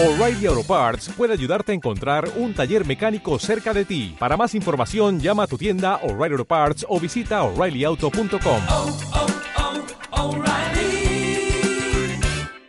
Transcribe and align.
O'Reilly 0.00 0.46
Auto 0.46 0.62
Parts 0.62 1.08
puede 1.08 1.32
ayudarte 1.32 1.72
a 1.72 1.74
encontrar 1.74 2.30
un 2.36 2.54
taller 2.54 2.86
mecánico 2.86 3.36
cerca 3.40 3.74
de 3.74 3.84
ti. 3.84 4.14
Para 4.16 4.36
más 4.36 4.54
información, 4.54 5.18
llama 5.18 5.42
a 5.42 5.46
tu 5.48 5.58
tienda 5.58 5.96
O'Reilly 6.04 6.34
Auto 6.34 6.44
Parts 6.44 6.86
o 6.88 7.00
visita 7.00 7.42
oreillyauto.com. 7.42 8.62
oh, 8.68 8.96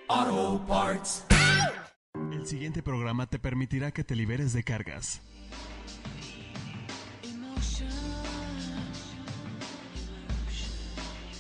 oh, 0.10 0.66
Parts. 0.68 1.26
El 2.32 2.48
siguiente 2.48 2.82
programa 2.82 3.28
te 3.28 3.38
permitirá 3.38 3.92
que 3.92 4.04
te 4.04 4.16
liberes 4.16 4.52
de 4.54 4.64
cargas. 4.64 5.22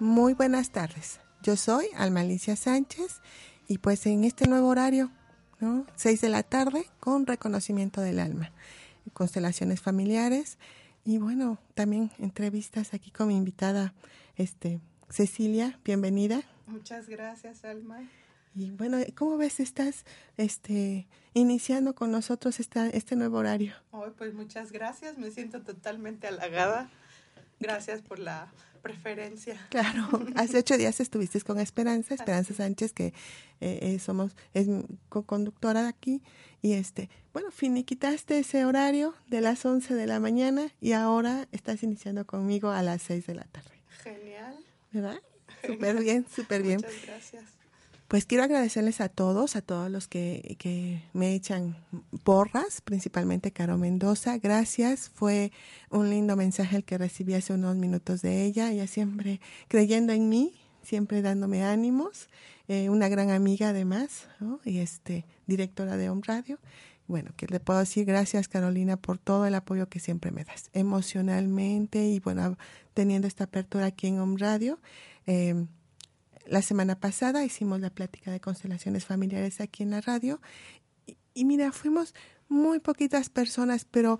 Muy 0.00 0.34
buenas 0.34 0.70
tardes. 0.70 1.18
Yo 1.42 1.56
soy 1.56 1.86
Alma 1.96 2.20
Alicia 2.20 2.54
Sánchez 2.54 3.20
y 3.66 3.78
pues 3.78 4.06
en 4.06 4.22
este 4.22 4.46
nuevo 4.46 4.68
horario, 4.68 5.10
¿no? 5.58 5.86
6 5.96 6.20
de 6.20 6.28
la 6.28 6.44
tarde 6.44 6.86
con 7.00 7.26
reconocimiento 7.26 8.00
del 8.00 8.20
alma, 8.20 8.52
constelaciones 9.12 9.80
familiares 9.80 10.56
y 11.04 11.18
bueno, 11.18 11.58
también 11.74 12.12
entrevistas 12.18 12.94
aquí 12.94 13.10
con 13.10 13.26
mi 13.26 13.36
invitada 13.36 13.92
este 14.36 14.80
Cecilia, 15.10 15.80
bienvenida. 15.84 16.42
Muchas 16.68 17.08
gracias, 17.08 17.64
Alma. 17.64 18.08
Y 18.54 18.70
bueno, 18.70 18.98
¿cómo 19.16 19.36
ves 19.36 19.58
estás 19.58 20.04
este 20.36 21.08
iniciando 21.34 21.96
con 21.96 22.12
nosotros 22.12 22.60
esta, 22.60 22.88
este 22.88 23.16
nuevo 23.16 23.38
horario? 23.38 23.74
Oh, 23.90 24.06
pues 24.16 24.32
muchas 24.32 24.70
gracias, 24.70 25.18
me 25.18 25.32
siento 25.32 25.62
totalmente 25.62 26.28
halagada. 26.28 26.88
Gracias 27.58 28.02
por 28.02 28.20
la 28.20 28.52
preferencia. 28.80 29.58
Claro, 29.70 30.08
hace 30.36 30.58
ocho 30.58 30.76
días 30.76 31.00
estuviste 31.00 31.40
con 31.40 31.58
Esperanza, 31.60 32.14
Esperanza 32.14 32.54
Sánchez, 32.54 32.92
que 32.92 33.06
eh, 33.60 33.78
eh, 33.82 33.98
somos, 33.98 34.36
es 34.54 34.66
co-conductora 35.08 35.82
de 35.82 35.88
aquí, 35.88 36.22
y 36.62 36.72
este, 36.72 37.08
bueno, 37.32 37.50
finiquitaste 37.50 38.38
ese 38.38 38.64
horario 38.64 39.14
de 39.28 39.40
las 39.40 39.64
11 39.64 39.94
de 39.94 40.06
la 40.06 40.18
mañana 40.20 40.72
y 40.80 40.92
ahora 40.92 41.46
estás 41.52 41.82
iniciando 41.82 42.26
conmigo 42.26 42.70
a 42.70 42.82
las 42.82 43.02
6 43.02 43.26
de 43.26 43.34
la 43.34 43.44
tarde. 43.44 43.70
Genial. 44.02 44.56
¿Verdad? 44.92 45.20
Súper 45.66 46.00
bien, 46.00 46.26
súper 46.28 46.62
bien. 46.62 46.76
Muchas 46.76 47.06
gracias. 47.06 47.57
Pues 48.08 48.24
quiero 48.24 48.44
agradecerles 48.44 49.02
a 49.02 49.10
todos, 49.10 49.54
a 49.54 49.60
todos 49.60 49.90
los 49.90 50.08
que, 50.08 50.56
que 50.58 51.02
me 51.12 51.34
echan 51.34 51.76
porras, 52.24 52.80
principalmente 52.80 53.52
Caro 53.52 53.76
Mendoza. 53.76 54.38
Gracias, 54.38 55.10
fue 55.10 55.52
un 55.90 56.08
lindo 56.08 56.34
mensaje 56.34 56.76
el 56.76 56.84
que 56.84 56.96
recibí 56.96 57.34
hace 57.34 57.52
unos 57.52 57.76
minutos 57.76 58.22
de 58.22 58.46
ella. 58.46 58.72
Ella 58.72 58.86
siempre 58.86 59.42
creyendo 59.68 60.14
en 60.14 60.30
mí, 60.30 60.54
siempre 60.82 61.20
dándome 61.20 61.64
ánimos. 61.64 62.30
Eh, 62.66 62.88
una 62.88 63.10
gran 63.10 63.30
amiga 63.30 63.68
además, 63.68 64.26
¿no? 64.40 64.58
y 64.64 64.78
este, 64.78 65.26
directora 65.46 65.98
de 65.98 66.08
Home 66.08 66.22
Radio. 66.24 66.58
Bueno, 67.08 67.32
que 67.36 67.46
le 67.46 67.60
puedo 67.60 67.78
decir 67.78 68.06
gracias 68.06 68.48
Carolina 68.48 68.96
por 68.96 69.18
todo 69.18 69.44
el 69.44 69.54
apoyo 69.54 69.88
que 69.90 70.00
siempre 70.00 70.30
me 70.30 70.44
das, 70.44 70.70
emocionalmente 70.72 72.06
y 72.06 72.20
bueno, 72.20 72.56
teniendo 72.94 73.28
esta 73.28 73.44
apertura 73.44 73.84
aquí 73.86 74.06
en 74.06 74.18
Home 74.18 74.38
Radio. 74.38 74.78
Eh, 75.26 75.66
la 76.48 76.62
semana 76.62 76.98
pasada 76.98 77.44
hicimos 77.44 77.80
la 77.80 77.90
plática 77.90 78.30
de 78.30 78.40
constelaciones 78.40 79.04
familiares 79.04 79.60
aquí 79.60 79.82
en 79.82 79.90
la 79.90 80.00
radio 80.00 80.40
y, 81.06 81.16
y, 81.34 81.44
mira, 81.44 81.72
fuimos 81.72 82.14
muy 82.48 82.80
poquitas 82.80 83.28
personas, 83.28 83.84
pero 83.84 84.18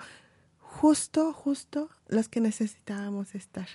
justo, 0.59 1.33
justo 1.33 1.91
los 2.07 2.29
que 2.29 2.41
necesitábamos 2.41 3.35
estar. 3.35 3.69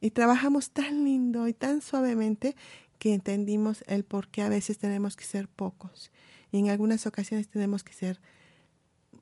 Y 0.00 0.10
trabajamos 0.10 0.70
tan 0.70 1.04
lindo 1.04 1.48
y 1.48 1.54
tan 1.54 1.80
suavemente 1.80 2.54
que 2.98 3.14
entendimos 3.14 3.84
el 3.86 4.04
por 4.04 4.28
qué 4.28 4.42
a 4.42 4.48
veces 4.48 4.78
tenemos 4.78 5.16
que 5.16 5.24
ser 5.24 5.48
pocos 5.48 6.10
y 6.54 6.58
en 6.58 6.70
algunas 6.70 7.06
ocasiones 7.06 7.48
tenemos 7.48 7.82
que 7.82 7.92
ser 7.92 8.20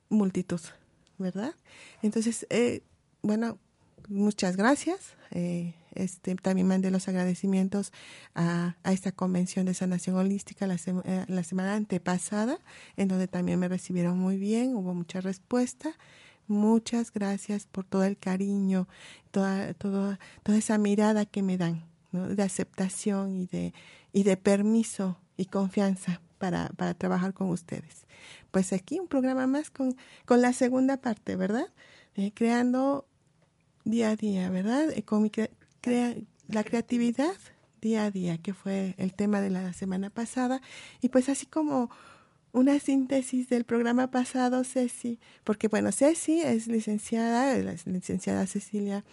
multitud, 0.09 0.61
¿verdad? 1.17 1.55
Entonces, 2.03 2.45
eh, 2.51 2.83
bueno, 3.23 3.57
muchas 4.07 4.55
gracias. 4.55 5.15
Eh, 5.31 5.73
este, 5.95 6.35
también 6.35 6.67
mandé 6.67 6.91
los 6.91 7.07
agradecimientos 7.07 7.91
a, 8.35 8.75
a, 8.83 8.93
esta 8.93 9.11
convención 9.11 9.65
de 9.65 9.73
sanación 9.73 10.15
holística 10.15 10.67
la, 10.67 10.77
sema, 10.77 11.01
eh, 11.05 11.25
la, 11.27 11.43
semana 11.43 11.75
antepasada, 11.75 12.59
en 12.97 13.07
donde 13.07 13.27
también 13.27 13.59
me 13.59 13.67
recibieron 13.67 14.17
muy 14.17 14.37
bien, 14.37 14.75
hubo 14.75 14.93
mucha 14.93 15.21
respuesta. 15.21 15.95
Muchas 16.47 17.11
gracias 17.13 17.67
por 17.67 17.85
todo 17.85 18.03
el 18.03 18.17
cariño, 18.17 18.87
toda, 19.31 19.73
toda, 19.73 20.19
toda 20.43 20.57
esa 20.57 20.77
mirada 20.77 21.25
que 21.25 21.41
me 21.41 21.57
dan, 21.57 21.85
¿no? 22.11 22.27
de 22.27 22.43
aceptación 22.43 23.37
y 23.37 23.45
de, 23.45 23.73
y 24.11 24.23
de 24.23 24.35
permiso 24.35 25.17
y 25.37 25.45
confianza 25.45 26.21
para, 26.37 26.67
para 26.75 26.93
trabajar 26.93 27.33
con 27.33 27.49
ustedes. 27.49 28.05
Pues 28.51 28.73
aquí 28.73 28.99
un 28.99 29.07
programa 29.07 29.47
más 29.47 29.71
con, 29.71 29.95
con 30.25 30.41
la 30.41 30.53
segunda 30.53 30.97
parte, 30.97 31.35
¿verdad? 31.35 31.67
Eh, 32.15 32.31
creando 32.33 33.07
día 33.85 34.11
a 34.11 34.15
día, 34.15 34.49
¿verdad? 34.49 34.91
Eh, 34.91 35.03
con 35.03 35.23
mi 35.23 35.31
crea 35.83 36.15
la 36.47 36.63
creatividad 36.63 37.35
día 37.81 38.05
a 38.05 38.11
día, 38.11 38.37
que 38.37 38.53
fue 38.53 38.95
el 38.97 39.13
tema 39.13 39.41
de 39.41 39.49
la 39.49 39.73
semana 39.73 40.09
pasada. 40.09 40.61
Y 41.01 41.09
pues 41.09 41.27
así 41.27 41.45
como 41.45 41.91
una 42.53 42.79
síntesis 42.79 43.49
del 43.49 43.65
programa 43.65 44.09
pasado, 44.09 44.63
Ceci, 44.63 45.19
porque 45.43 45.67
bueno, 45.67 45.91
Ceci 45.91 46.41
es 46.41 46.67
licenciada, 46.67 47.57
la 47.57 47.75
licenciada 47.85 48.47
Cecilia 48.47 49.03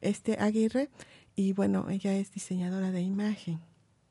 este, 0.00 0.34
Aguirre, 0.38 0.88
y 1.34 1.52
bueno, 1.52 1.90
ella 1.90 2.14
es 2.14 2.30
diseñadora 2.32 2.92
de 2.92 3.00
imagen, 3.00 3.60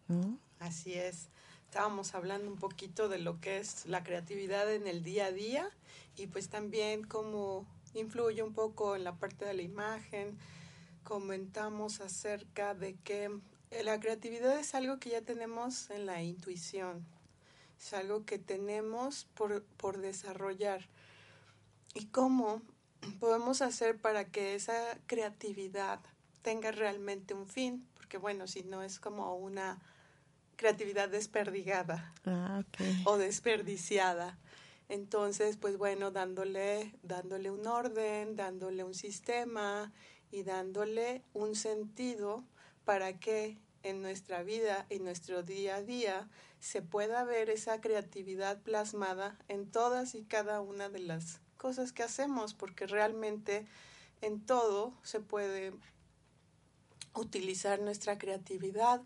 ¿no? 0.08 0.38
Así 0.60 0.94
es. 0.94 1.30
Estábamos 1.66 2.16
hablando 2.16 2.52
un 2.52 2.58
poquito 2.58 3.08
de 3.08 3.20
lo 3.20 3.40
que 3.40 3.60
es 3.60 3.86
la 3.86 4.04
creatividad 4.04 4.74
en 4.74 4.88
el 4.88 5.04
día 5.04 5.28
a 5.28 5.32
día 5.32 5.70
y 6.18 6.28
pues 6.28 6.50
también 6.50 7.04
cómo 7.04 7.66
influye 7.94 8.42
un 8.44 8.54
poco 8.54 8.96
en 8.96 9.04
la 9.04 9.16
parte 9.16 9.46
de 9.46 9.54
la 9.54 9.62
imagen. 9.62 10.36
Comentamos 11.10 12.02
acerca 12.02 12.76
de 12.76 12.94
que 12.94 13.32
la 13.84 14.00
creatividad 14.00 14.60
es 14.60 14.76
algo 14.76 15.00
que 15.00 15.10
ya 15.10 15.22
tenemos 15.22 15.90
en 15.90 16.06
la 16.06 16.22
intuición, 16.22 17.04
es 17.80 17.94
algo 17.94 18.26
que 18.26 18.38
tenemos 18.38 19.26
por, 19.34 19.64
por 19.78 19.98
desarrollar. 19.98 20.88
¿Y 21.96 22.06
cómo 22.06 22.62
podemos 23.20 23.64
hacer 23.64 23.98
para 23.98 24.26
que 24.26 24.54
esa 24.54 25.00
creatividad 25.08 26.00
tenga 26.44 26.72
realmente 26.72 27.34
un 27.34 27.48
fin? 27.48 27.88
Porque 27.96 28.20
bueno, 28.20 28.46
si 28.46 28.62
no 28.62 28.84
es 28.84 29.00
como 29.00 29.36
una 29.36 29.80
creatividad 30.58 31.10
desperdigada 31.10 32.14
ah, 32.28 32.62
okay. 32.68 33.02
o 33.06 33.18
desperdiciada. 33.18 34.38
Entonces, 34.90 35.58
pues 35.58 35.76
bueno, 35.80 36.12
dándole, 36.12 36.94
dándole 37.02 37.50
un 37.50 37.66
orden, 37.66 38.36
dándole 38.36 38.84
un 38.84 38.94
sistema 38.94 39.92
y 40.32 40.44
dándole 40.44 41.24
un 41.34 41.56
sentido 41.56 42.44
para 42.86 43.20
que 43.20 43.58
en 43.84 44.02
nuestra 44.02 44.44
vida 44.44 44.86
y 44.90 45.00
nuestro 45.00 45.44
día 45.44 45.78
a 45.78 45.82
día 45.82 46.30
se 46.60 46.82
pueda 46.82 47.24
ver 47.24 47.50
esa 47.50 47.80
creatividad 47.82 48.62
plasmada 48.62 49.38
en 49.48 49.72
todas 49.72 50.16
y 50.16 50.24
cada 50.24 50.62
una 50.62 50.90
de 50.90 51.00
las 51.00 51.40
cosas 51.58 51.94
que 51.94 52.04
hacemos, 52.04 52.54
porque 52.54 52.88
realmente 52.88 53.66
en 54.22 54.46
todo 54.46 54.94
se 55.04 55.20
puede 55.20 55.74
utilizar 57.16 57.80
nuestra 57.80 58.18
creatividad. 58.18 59.02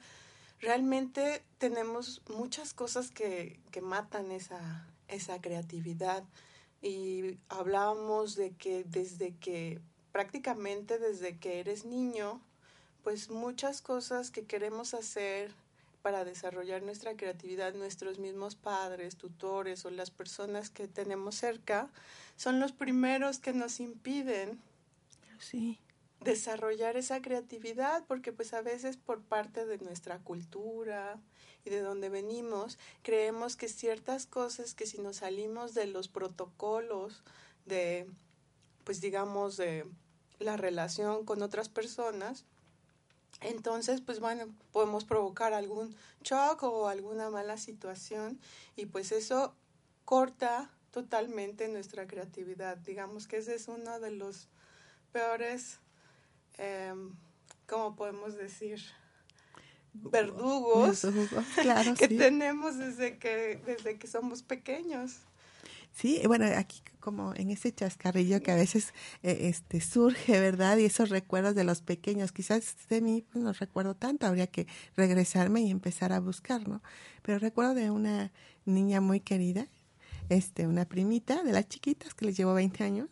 Realmente 0.60 1.44
tenemos 1.58 2.22
muchas 2.30 2.74
cosas 2.74 3.12
que, 3.12 3.60
que 3.72 3.82
matan 3.82 4.32
esa, 4.32 4.88
esa 5.08 5.42
creatividad 5.42 6.24
y 6.82 7.38
hablábamos 7.50 8.36
de 8.36 8.52
que 8.52 8.84
desde 8.84 9.36
que 9.38 9.82
prácticamente 10.14 11.00
desde 11.00 11.38
que 11.38 11.60
eres 11.60 11.84
niño, 11.84 12.40
pues 13.04 13.30
muchas 13.30 13.82
cosas 13.82 14.32
que 14.32 14.46
queremos 14.46 14.94
hacer 14.94 15.52
para 16.04 16.24
desarrollar 16.24 16.84
nuestra 16.84 17.18
creatividad, 17.18 17.74
nuestros 17.74 18.20
mismos 18.20 18.56
padres, 18.56 19.18
tutores 19.18 19.86
o 19.86 19.90
las 19.90 20.12
personas 20.12 20.70
que 20.70 20.88
tenemos 20.88 21.36
cerca, 21.36 21.90
son 22.36 22.60
los 22.60 22.74
primeros 22.74 23.40
que 23.40 23.54
nos 23.54 23.80
impiden 23.80 24.62
sí. 25.40 25.80
desarrollar 26.20 26.96
esa 26.96 27.22
creatividad, 27.22 28.06
porque 28.06 28.32
pues 28.32 28.54
a 28.54 28.62
veces 28.62 28.98
por 28.98 29.22
parte 29.22 29.66
de 29.66 29.80
nuestra 29.80 30.20
cultura 30.20 31.20
y 31.66 31.72
de 31.72 31.82
donde 31.82 32.10
venimos, 32.10 32.78
creemos 33.02 33.56
que 33.56 33.68
ciertas 33.68 34.28
cosas 34.28 34.76
que 34.76 34.86
si 34.86 35.00
nos 35.00 35.18
salimos 35.18 35.74
de 35.74 35.88
los 35.88 36.08
protocolos 36.08 37.24
de, 37.66 38.08
pues 38.84 39.02
digamos, 39.02 39.58
de 39.58 39.86
la 40.44 40.58
relación 40.58 41.26
con 41.26 41.42
otras 41.42 41.70
personas, 41.70 42.46
entonces, 43.42 44.02
pues 44.02 44.20
bueno, 44.20 44.46
podemos 44.72 45.04
provocar 45.04 45.54
algún 45.54 45.96
shock 46.24 46.64
o 46.64 46.88
alguna 46.88 47.30
mala 47.30 47.58
situación 47.58 48.40
y 48.76 48.86
pues 48.86 49.12
eso 49.12 49.56
corta 50.06 50.70
totalmente 50.92 51.68
nuestra 51.68 52.08
creatividad. 52.08 52.78
Digamos 52.78 53.28
que 53.28 53.38
ese 53.38 53.56
es 53.56 53.68
uno 53.68 54.00
de 54.00 54.12
los 54.12 54.48
peores, 55.12 55.80
eh, 56.58 56.94
¿cómo 57.68 57.96
podemos 57.96 58.36
decir? 58.36 58.82
Verdugos, 59.94 61.06
claro, 61.62 61.94
que 61.98 62.08
sí. 62.08 62.18
tenemos 62.18 62.78
desde 62.78 63.20
que, 63.20 63.62
desde 63.66 64.00
que 64.00 64.08
somos 64.08 64.42
pequeños. 64.42 65.18
Sí, 65.94 66.22
bueno, 66.26 66.46
aquí 66.58 66.82
como 67.00 67.36
en 67.36 67.52
ese 67.52 67.72
chascarrillo 67.74 68.42
que 68.42 68.52
a 68.52 68.56
veces 68.56 68.94
eh, 69.22 69.50
este 69.50 69.80
surge, 69.80 70.40
¿verdad? 70.40 70.78
Y 70.78 70.86
esos 70.86 71.10
recuerdos 71.10 71.54
de 71.54 71.64
los 71.64 71.82
pequeños, 71.82 72.32
quizás 72.32 72.76
de 72.90 73.02
mí 73.02 73.24
pues, 73.32 73.44
no 73.44 73.54
recuerdo 73.54 73.94
tanto, 73.94 74.26
habría 74.26 74.48
que 74.48 74.68
regresarme 74.96 75.62
y 75.62 75.70
empezar 75.70 76.12
a 76.14 76.20
buscar, 76.20 76.68
¿no? 76.68 76.82
Pero 77.22 77.40
recuerdo 77.40 77.76
de 77.76 77.92
una 77.92 78.32
niña 78.66 79.02
muy 79.02 79.20
querida, 79.20 79.68
este, 80.30 80.66
una 80.66 80.86
primita 80.86 81.44
de 81.44 81.52
las 81.52 81.68
chiquitas 81.68 82.14
que 82.16 82.26
les 82.26 82.38
llevo 82.38 82.54
20 82.54 82.84
años, 82.84 83.10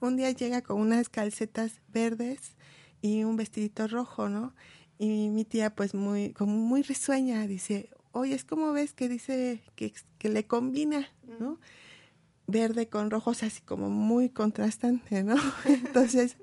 un 0.00 0.16
día 0.16 0.30
llega 0.30 0.62
con 0.62 0.80
unas 0.80 1.08
calcetas 1.08 1.80
verdes 1.88 2.54
y 3.02 3.24
un 3.24 3.36
vestidito 3.36 3.88
rojo, 3.88 4.28
¿no? 4.28 4.54
Y 4.98 5.30
mi 5.30 5.44
tía 5.44 5.74
pues 5.74 5.94
muy, 5.94 6.32
como 6.34 6.52
muy 6.52 6.82
risueña, 6.82 7.46
dice, 7.46 7.90
oye, 8.12 8.34
es 8.34 8.44
como 8.44 8.72
ves 8.72 8.92
que 8.92 9.08
dice 9.08 9.62
que, 9.74 9.92
que 10.18 10.28
le 10.28 10.46
combina, 10.46 11.08
¿no? 11.40 11.58
Verde 12.50 12.88
con 12.88 13.10
rojos 13.10 13.42
así 13.42 13.60
como 13.62 13.88
muy 13.88 14.30
contrastante, 14.30 15.22
¿no? 15.22 15.36
Entonces, 15.64 16.36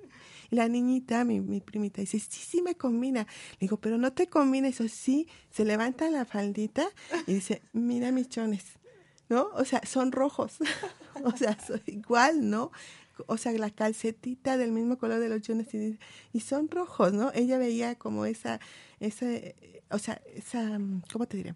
la 0.49 0.67
niñita, 0.67 1.23
mi, 1.23 1.41
mi 1.41 1.61
primita, 1.61 2.01
dice, 2.01 2.19
sí, 2.19 2.39
sí 2.39 2.61
me 2.61 2.75
combina. 2.75 3.27
Le 3.53 3.57
digo, 3.61 3.77
pero 3.77 3.97
no 3.97 4.13
te 4.13 4.27
combina 4.27 4.67
eso, 4.67 4.87
sí, 4.87 5.27
se 5.51 5.65
levanta 5.65 6.09
la 6.09 6.25
faldita 6.25 6.87
y 7.25 7.35
dice, 7.35 7.61
mira 7.73 8.11
mis 8.11 8.29
chones, 8.29 8.63
¿no? 9.29 9.49
O 9.53 9.65
sea, 9.65 9.81
son 9.85 10.11
rojos, 10.11 10.57
o 11.23 11.35
sea, 11.35 11.57
son 11.59 11.81
igual, 11.85 12.49
¿no? 12.49 12.71
O 13.25 13.37
sea, 13.37 13.51
la 13.53 13.71
calcetita 13.71 14.57
del 14.57 14.71
mismo 14.71 14.97
color 14.97 15.19
de 15.19 15.29
los 15.29 15.41
chones 15.41 15.73
y, 15.73 15.99
y 16.33 16.39
son 16.41 16.69
rojos, 16.69 17.13
¿no? 17.13 17.31
Ella 17.33 17.57
veía 17.57 17.95
como 17.95 18.25
esa, 18.25 18.59
esa, 18.99 19.25
o 19.89 19.99
sea, 19.99 20.21
esa, 20.35 20.79
¿cómo 21.11 21.27
te 21.27 21.37
diré? 21.37 21.55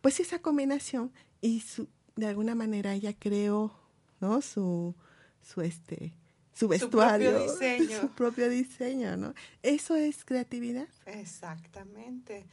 Pues 0.00 0.20
esa 0.20 0.38
combinación 0.38 1.12
y 1.40 1.60
su, 1.60 1.88
de 2.16 2.26
alguna 2.26 2.54
manera 2.54 2.94
ella 2.94 3.14
creó, 3.18 3.72
¿no? 4.20 4.40
Su, 4.40 4.94
su 5.42 5.60
este, 5.60 6.12
su 6.54 6.68
vestuario, 6.68 7.30
propio 7.30 7.52
diseño. 7.52 8.00
su 8.00 8.08
propio 8.10 8.48
diseño, 8.48 9.16
¿no? 9.16 9.34
Eso 9.62 9.96
es 9.96 10.24
creatividad. 10.24 10.88
Exactamente. 11.06 12.44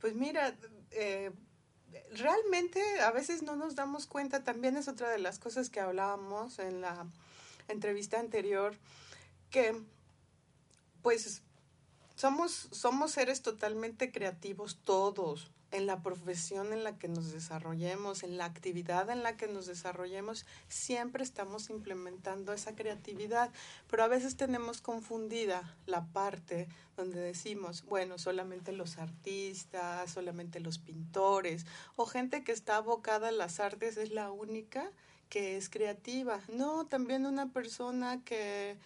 Pues 0.00 0.14
mira, 0.14 0.54
eh, 0.92 1.32
realmente 2.16 2.80
a 3.00 3.10
veces 3.10 3.42
no 3.42 3.56
nos 3.56 3.74
damos 3.74 4.06
cuenta, 4.06 4.44
también 4.44 4.76
es 4.76 4.88
otra 4.88 5.10
de 5.10 5.18
las 5.18 5.38
cosas 5.38 5.70
que 5.70 5.80
hablábamos 5.80 6.58
en 6.58 6.80
la 6.80 7.06
entrevista 7.66 8.20
anterior, 8.20 8.74
que 9.50 9.74
pues 11.02 11.42
somos, 12.18 12.68
somos 12.72 13.12
seres 13.12 13.42
totalmente 13.42 14.10
creativos 14.10 14.76
todos, 14.82 15.52
en 15.70 15.86
la 15.86 16.02
profesión 16.02 16.72
en 16.72 16.82
la 16.82 16.98
que 16.98 17.06
nos 17.06 17.30
desarrollemos, 17.30 18.24
en 18.24 18.38
la 18.38 18.46
actividad 18.46 19.08
en 19.10 19.22
la 19.22 19.36
que 19.36 19.46
nos 19.46 19.66
desarrollemos, 19.66 20.46
siempre 20.66 21.22
estamos 21.22 21.70
implementando 21.70 22.52
esa 22.52 22.74
creatividad, 22.74 23.50
pero 23.88 24.02
a 24.02 24.08
veces 24.08 24.36
tenemos 24.36 24.80
confundida 24.80 25.76
la 25.86 26.06
parte 26.06 26.66
donde 26.96 27.20
decimos, 27.20 27.84
bueno, 27.84 28.18
solamente 28.18 28.72
los 28.72 28.98
artistas, 28.98 30.10
solamente 30.10 30.58
los 30.58 30.78
pintores 30.78 31.66
o 31.94 32.04
gente 32.04 32.42
que 32.42 32.52
está 32.52 32.76
abocada 32.76 33.28
a 33.28 33.32
las 33.32 33.60
artes 33.60 33.96
es 33.96 34.10
la 34.10 34.32
única 34.32 34.90
que 35.28 35.56
es 35.56 35.68
creativa. 35.68 36.40
No, 36.48 36.86
también 36.86 37.26
una 37.26 37.52
persona 37.52 38.24
que 38.24 38.76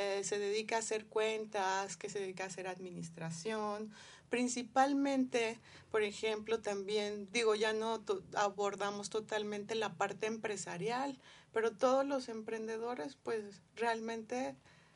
eh, 0.00 0.22
se 0.22 0.38
dedica 0.38 0.76
a 0.76 0.78
hacer 0.78 1.06
cuentas, 1.06 1.96
que 1.96 2.08
se 2.08 2.20
dedica 2.20 2.44
a 2.44 2.46
hacer 2.46 2.68
administración, 2.68 3.92
principalmente, 4.30 5.58
por 5.90 6.04
ejemplo, 6.04 6.60
también, 6.60 7.28
digo, 7.32 7.56
ya 7.56 7.72
no 7.72 8.04
abordamos 8.36 9.10
totalmente 9.10 9.74
la 9.74 9.94
parte 9.94 10.28
empresarial, 10.28 11.18
pero 11.52 11.72
todos 11.72 12.06
los 12.06 12.28
emprendedores, 12.28 13.16
pues 13.16 13.60
realmente 13.74 14.54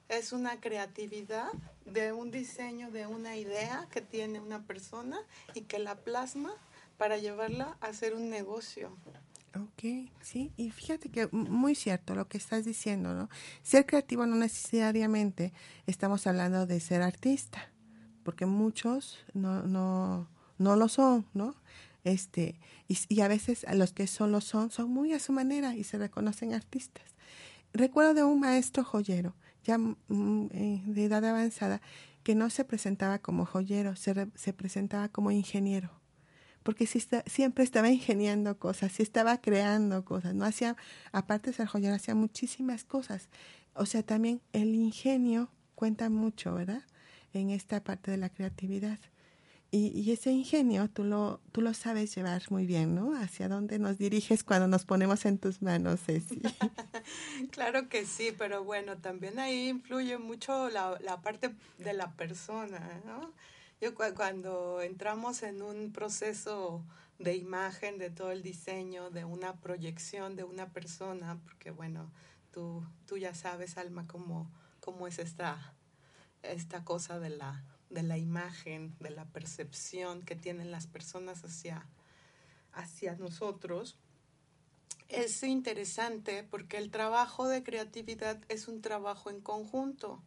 es 0.08 0.32
una 0.32 0.60
creatividad 0.60 1.50
de 1.84 2.12
un 2.12 2.30
diseño, 2.30 2.92
de 2.92 3.08
una 3.08 3.36
idea 3.36 3.88
que 3.90 4.02
tiene 4.02 4.38
una 4.38 4.62
persona 4.68 5.18
y 5.52 5.62
que 5.62 5.80
la 5.80 5.96
plasma 5.96 6.54
para 6.96 7.16
llevarla 7.16 7.76
a 7.80 7.86
hacer 7.86 8.14
un 8.14 8.30
negocio. 8.30 8.96
Ok, 9.54 10.10
sí, 10.22 10.52
y 10.56 10.70
fíjate 10.70 11.10
que 11.10 11.28
muy 11.32 11.74
cierto 11.74 12.14
lo 12.14 12.26
que 12.26 12.38
estás 12.38 12.64
diciendo, 12.64 13.14
¿no? 13.14 13.28
Ser 13.62 13.84
creativo 13.84 14.24
no 14.26 14.36
necesariamente 14.36 15.52
estamos 15.86 16.26
hablando 16.26 16.66
de 16.66 16.80
ser 16.80 17.02
artista 17.02 17.72
porque 18.22 18.46
muchos 18.46 19.18
no, 19.34 19.62
no, 19.62 20.28
no 20.58 20.76
lo 20.76 20.88
son, 20.88 21.26
¿no? 21.34 21.54
Este, 22.04 22.58
y, 22.88 23.20
a 23.20 23.28
veces 23.28 23.64
los 23.74 23.92
que 23.92 24.06
solo 24.06 24.40
son, 24.40 24.70
son 24.70 24.90
muy 24.90 25.12
a 25.12 25.20
su 25.20 25.32
manera 25.32 25.76
y 25.76 25.84
se 25.84 25.98
reconocen 25.98 26.52
artistas. 26.52 27.04
Recuerdo 27.72 28.14
de 28.14 28.24
un 28.24 28.40
maestro 28.40 28.84
joyero, 28.84 29.34
ya 29.64 29.78
mm, 29.78 30.48
de 30.48 31.04
edad 31.04 31.24
avanzada, 31.24 31.80
que 32.24 32.34
no 32.34 32.50
se 32.50 32.64
presentaba 32.64 33.18
como 33.18 33.46
joyero, 33.46 33.96
se, 33.96 34.14
re, 34.14 34.28
se 34.34 34.52
presentaba 34.52 35.08
como 35.08 35.30
ingeniero. 35.30 35.90
Porque 36.62 36.86
si 36.86 36.98
está, 36.98 37.24
siempre 37.26 37.64
estaba 37.64 37.90
ingeniando 37.90 38.58
cosas, 38.58 38.92
si 38.92 39.02
estaba 39.02 39.40
creando 39.40 40.04
cosas, 40.04 40.34
no 40.34 40.44
hacía, 40.44 40.76
aparte 41.12 41.50
de 41.50 41.56
ser 41.56 41.66
joyero, 41.66 41.94
hacía 41.94 42.14
muchísimas 42.14 42.84
cosas. 42.84 43.28
O 43.74 43.86
sea, 43.86 44.02
también 44.02 44.40
el 44.52 44.74
ingenio 44.74 45.48
cuenta 45.74 46.08
mucho, 46.10 46.54
¿verdad? 46.54 46.82
en 47.32 47.50
esta 47.50 47.82
parte 47.82 48.10
de 48.10 48.16
la 48.16 48.28
creatividad. 48.28 48.98
Y, 49.70 49.86
y, 49.98 50.12
ese 50.12 50.30
ingenio 50.30 50.90
tú 50.90 51.02
lo, 51.02 51.40
tú 51.50 51.62
lo 51.62 51.72
sabes 51.72 52.14
llevar 52.14 52.42
muy 52.50 52.66
bien, 52.66 52.94
¿no? 52.94 53.16
Hacia 53.16 53.48
dónde 53.48 53.78
nos 53.78 53.96
diriges 53.96 54.44
cuando 54.44 54.68
nos 54.68 54.84
ponemos 54.84 55.24
en 55.24 55.38
tus 55.38 55.62
manos, 55.62 56.00
Ceci. 56.04 56.42
claro 57.50 57.88
que 57.88 58.04
sí, 58.04 58.34
pero 58.36 58.64
bueno, 58.64 58.98
también 58.98 59.38
ahí 59.38 59.68
influye 59.68 60.18
mucho 60.18 60.68
la, 60.68 60.98
la 61.00 61.22
parte 61.22 61.54
de 61.78 61.94
la 61.94 62.10
persona, 62.12 63.00
¿no? 63.06 63.32
Yo 63.82 63.96
cu 63.96 64.04
cuando 64.14 64.80
entramos 64.80 65.42
en 65.42 65.60
un 65.60 65.90
proceso 65.90 66.84
de 67.18 67.34
imagen, 67.34 67.98
de 67.98 68.10
todo 68.10 68.30
el 68.30 68.40
diseño, 68.40 69.10
de 69.10 69.24
una 69.24 69.56
proyección 69.56 70.36
de 70.36 70.44
una 70.44 70.70
persona, 70.70 71.40
porque 71.42 71.72
bueno, 71.72 72.12
tú, 72.52 72.86
tú 73.06 73.16
ya 73.16 73.34
sabes, 73.34 73.76
Alma, 73.78 74.06
cómo, 74.06 74.48
cómo 74.78 75.08
es 75.08 75.18
esta 75.18 75.74
esta 76.42 76.84
cosa 76.84 77.18
de 77.18 77.30
la, 77.30 77.64
de 77.90 78.04
la 78.04 78.18
imagen, 78.18 78.94
de 79.00 79.10
la 79.10 79.24
percepción 79.24 80.22
que 80.22 80.36
tienen 80.36 80.70
las 80.70 80.86
personas 80.86 81.44
hacia, 81.44 81.84
hacia 82.72 83.16
nosotros, 83.16 83.98
es 85.08 85.42
interesante 85.42 86.44
porque 86.44 86.78
el 86.78 86.92
trabajo 86.92 87.48
de 87.48 87.64
creatividad 87.64 88.40
es 88.48 88.68
un 88.68 88.80
trabajo 88.80 89.28
en 89.28 89.40
conjunto. 89.40 90.22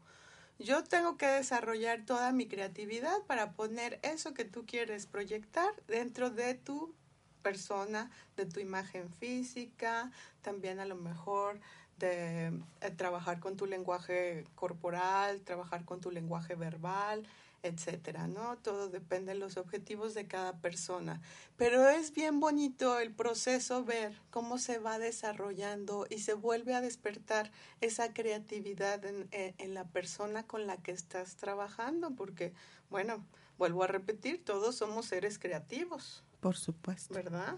Yo 0.58 0.84
tengo 0.86 1.18
que 1.18 1.28
desarrollar 1.28 2.06
toda 2.06 2.32
mi 2.32 2.48
creatividad 2.48 3.22
para 3.28 3.52
poner 3.52 4.00
eso 4.04 4.34
que 4.34 4.46
tú 4.46 4.66
quieres 4.66 5.06
proyectar 5.06 5.70
dentro 5.88 6.30
de 6.30 6.54
tu 6.54 6.94
persona, 7.42 8.10
de 8.38 8.46
tu 8.46 8.62
imagen 8.62 9.12
física, 9.12 10.12
también 10.42 10.80
a 10.80 10.86
lo 10.86 10.96
mejor 10.96 11.60
de 11.98 12.48
eh, 12.82 12.92
trabajar 12.96 13.40
con 13.40 13.58
tu 13.58 13.66
lenguaje 13.66 14.46
corporal, 14.56 15.42
trabajar 15.42 15.84
con 15.84 16.00
tu 16.00 16.10
lenguaje 16.10 16.56
verbal, 16.56 17.28
etcétera, 17.68 18.28
¿no? 18.28 18.58
Todo 18.58 18.90
depende 18.90 19.34
de 19.34 19.40
los 19.40 19.58
objetivos 19.58 20.14
de 20.14 20.28
cada 20.28 20.54
persona. 20.60 21.22
Pero 21.58 21.90
es 21.90 22.14
bien 22.14 22.40
bonito 22.40 23.00
el 23.00 23.12
proceso 23.12 23.84
ver 23.84 24.20
cómo 24.30 24.58
se 24.58 24.78
va 24.78 25.00
desarrollando 25.00 26.06
y 26.10 26.20
se 26.20 26.34
vuelve 26.34 26.76
a 26.76 26.82
despertar 26.82 27.52
esa 27.82 28.14
creatividad 28.14 29.04
en, 29.06 29.28
en 29.32 29.74
la 29.74 29.86
persona 29.86 30.46
con 30.46 30.68
la 30.68 30.78
que 30.78 30.92
estás 30.92 31.36
trabajando, 31.36 32.12
porque, 32.12 32.54
bueno, 32.90 33.26
vuelvo 33.58 33.84
a 33.84 33.88
repetir, 33.88 34.44
todos 34.44 34.76
somos 34.76 35.08
seres 35.08 35.40
creativos. 35.40 36.24
Por 36.40 36.56
supuesto. 36.56 37.14
¿Verdad? 37.14 37.58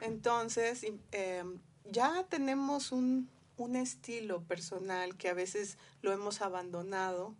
Entonces, 0.00 0.84
eh, 1.12 1.44
ya 1.90 2.24
tenemos 2.28 2.90
un, 2.90 3.30
un 3.56 3.76
estilo 3.76 4.42
personal 4.42 5.16
que 5.16 5.28
a 5.28 5.34
veces 5.34 5.78
lo 6.02 6.12
hemos 6.12 6.40
abandonado 6.40 7.34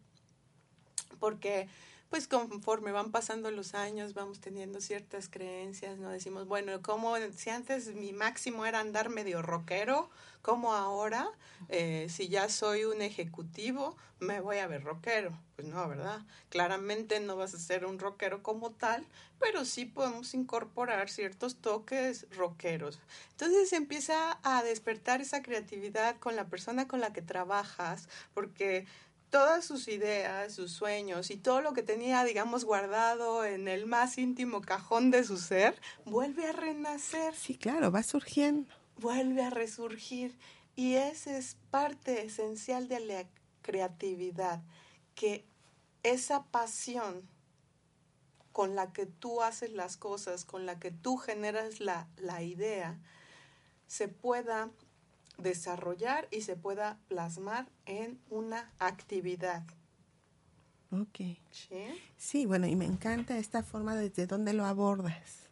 porque 1.19 1.69
pues 2.11 2.29
conforme 2.29 2.93
van 2.93 3.11
pasando 3.11 3.51
los 3.51 3.75
años 3.75 4.15
vamos 4.15 4.41
teniendo 4.41 4.81
ciertas 4.81 5.29
creencias, 5.29 5.99
¿no? 5.99 6.11
Decimos, 6.11 6.47
bueno, 6.47 6.81
como 6.83 7.17
si 7.37 7.51
antes 7.51 7.95
mi 7.95 8.13
máximo 8.13 8.65
era 8.67 8.81
andar 8.81 9.09
medio 9.09 9.43
rockero, 9.43 10.11
como 10.43 10.75
ahora, 10.75 11.29
eh, 11.69 12.07
si 12.09 12.29
ya 12.29 12.49
soy 12.49 12.85
un 12.85 13.03
ejecutivo, 13.03 13.97
me 14.21 14.41
voy 14.41 14.59
a 14.59 14.69
ver 14.69 14.85
rockero. 14.85 15.37
Pues 15.57 15.67
no, 15.67 15.89
¿verdad? 15.89 16.21
Claramente 16.51 17.19
no 17.19 17.35
vas 17.35 17.55
a 17.55 17.59
ser 17.59 17.85
un 17.85 17.99
rockero 17.99 18.43
como 18.45 18.71
tal, 18.71 19.05
pero 19.41 19.65
sí 19.65 19.87
podemos 19.87 20.35
incorporar 20.35 21.09
ciertos 21.09 21.57
toques 21.57 22.27
rockeros. 22.37 23.01
Entonces 23.33 23.73
empieza 23.73 24.39
a 24.45 24.63
despertar 24.63 25.21
esa 25.21 25.43
creatividad 25.43 26.17
con 26.19 26.37
la 26.37 26.47
persona 26.47 26.87
con 26.87 27.01
la 27.01 27.13
que 27.13 27.23
trabajas, 27.23 28.09
porque 28.33 28.87
todas 29.37 29.67
sus 29.67 29.87
ideas, 29.89 30.55
sus 30.55 30.73
sueños 30.73 31.31
y 31.31 31.37
todo 31.37 31.61
lo 31.61 31.75
que 31.75 31.83
tenía, 31.83 32.25
digamos, 32.25 32.65
guardado 32.65 33.45
en 33.45 33.69
el 33.69 33.85
más 33.85 34.17
íntimo 34.17 34.63
cajón 34.63 35.11
de 35.11 35.25
su 35.25 35.37
ser, 35.37 35.79
vuelve 36.07 36.47
a 36.47 36.53
renacer. 36.53 37.35
Sí, 37.35 37.55
claro, 37.55 37.93
va 37.93 38.03
surgiendo 38.03 38.73
vuelve 38.97 39.43
a 39.43 39.51
resurgir. 39.51 40.39
Y 40.75 40.95
esa 40.95 41.37
es 41.37 41.57
parte 41.71 42.25
esencial 42.25 42.89
de 42.89 43.01
la 43.01 43.27
creatividad, 43.63 44.63
que 45.15 45.45
esa 46.03 46.45
pasión 46.45 47.29
con 48.53 48.75
la 48.75 48.93
que 48.93 49.05
tú 49.05 49.43
haces 49.43 49.73
las 49.73 49.99
cosas, 49.99 50.45
con 50.45 50.65
la 50.65 50.79
que 50.79 50.91
tú 50.91 51.17
generas 51.17 51.81
la, 51.81 52.09
la 52.17 52.43
idea, 52.43 52.99
se 53.87 54.09
pueda 54.09 54.71
desarrollar 55.39 56.29
y 56.31 56.43
se 56.43 56.57
pueda 56.57 56.99
plasmar 57.09 57.69
en 57.85 58.19
una 58.31 58.73
actividad. 58.79 59.65
Ok. 60.91 61.39
¿Sí? 61.51 61.85
Sí, 62.17 62.47
bueno, 62.47 62.67
y 62.67 62.77
me 62.77 62.85
encanta 62.85 63.39
esta 63.39 63.63
forma 63.63 63.97
desde 63.97 64.27
donde 64.27 64.53
lo 64.53 64.65
abordas 64.65 65.47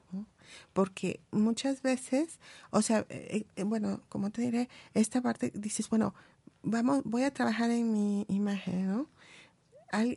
porque 0.72 1.20
muchas 1.30 1.82
veces, 1.82 2.38
o 2.70 2.82
sea, 2.82 3.06
eh, 3.08 3.46
eh, 3.56 3.62
bueno, 3.64 4.00
como 4.08 4.30
te 4.30 4.42
diré, 4.42 4.68
esta 4.94 5.20
parte 5.20 5.52
dices, 5.54 5.88
bueno, 5.88 6.14
vamos, 6.62 7.02
voy 7.04 7.22
a 7.22 7.32
trabajar 7.32 7.70
en 7.70 7.92
mi 7.92 8.26
imagen, 8.28 8.88
¿no? 8.88 9.08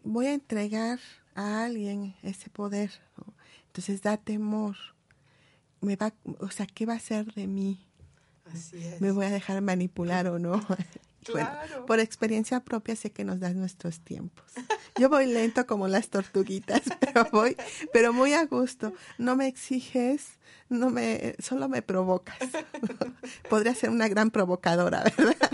voy 0.04 0.26
a 0.26 0.34
entregar 0.34 1.00
a 1.36 1.66
alguien 1.66 2.16
ese 2.24 2.50
poder, 2.50 2.92
¿no? 3.16 3.32
Entonces 3.68 4.02
da 4.02 4.18
temor. 4.18 4.76
Me 5.82 5.96
va, 5.96 6.16
o 6.40 6.50
sea, 6.50 6.66
¿qué 6.66 6.88
va 6.88 6.96
a 6.96 7.00
ser 7.00 7.32
de 7.36 7.46
mí? 7.46 7.87
Así 8.54 8.84
es. 8.86 9.02
¿Me 9.02 9.12
voy 9.12 9.26
a 9.26 9.30
dejar 9.30 9.62
manipular 9.62 10.28
o 10.28 10.40
no? 10.40 10.62
Bueno, 11.32 11.50
por 11.86 12.00
experiencia 12.00 12.60
propia 12.62 12.96
sé 12.96 13.12
que 13.12 13.24
nos 13.24 13.40
dan 13.40 13.60
nuestros 13.60 14.00
tiempos. 14.00 14.46
Yo 14.98 15.10
voy 15.10 15.26
lento 15.26 15.68
como 15.68 15.88
las 15.88 16.10
tortuguitas, 16.10 16.82
pero 17.00 17.28
voy, 17.32 17.58
pero 17.94 18.14
muy 18.14 18.34
a 18.34 18.46
gusto. 18.46 18.94
No 19.18 19.36
me 19.36 19.48
exiges, 19.48 20.38
no 20.70 20.90
me, 20.90 21.36
solo 21.40 21.70
me 21.70 21.82
provocas. 21.82 22.38
Podría 23.50 23.76
ser 23.76 23.90
una 23.90 24.08
gran 24.08 24.32
provocadora, 24.32 25.04
¿verdad? 25.04 25.52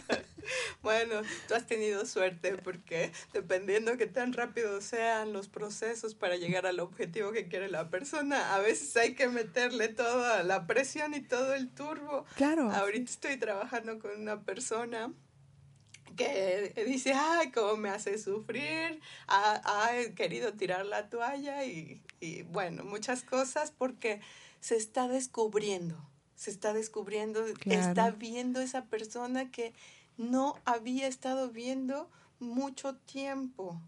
Bueno, 0.81 1.21
tú 1.47 1.55
has 1.55 1.65
tenido 1.65 2.05
suerte 2.05 2.57
porque 2.57 3.11
dependiendo 3.31 3.97
que 3.97 4.07
tan 4.07 4.33
rápido 4.33 4.81
sean 4.81 5.33
los 5.33 5.47
procesos 5.47 6.15
para 6.15 6.35
llegar 6.35 6.65
al 6.65 6.79
objetivo 6.79 7.31
que 7.31 7.47
quiere 7.47 7.69
la 7.69 7.89
persona, 7.89 8.55
a 8.55 8.59
veces 8.59 8.95
hay 8.97 9.15
que 9.15 9.27
meterle 9.27 9.87
toda 9.89 10.43
la 10.43 10.67
presión 10.67 11.13
y 11.13 11.21
todo 11.21 11.53
el 11.53 11.69
turbo. 11.69 12.25
Claro. 12.35 12.69
Ahorita 12.71 13.11
estoy 13.11 13.37
trabajando 13.37 13.99
con 13.99 14.19
una 14.19 14.41
persona 14.41 15.13
que 16.15 16.73
dice, 16.85 17.13
ay, 17.13 17.51
cómo 17.51 17.77
me 17.77 17.89
hace 17.89 18.17
sufrir, 18.17 18.99
ha, 19.27 19.91
querido 20.15 20.53
tirar 20.53 20.85
la 20.85 21.09
toalla 21.09 21.65
y, 21.65 22.01
y, 22.19 22.43
bueno, 22.43 22.83
muchas 22.83 23.23
cosas 23.23 23.71
porque 23.71 24.21
se 24.59 24.75
está 24.75 25.07
descubriendo, 25.07 25.97
se 26.35 26.51
está 26.51 26.73
descubriendo, 26.73 27.45
está 27.65 28.11
viendo 28.11 28.61
esa 28.61 28.85
persona 28.85 29.51
que 29.51 29.73
no 30.17 30.55
había 30.65 31.07
estado 31.07 31.49
viendo 31.49 32.09
mucho 32.39 32.95
tiempo. 32.95 33.79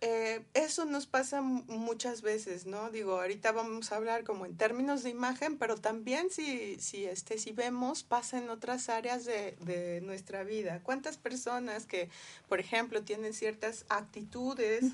Eh, 0.00 0.44
eso 0.54 0.84
nos 0.84 1.06
pasa 1.06 1.42
muchas 1.42 2.22
veces, 2.22 2.66
¿no? 2.66 2.90
Digo, 2.90 3.20
ahorita 3.20 3.50
vamos 3.50 3.90
a 3.90 3.96
hablar 3.96 4.22
como 4.22 4.46
en 4.46 4.56
términos 4.56 5.02
de 5.02 5.10
imagen, 5.10 5.58
pero 5.58 5.76
también 5.76 6.30
si, 6.30 6.78
si, 6.78 7.04
este, 7.04 7.36
si 7.38 7.50
vemos, 7.50 8.04
pasa 8.04 8.38
en 8.38 8.48
otras 8.48 8.88
áreas 8.88 9.24
de, 9.24 9.56
de 9.60 10.00
nuestra 10.00 10.44
vida. 10.44 10.80
¿Cuántas 10.84 11.16
personas 11.16 11.86
que, 11.86 12.10
por 12.48 12.60
ejemplo, 12.60 13.02
tienen 13.02 13.34
ciertas 13.34 13.86
actitudes 13.88 14.84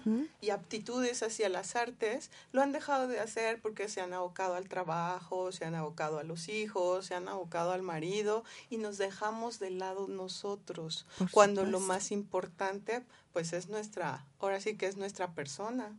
y 0.40 0.50
aptitudes 0.50 1.22
hacia 1.22 1.48
las 1.50 1.76
artes, 1.76 2.30
lo 2.52 2.62
han 2.62 2.72
dejado 2.72 3.06
de 3.06 3.20
hacer 3.20 3.60
porque 3.60 3.88
se 3.88 4.00
han 4.00 4.14
abocado 4.14 4.54
al 4.54 4.68
trabajo, 4.68 5.52
se 5.52 5.66
han 5.66 5.74
abocado 5.74 6.18
a 6.18 6.24
los 6.24 6.48
hijos, 6.48 7.06
se 7.06 7.14
han 7.14 7.28
abocado 7.28 7.72
al 7.72 7.82
marido 7.82 8.44
y 8.70 8.78
nos 8.78 8.96
dejamos 8.96 9.58
de 9.58 9.70
lado 9.70 10.08
nosotros, 10.08 11.06
cuando 11.30 11.64
lo 11.64 11.80
más 11.80 12.10
importante 12.10 13.02
pues 13.34 13.52
es 13.52 13.68
nuestra, 13.68 14.24
ahora 14.38 14.60
sí 14.60 14.76
que 14.76 14.86
es 14.86 14.96
nuestra 14.96 15.34
persona. 15.34 15.94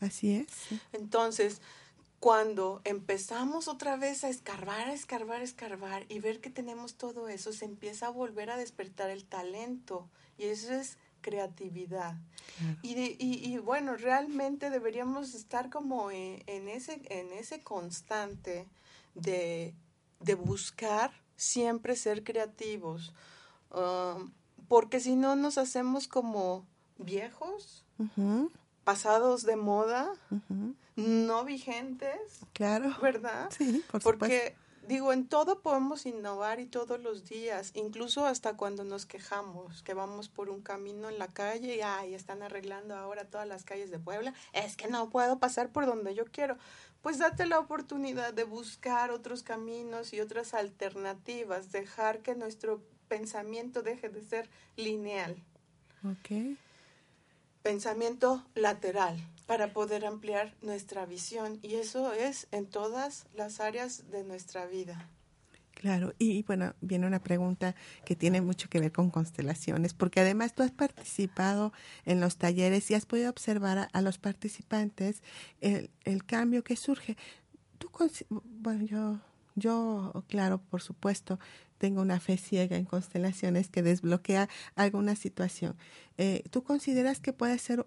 Así 0.00 0.36
es. 0.36 0.46
Entonces, 0.92 1.60
cuando 2.20 2.82
empezamos 2.84 3.68
otra 3.68 3.96
vez 3.96 4.22
a 4.22 4.28
escarbar, 4.28 4.88
a 4.88 4.92
escarbar, 4.92 5.40
a 5.40 5.44
escarbar 5.44 6.04
y 6.10 6.20
ver 6.20 6.40
que 6.40 6.50
tenemos 6.50 6.94
todo 6.94 7.28
eso, 7.28 7.52
se 7.52 7.64
empieza 7.64 8.08
a 8.08 8.10
volver 8.10 8.50
a 8.50 8.58
despertar 8.58 9.08
el 9.08 9.24
talento 9.24 10.08
y 10.36 10.44
eso 10.44 10.74
es 10.74 10.98
creatividad. 11.22 12.16
Y, 12.82 12.94
de, 12.94 13.16
y, 13.18 13.52
y, 13.52 13.58
bueno, 13.58 13.96
realmente 13.96 14.68
deberíamos 14.68 15.34
estar 15.34 15.70
como 15.70 16.10
en, 16.10 16.68
ese, 16.68 17.00
en 17.06 17.32
ese 17.32 17.62
constante 17.62 18.68
de, 19.14 19.74
de 20.20 20.34
buscar 20.34 21.12
siempre 21.36 21.96
ser 21.96 22.24
creativos. 22.24 23.14
Um, 23.70 24.32
porque 24.68 25.00
si 25.00 25.16
no 25.16 25.36
nos 25.36 25.58
hacemos 25.58 26.08
como 26.08 26.66
viejos, 26.98 27.84
pasados 28.84 29.42
de 29.42 29.56
moda, 29.56 30.12
no 30.96 31.44
vigentes. 31.44 32.40
Claro. 32.52 32.94
¿Verdad? 33.00 33.50
Sí, 33.56 33.84
por 33.90 34.02
Porque 34.02 34.54
digo, 34.88 35.12
en 35.12 35.28
todo 35.28 35.60
podemos 35.60 36.06
innovar 36.06 36.60
y 36.60 36.66
todos 36.66 36.98
los 36.98 37.26
días, 37.26 37.72
incluso 37.74 38.24
hasta 38.24 38.56
cuando 38.56 38.84
nos 38.84 39.04
quejamos, 39.04 39.82
que 39.82 39.92
vamos 39.92 40.30
por 40.30 40.48
un 40.48 40.62
camino 40.62 41.10
en 41.10 41.18
la 41.18 41.28
calle 41.28 41.76
y 41.76 41.80
ay, 41.82 42.14
están 42.14 42.42
arreglando 42.42 42.96
ahora 42.96 43.28
todas 43.28 43.46
las 43.46 43.64
calles 43.64 43.90
de 43.90 43.98
Puebla, 43.98 44.32
es 44.54 44.76
que 44.76 44.88
no 44.88 45.10
puedo 45.10 45.38
pasar 45.38 45.70
por 45.70 45.84
donde 45.84 46.14
yo 46.14 46.24
quiero. 46.24 46.56
Pues 47.02 47.18
date 47.18 47.46
la 47.46 47.60
oportunidad 47.60 48.32
de 48.32 48.44
buscar 48.44 49.10
otros 49.10 49.42
caminos 49.42 50.12
y 50.14 50.20
otras 50.20 50.54
alternativas, 50.54 51.70
dejar 51.70 52.22
que 52.22 52.34
nuestro 52.34 52.82
pensamiento 53.08 53.82
deje 53.82 54.08
de 54.08 54.22
ser 54.22 54.48
lineal. 54.76 55.36
Ok. 56.04 56.56
Pensamiento 57.62 58.44
lateral 58.54 59.16
para 59.46 59.72
poder 59.72 60.04
ampliar 60.06 60.54
nuestra 60.62 61.06
visión 61.06 61.58
y 61.62 61.74
eso 61.74 62.12
es 62.12 62.46
en 62.52 62.66
todas 62.66 63.26
las 63.34 63.60
áreas 63.60 64.10
de 64.10 64.22
nuestra 64.24 64.66
vida. 64.66 65.08
Claro, 65.78 66.12
y 66.18 66.42
bueno, 66.42 66.74
viene 66.80 67.06
una 67.06 67.22
pregunta 67.22 67.76
que 68.04 68.16
tiene 68.16 68.40
mucho 68.40 68.68
que 68.68 68.80
ver 68.80 68.90
con 68.90 69.10
constelaciones, 69.10 69.94
porque 69.94 70.18
además 70.18 70.52
tú 70.52 70.64
has 70.64 70.72
participado 70.72 71.72
en 72.04 72.18
los 72.18 72.36
talleres 72.36 72.90
y 72.90 72.94
has 72.94 73.06
podido 73.06 73.30
observar 73.30 73.78
a, 73.78 73.84
a 73.84 74.02
los 74.02 74.18
participantes 74.18 75.22
el, 75.60 75.88
el, 76.04 76.24
cambio 76.24 76.64
que 76.64 76.74
surge. 76.74 77.16
Tú, 77.78 77.90
bueno, 78.28 78.84
yo, 78.86 79.20
yo, 79.54 80.24
claro, 80.26 80.58
por 80.58 80.82
supuesto, 80.82 81.38
tengo 81.78 82.02
una 82.02 82.20
fe 82.20 82.36
ciega 82.36 82.76
en 82.76 82.84
constelaciones 82.84 83.68
que 83.68 83.82
desbloquea 83.82 84.48
alguna 84.74 85.16
situación. 85.16 85.76
Eh, 86.18 86.42
¿Tú 86.50 86.62
consideras 86.62 87.20
que 87.20 87.32
puede 87.32 87.58
ser 87.58 87.86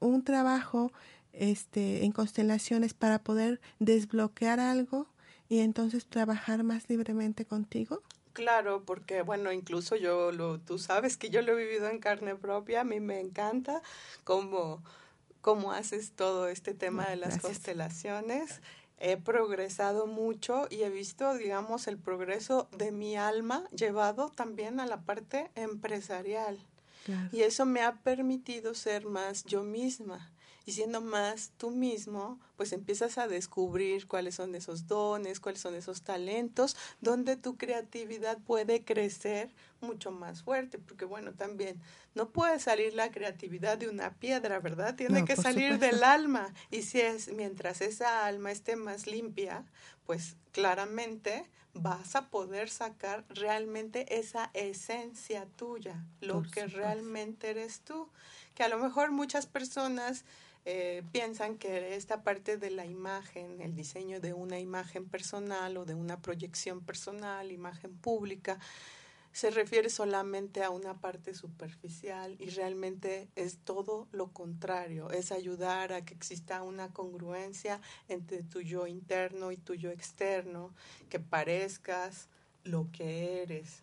un 0.00 0.22
trabajo 0.22 0.92
este, 1.32 2.04
en 2.04 2.12
constelaciones 2.12 2.94
para 2.94 3.18
poder 3.18 3.60
desbloquear 3.78 4.60
algo 4.60 5.08
y 5.48 5.60
entonces 5.60 6.06
trabajar 6.06 6.62
más 6.62 6.88
libremente 6.88 7.44
contigo? 7.44 8.02
Claro, 8.34 8.82
porque 8.84 9.22
bueno, 9.22 9.52
incluso 9.52 9.94
yo 9.94 10.32
lo, 10.32 10.58
tú 10.58 10.78
sabes 10.78 11.16
que 11.16 11.30
yo 11.30 11.40
lo 11.42 11.52
he 11.52 11.64
vivido 11.64 11.88
en 11.88 12.00
carne 12.00 12.34
propia, 12.34 12.80
a 12.80 12.84
mí 12.84 12.98
me 12.98 13.20
encanta 13.20 13.80
cómo, 14.24 14.82
cómo 15.40 15.72
haces 15.72 16.10
todo 16.12 16.48
este 16.48 16.74
tema 16.74 17.06
de 17.06 17.16
las 17.16 17.38
constelaciones 17.38 18.60
he 18.98 19.16
progresado 19.16 20.06
mucho 20.06 20.66
y 20.70 20.82
he 20.82 20.90
visto, 20.90 21.34
digamos, 21.34 21.88
el 21.88 21.98
progreso 21.98 22.68
de 22.76 22.92
mi 22.92 23.16
alma 23.16 23.64
llevado 23.70 24.30
también 24.30 24.80
a 24.80 24.86
la 24.86 25.02
parte 25.02 25.50
empresarial. 25.54 26.58
Y 27.32 27.42
eso 27.42 27.66
me 27.66 27.82
ha 27.82 27.96
permitido 28.02 28.74
ser 28.74 29.04
más 29.04 29.44
yo 29.44 29.62
misma. 29.62 30.33
Y 30.66 30.72
siendo 30.72 31.00
más 31.02 31.52
tú 31.58 31.70
mismo, 31.70 32.40
pues 32.56 32.72
empiezas 32.72 33.18
a 33.18 33.28
descubrir 33.28 34.06
cuáles 34.06 34.34
son 34.36 34.54
esos 34.54 34.86
dones, 34.86 35.38
cuáles 35.40 35.60
son 35.60 35.74
esos 35.74 36.02
talentos, 36.02 36.74
donde 37.00 37.36
tu 37.36 37.56
creatividad 37.56 38.38
puede 38.38 38.82
crecer 38.82 39.50
mucho 39.82 40.10
más 40.10 40.42
fuerte, 40.42 40.78
porque 40.78 41.04
bueno, 41.04 41.32
también 41.34 41.80
no 42.14 42.30
puede 42.30 42.58
salir 42.60 42.94
la 42.94 43.10
creatividad 43.10 43.76
de 43.76 43.88
una 43.90 44.14
piedra, 44.14 44.58
¿verdad? 44.60 44.94
Tiene 44.94 45.20
No, 45.20 45.26
que 45.26 45.36
salir 45.36 45.74
supuesto. 45.74 45.96
del 45.96 46.04
alma. 46.04 46.54
Y 46.70 46.82
si 46.82 47.00
es 47.00 47.32
mientras 47.32 47.82
esa 47.82 48.24
alma 48.24 48.50
esté 48.50 48.76
más 48.76 49.06
limpia, 49.06 49.64
pues 50.06 50.36
claramente 50.52 51.44
vas 51.74 52.14
a 52.14 52.28
poder 52.30 52.70
sacar 52.70 53.24
realmente 53.28 54.18
esa 54.18 54.50
esencia 54.54 55.44
tuya, 55.56 56.04
lo 56.20 56.34
Por 56.34 56.44
que 56.50 56.60
supuesto. 56.60 56.78
realmente 56.78 57.50
eres 57.50 57.80
tú. 57.80 58.08
Que 58.54 58.62
a 58.62 58.68
lo 58.68 58.78
mejor 58.78 59.10
muchas 59.10 59.46
personas 59.46 60.24
eh, 60.66 61.02
piensan 61.12 61.58
que 61.58 61.94
esta 61.94 62.22
parte 62.22 62.56
de 62.56 62.70
la 62.70 62.86
imagen, 62.86 63.60
el 63.60 63.74
diseño 63.74 64.20
de 64.20 64.32
una 64.32 64.58
imagen 64.58 65.06
personal 65.06 65.76
o 65.76 65.84
de 65.84 65.94
una 65.94 66.22
proyección 66.22 66.80
personal, 66.80 67.52
imagen 67.52 67.94
pública, 67.96 68.58
se 69.34 69.50
refiere 69.50 69.90
solamente 69.90 70.62
a 70.62 70.70
una 70.70 71.00
parte 71.00 71.34
superficial 71.34 72.36
y 72.38 72.50
realmente 72.50 73.28
es 73.34 73.58
todo 73.58 74.06
lo 74.12 74.28
contrario, 74.28 75.10
es 75.10 75.32
ayudar 75.32 75.92
a 75.92 76.04
que 76.04 76.14
exista 76.14 76.62
una 76.62 76.92
congruencia 76.92 77.80
entre 78.08 78.44
tu 78.44 78.60
yo 78.60 78.86
interno 78.86 79.50
y 79.50 79.56
tu 79.56 79.74
yo 79.74 79.90
externo, 79.90 80.72
que 81.10 81.18
parezcas 81.18 82.28
lo 82.62 82.88
que 82.92 83.42
eres 83.42 83.82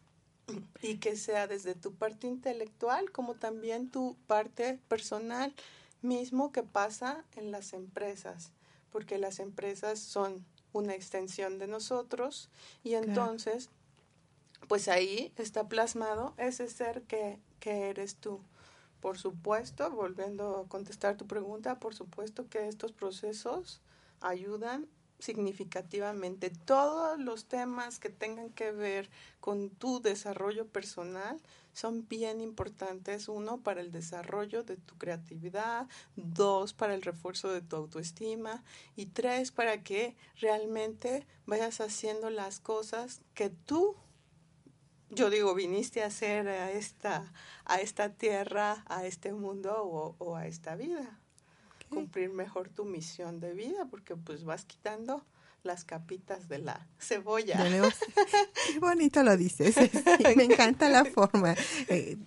y 0.82 0.98
que 0.98 1.18
sea 1.18 1.48
desde 1.48 1.76
tu 1.76 1.94
parte 1.94 2.28
intelectual 2.28 3.12
como 3.12 3.36
también 3.36 3.90
tu 3.90 4.16
parte 4.28 4.80
personal 4.88 5.54
mismo 6.02 6.52
que 6.52 6.64
pasa 6.64 7.24
en 7.36 7.52
las 7.52 7.74
empresas, 7.74 8.52
porque 8.92 9.18
las 9.18 9.40
empresas 9.40 10.00
son 10.00 10.46
una 10.74 10.94
extensión 10.96 11.60
de 11.60 11.68
nosotros 11.68 12.50
y 12.84 12.92
Claro. 12.92 13.08
entonces 13.08 13.70
pues 14.68 14.88
ahí 14.88 15.34
está 15.38 15.68
plasmado 15.68 16.34
ese 16.38 16.70
ser 16.70 17.02
que, 17.04 17.40
que 17.60 17.90
eres 17.90 18.16
tú. 18.16 18.40
Por 19.02 19.18
supuesto, 19.18 19.90
volviendo 19.92 20.60
a 20.60 20.68
contestar 20.70 21.18
tu 21.18 21.26
pregunta, 21.28 21.80
por 21.80 21.96
supuesto 21.96 22.48
que 22.48 22.68
estos 22.68 22.92
procesos 22.92 23.82
ayudan 24.22 24.88
significativamente. 25.20 26.52
Todos 26.52 27.20
los 27.20 27.46
temas 27.46 28.00
que 28.00 28.10
tengan 28.10 28.50
que 28.52 28.72
ver 28.72 29.10
con 29.40 29.70
tu 29.70 30.02
desarrollo 30.02 30.68
personal 30.68 31.40
son 31.74 32.08
bien 32.08 32.42
importantes. 32.42 33.28
Uno, 33.28 33.62
para 33.62 33.82
el 33.82 33.92
desarrollo 33.92 34.64
de 34.64 34.78
tu 34.78 34.98
creatividad. 34.98 35.88
Dos, 36.16 36.74
para 36.74 36.94
el 36.94 37.02
refuerzo 37.02 37.52
de 37.52 37.62
tu 37.62 37.76
autoestima. 37.76 38.64
Y 38.96 39.08
tres, 39.08 39.52
para 39.52 39.84
que 39.84 40.16
realmente 40.40 41.26
vayas 41.46 41.82
haciendo 41.82 42.30
las 42.30 42.60
cosas 42.60 43.22
que 43.34 43.50
tú 43.50 43.96
yo 45.14 45.30
digo, 45.30 45.54
viniste 45.54 46.04
a 46.04 46.08
hacer 46.08 46.48
a 46.48 46.72
esta, 46.72 47.34
a 47.66 47.82
esta 47.82 48.14
tierra, 48.14 48.86
a 48.88 49.06
este 49.06 49.34
mundo 49.34 49.76
o, 49.84 50.16
o 50.20 50.38
a 50.38 50.48
esta 50.48 50.76
vida. 50.76 51.20
Cumplir 51.90 52.30
mejor 52.30 52.70
tu 52.70 52.86
misión 52.86 53.42
de 53.42 53.54
vida, 53.54 53.88
porque 53.92 54.16
pues 54.16 54.46
vas 54.46 54.64
quitando 54.64 55.26
las 55.64 55.86
capitas 55.86 56.48
de 56.50 56.60
la 56.60 56.88
cebolla. 57.00 57.58
Qué 58.68 58.80
bonito 58.80 59.24
lo 59.24 59.38
dices. 59.38 59.76
sí, 59.76 59.92
me 60.36 60.44
encanta 60.44 60.90
la 60.90 61.06
forma 61.06 61.56
eh, 61.88 62.18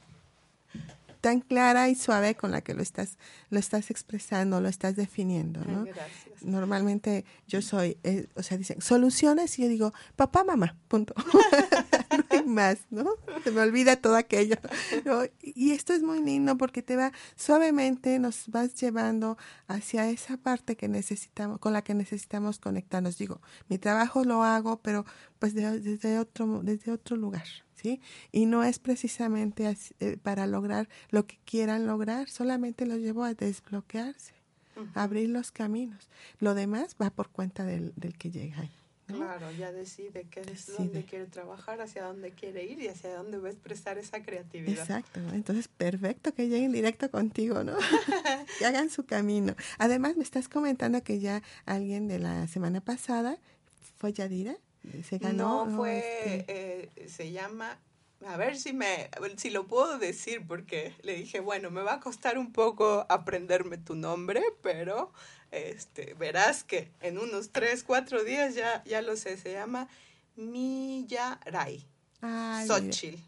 tan 1.20 1.40
clara 1.40 1.88
y 1.88 1.94
suave 1.94 2.34
con 2.34 2.50
la 2.50 2.60
que 2.60 2.74
lo 2.74 2.82
estás, 2.82 3.18
lo 3.50 3.58
estás 3.58 3.90
expresando, 3.90 4.60
lo 4.60 4.68
estás 4.68 4.94
definiendo, 4.94 5.64
¿no? 5.64 5.84
Gracias. 5.84 6.33
Normalmente 6.44 7.24
yo 7.48 7.60
soy, 7.62 7.98
eh, 8.04 8.28
o 8.36 8.42
sea, 8.42 8.56
dicen 8.58 8.80
soluciones 8.80 9.58
y 9.58 9.62
yo 9.62 9.68
digo 9.68 9.92
papá, 10.16 10.44
mamá, 10.44 10.76
punto. 10.88 11.14
no 12.16 12.24
hay 12.30 12.44
más, 12.44 12.78
¿no? 12.90 13.06
Se 13.42 13.50
me 13.50 13.60
olvida 13.60 13.96
todo 13.96 14.16
aquello. 14.16 14.56
Y 15.42 15.70
esto 15.72 15.92
es 15.92 16.02
muy 16.02 16.20
lindo 16.22 16.56
porque 16.56 16.82
te 16.82 16.96
va 16.96 17.12
suavemente, 17.36 18.18
nos 18.18 18.48
vas 18.48 18.74
llevando 18.74 19.36
hacia 19.68 20.10
esa 20.10 20.36
parte 20.36 20.76
que 20.76 20.88
necesitamos, 20.88 21.58
con 21.58 21.72
la 21.72 21.82
que 21.82 21.94
necesitamos 21.94 22.58
conectarnos. 22.58 23.18
Digo, 23.18 23.40
mi 23.68 23.78
trabajo 23.78 24.24
lo 24.24 24.42
hago, 24.42 24.80
pero 24.82 25.04
pues 25.38 25.54
de- 25.54 25.80
desde 25.80 26.18
otro, 26.18 26.60
desde 26.62 26.92
otro 26.92 27.16
lugar. 27.16 27.44
¿Sí? 27.74 28.00
Y 28.32 28.46
no 28.46 28.64
es 28.64 28.78
precisamente 28.78 29.76
eh, 30.00 30.16
para 30.22 30.46
lograr 30.46 30.88
lo 31.10 31.26
que 31.26 31.38
quieran 31.44 31.86
lograr, 31.86 32.30
solamente 32.30 32.86
los 32.86 32.98
llevo 32.98 33.24
a 33.24 33.34
desbloquearse 33.34 34.32
abrir 34.94 35.28
los 35.28 35.50
caminos. 35.50 36.08
Lo 36.38 36.54
demás 36.54 36.96
va 37.00 37.10
por 37.10 37.28
cuenta 37.30 37.64
del, 37.64 37.92
del 37.96 38.16
que 38.16 38.30
llega 38.30 38.60
ahí. 38.60 38.72
¿no? 39.08 39.16
Claro, 39.16 39.50
ya 39.52 39.70
decide 39.72 40.26
qué 40.30 40.40
es 40.40 40.46
Decide. 40.46 40.76
dónde 40.78 41.04
quiere 41.04 41.26
trabajar, 41.26 41.80
hacia 41.80 42.04
dónde 42.04 42.30
quiere 42.30 42.64
ir 42.64 42.80
y 42.80 42.88
hacia 42.88 43.14
dónde 43.14 43.38
va 43.38 43.48
a 43.48 43.50
expresar 43.50 43.98
esa 43.98 44.22
creatividad. 44.22 44.78
Exacto, 44.78 45.20
entonces 45.32 45.68
perfecto 45.68 46.32
que 46.32 46.48
lleguen 46.48 46.72
directo 46.72 47.10
contigo, 47.10 47.64
¿no? 47.64 47.76
que 48.58 48.66
hagan 48.66 48.90
su 48.90 49.04
camino. 49.04 49.54
Además, 49.78 50.16
me 50.16 50.22
estás 50.22 50.48
comentando 50.48 51.02
que 51.02 51.18
ya 51.18 51.42
alguien 51.66 52.08
de 52.08 52.18
la 52.18 52.48
semana 52.48 52.80
pasada 52.80 53.38
fue 53.98 54.12
Yadira, 54.12 54.56
se 55.08 55.18
ganó. 55.18 55.66
No, 55.66 55.76
fue, 55.76 55.98
este, 55.98 56.44
eh, 56.48 57.08
se 57.08 57.30
llama, 57.32 57.78
a 58.26 58.36
ver 58.36 58.56
si 58.56 58.72
me, 58.72 59.10
si 59.36 59.50
lo 59.50 59.66
puedo 59.66 59.98
decir, 59.98 60.46
porque 60.46 60.94
le 61.02 61.14
dije, 61.14 61.40
bueno, 61.40 61.70
me 61.70 61.82
va 61.82 61.94
a 61.94 62.00
costar 62.00 62.38
un 62.38 62.52
poco 62.52 63.06
aprenderme 63.08 63.78
tu 63.78 63.94
nombre, 63.94 64.42
pero 64.62 65.12
este, 65.50 66.14
verás 66.14 66.64
que 66.64 66.90
en 67.00 67.18
unos 67.18 67.50
tres, 67.50 67.84
cuatro 67.84 68.24
días 68.24 68.54
ya, 68.54 68.82
ya 68.84 69.02
lo 69.02 69.16
sé, 69.16 69.36
se 69.36 69.52
llama 69.52 69.88
Millaray, 70.36 71.86
Xochitl. 72.66 73.20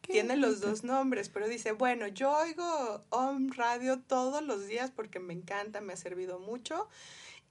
Tiene 0.00 0.36
los 0.36 0.60
dos 0.60 0.82
nombres, 0.82 1.28
pero 1.28 1.46
dice, 1.46 1.72
bueno, 1.72 2.08
yo 2.08 2.32
oigo 2.36 3.04
Om 3.10 3.50
Radio 3.52 4.00
todos 4.00 4.42
los 4.42 4.66
días 4.66 4.90
porque 4.90 5.20
me 5.20 5.34
encanta, 5.34 5.80
me 5.80 5.92
ha 5.92 5.96
servido 5.96 6.40
mucho. 6.40 6.88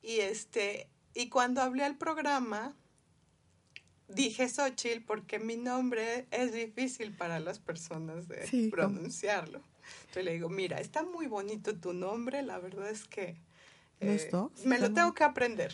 Y 0.01 0.19
este, 0.19 0.89
y 1.13 1.29
cuando 1.29 1.62
hablé 1.62 1.84
al 1.86 1.95
programa, 1.95 2.75
dije 4.10 4.48
Xochitl 4.50 5.04
porque 5.06 5.39
mi 5.39 5.56
nombre 5.56 6.28
es 6.32 6.54
difícil 6.54 7.15
para 7.15 7.39
las 7.39 7.60
personas 7.60 8.28
de 8.28 8.45
Sí, 8.48 8.69
pronunciarlo. 8.69 9.62
Entonces 10.02 10.26
le 10.26 10.34
digo, 10.34 10.50
mira, 10.50 10.80
está 10.80 11.04
muy 11.04 11.28
bonito 11.28 11.76
tu 11.76 11.93
nombre, 11.93 12.41
la 12.41 12.60
verdad 12.60 12.89
es 12.89 13.06
que 13.06 13.38
eh, 14.00 14.30
me 14.65 14.80
lo 14.80 14.93
tengo 14.93 15.13
que 15.13 15.24
aprender. 15.24 15.74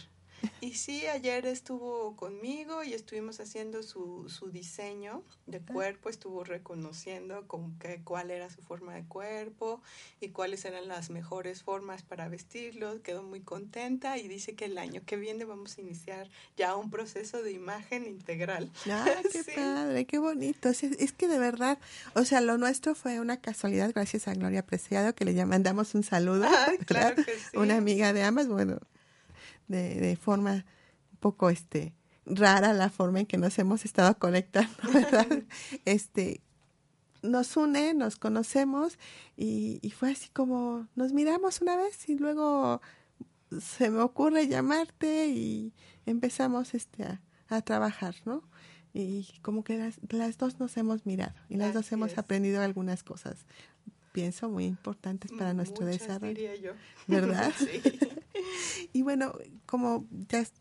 Y 0.61 0.73
sí, 0.75 1.05
ayer 1.07 1.45
estuvo 1.45 2.15
conmigo 2.15 2.83
y 2.83 2.93
estuvimos 2.93 3.39
haciendo 3.39 3.83
su, 3.83 4.29
su 4.29 4.49
diseño 4.51 5.23
de 5.47 5.59
cuerpo, 5.59 6.09
estuvo 6.09 6.43
reconociendo 6.43 7.47
con 7.47 7.77
que, 7.77 8.01
cuál 8.03 8.31
era 8.31 8.49
su 8.49 8.61
forma 8.61 8.93
de 8.95 9.03
cuerpo 9.05 9.81
y 10.19 10.29
cuáles 10.29 10.65
eran 10.65 10.87
las 10.87 11.09
mejores 11.09 11.63
formas 11.63 12.03
para 12.03 12.27
vestirlo. 12.27 13.01
Quedó 13.01 13.23
muy 13.23 13.41
contenta 13.41 14.17
y 14.17 14.27
dice 14.27 14.55
que 14.55 14.65
el 14.65 14.77
año 14.77 15.01
que 15.05 15.17
viene 15.17 15.45
vamos 15.45 15.77
a 15.77 15.81
iniciar 15.81 16.29
ya 16.57 16.75
un 16.75 16.89
proceso 16.89 17.41
de 17.43 17.51
imagen 17.51 18.05
integral. 18.05 18.71
Ay, 18.89 19.23
qué 19.31 19.43
Sí. 19.43 19.51
padre, 19.55 20.05
qué 20.05 20.17
bonito. 20.17 20.69
Es, 20.69 20.83
es 20.83 21.11
que 21.13 21.27
de 21.27 21.37
verdad, 21.39 21.77
o 22.15 22.25
sea, 22.25 22.41
lo 22.41 22.57
nuestro 22.57 22.95
fue 22.95 23.19
una 23.19 23.37
casualidad 23.37 23.91
gracias 23.93 24.27
a 24.27 24.33
Gloria 24.33 24.65
Preciado, 24.65 25.13
que 25.15 25.25
le 25.25 25.45
mandamos 25.45 25.95
un 25.95 26.03
saludo. 26.03 26.45
Ay, 26.67 26.77
claro 26.79 27.15
que 27.23 27.35
sí. 27.37 27.57
Una 27.57 27.77
amiga 27.77 28.13
de 28.13 28.23
ambas, 28.23 28.47
bueno, 28.47 28.79
de, 29.67 29.95
de 29.99 30.15
forma 30.15 30.65
un 31.11 31.17
poco 31.19 31.49
este 31.49 31.93
rara 32.25 32.73
la 32.73 32.89
forma 32.89 33.19
en 33.19 33.25
que 33.25 33.37
nos 33.37 33.57
hemos 33.59 33.85
estado 33.85 34.17
conectando, 34.17 34.75
¿verdad? 34.93 35.27
este 35.85 36.41
nos 37.21 37.57
une, 37.57 37.93
nos 37.93 38.17
conocemos 38.17 38.99
y, 39.35 39.79
y 39.81 39.91
fue 39.91 40.11
así 40.11 40.29
como 40.29 40.87
nos 40.95 41.11
miramos 41.13 41.61
una 41.61 41.75
vez 41.75 42.07
y 42.09 42.15
luego 42.17 42.81
se 43.59 43.89
me 43.89 43.99
ocurre 44.01 44.47
llamarte 44.47 45.27
y 45.27 45.73
empezamos 46.05 46.73
este 46.73 47.03
a, 47.03 47.21
a 47.49 47.61
trabajar, 47.61 48.15
¿no? 48.25 48.43
Y 48.93 49.27
como 49.41 49.63
que 49.63 49.77
las, 49.77 49.99
las 50.09 50.37
dos 50.37 50.59
nos 50.59 50.77
hemos 50.77 51.05
mirado 51.05 51.35
y 51.49 51.57
las 51.57 51.73
dos 51.73 51.91
hemos 51.91 52.13
es. 52.13 52.17
aprendido 52.17 52.61
algunas 52.61 53.03
cosas, 53.03 53.45
pienso, 54.15 54.49
muy 54.49 54.65
importantes 54.65 55.31
para 55.37 55.53
nuestro 55.53 55.85
Muchas, 55.85 56.01
desarrollo. 56.01 56.33
diría 56.33 56.55
yo. 56.55 56.71
¿Verdad? 57.07 57.53
sí. 57.57 57.81
Y 58.93 59.01
bueno, 59.01 59.33
como 59.65 60.05
ya 60.29 60.39
es 60.39 60.51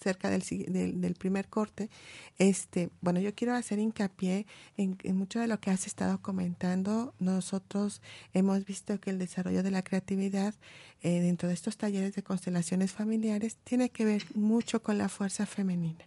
cerca 0.00 0.30
del, 0.30 0.42
del, 0.68 1.00
del 1.00 1.14
primer 1.14 1.48
corte, 1.48 1.90
este, 2.38 2.90
bueno, 3.00 3.20
yo 3.20 3.34
quiero 3.34 3.54
hacer 3.54 3.78
hincapié 3.78 4.46
en, 4.76 4.96
en 5.02 5.16
mucho 5.16 5.40
de 5.40 5.46
lo 5.48 5.60
que 5.60 5.70
has 5.70 5.86
estado 5.86 6.22
comentando. 6.22 7.14
Nosotros 7.18 8.00
hemos 8.32 8.64
visto 8.64 8.98
que 9.00 9.10
el 9.10 9.18
desarrollo 9.18 9.62
de 9.62 9.70
la 9.72 9.82
creatividad 9.82 10.54
eh, 11.02 11.20
dentro 11.20 11.48
de 11.48 11.54
estos 11.54 11.76
talleres 11.76 12.14
de 12.14 12.22
constelaciones 12.22 12.92
familiares 12.92 13.56
tiene 13.64 13.90
que 13.90 14.04
ver 14.04 14.24
mucho 14.34 14.82
con 14.82 14.96
la 14.98 15.08
fuerza 15.08 15.44
femenina. 15.46 16.04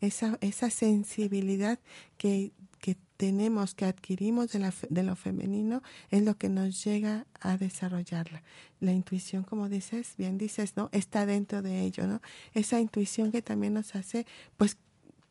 Esa, 0.00 0.38
esa 0.42 0.68
sensibilidad 0.70 1.78
que 2.18 2.52
que 2.82 2.96
tenemos, 3.16 3.74
que 3.76 3.84
adquirimos 3.84 4.50
de, 4.52 4.58
la, 4.58 4.74
de 4.90 5.02
lo 5.04 5.14
femenino, 5.14 5.82
es 6.10 6.22
lo 6.24 6.36
que 6.36 6.48
nos 6.48 6.84
llega 6.84 7.26
a 7.40 7.56
desarrollarla. 7.56 8.42
La 8.80 8.92
intuición, 8.92 9.44
como 9.44 9.68
dices, 9.68 10.14
bien 10.18 10.36
dices, 10.36 10.76
¿no? 10.76 10.88
Está 10.92 11.24
dentro 11.24 11.62
de 11.62 11.82
ello, 11.82 12.08
¿no? 12.08 12.20
Esa 12.52 12.80
intuición 12.80 13.30
que 13.30 13.40
también 13.40 13.74
nos 13.74 13.94
hace, 13.94 14.26
pues, 14.56 14.76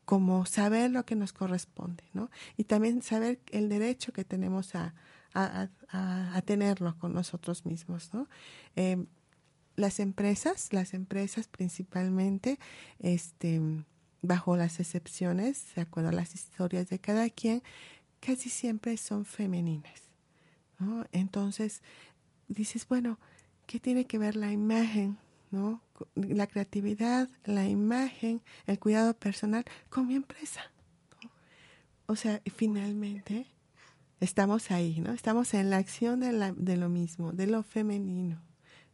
como 0.06 0.46
saber 0.46 0.90
lo 0.90 1.04
que 1.04 1.14
nos 1.14 1.34
corresponde, 1.34 2.04
¿no? 2.14 2.30
Y 2.56 2.64
también 2.64 3.02
saber 3.02 3.38
el 3.50 3.68
derecho 3.68 4.12
que 4.14 4.24
tenemos 4.24 4.74
a, 4.74 4.94
a, 5.34 5.68
a- 5.90 6.42
tenerlo 6.42 6.96
con 6.98 7.12
nosotros 7.12 7.66
mismos, 7.66 8.14
¿no? 8.14 8.28
Eh, 8.76 9.04
las 9.76 10.00
empresas, 10.00 10.72
las 10.72 10.94
empresas 10.94 11.48
principalmente, 11.48 12.58
este, 12.98 13.60
bajo 14.22 14.56
las 14.56 14.80
excepciones, 14.80 15.74
de 15.74 15.82
acuerdo 15.82 16.10
a 16.10 16.12
las 16.12 16.34
historias 16.34 16.88
de 16.88 16.98
cada 16.98 17.28
quien, 17.30 17.62
casi 18.20 18.48
siempre 18.50 18.96
son 18.96 19.24
femeninas. 19.24 20.02
¿no? 20.78 21.04
Entonces, 21.12 21.82
dices, 22.48 22.86
bueno, 22.88 23.18
¿qué 23.66 23.80
tiene 23.80 24.06
que 24.06 24.18
ver 24.18 24.36
la 24.36 24.52
imagen, 24.52 25.18
¿no? 25.50 25.80
La 26.14 26.46
creatividad, 26.46 27.28
la 27.44 27.68
imagen, 27.68 28.40
el 28.66 28.78
cuidado 28.78 29.14
personal 29.14 29.64
con 29.90 30.06
mi 30.06 30.14
empresa. 30.16 30.62
O 32.06 32.16
sea, 32.16 32.40
finalmente 32.56 33.46
estamos 34.20 34.70
ahí, 34.70 35.00
¿no? 35.00 35.12
Estamos 35.12 35.54
en 35.54 35.70
la 35.70 35.78
acción 35.78 36.20
de, 36.20 36.32
la- 36.32 36.52
de 36.52 36.76
lo 36.76 36.88
mismo, 36.88 37.32
de 37.32 37.46
lo 37.46 37.62
femenino. 37.62 38.40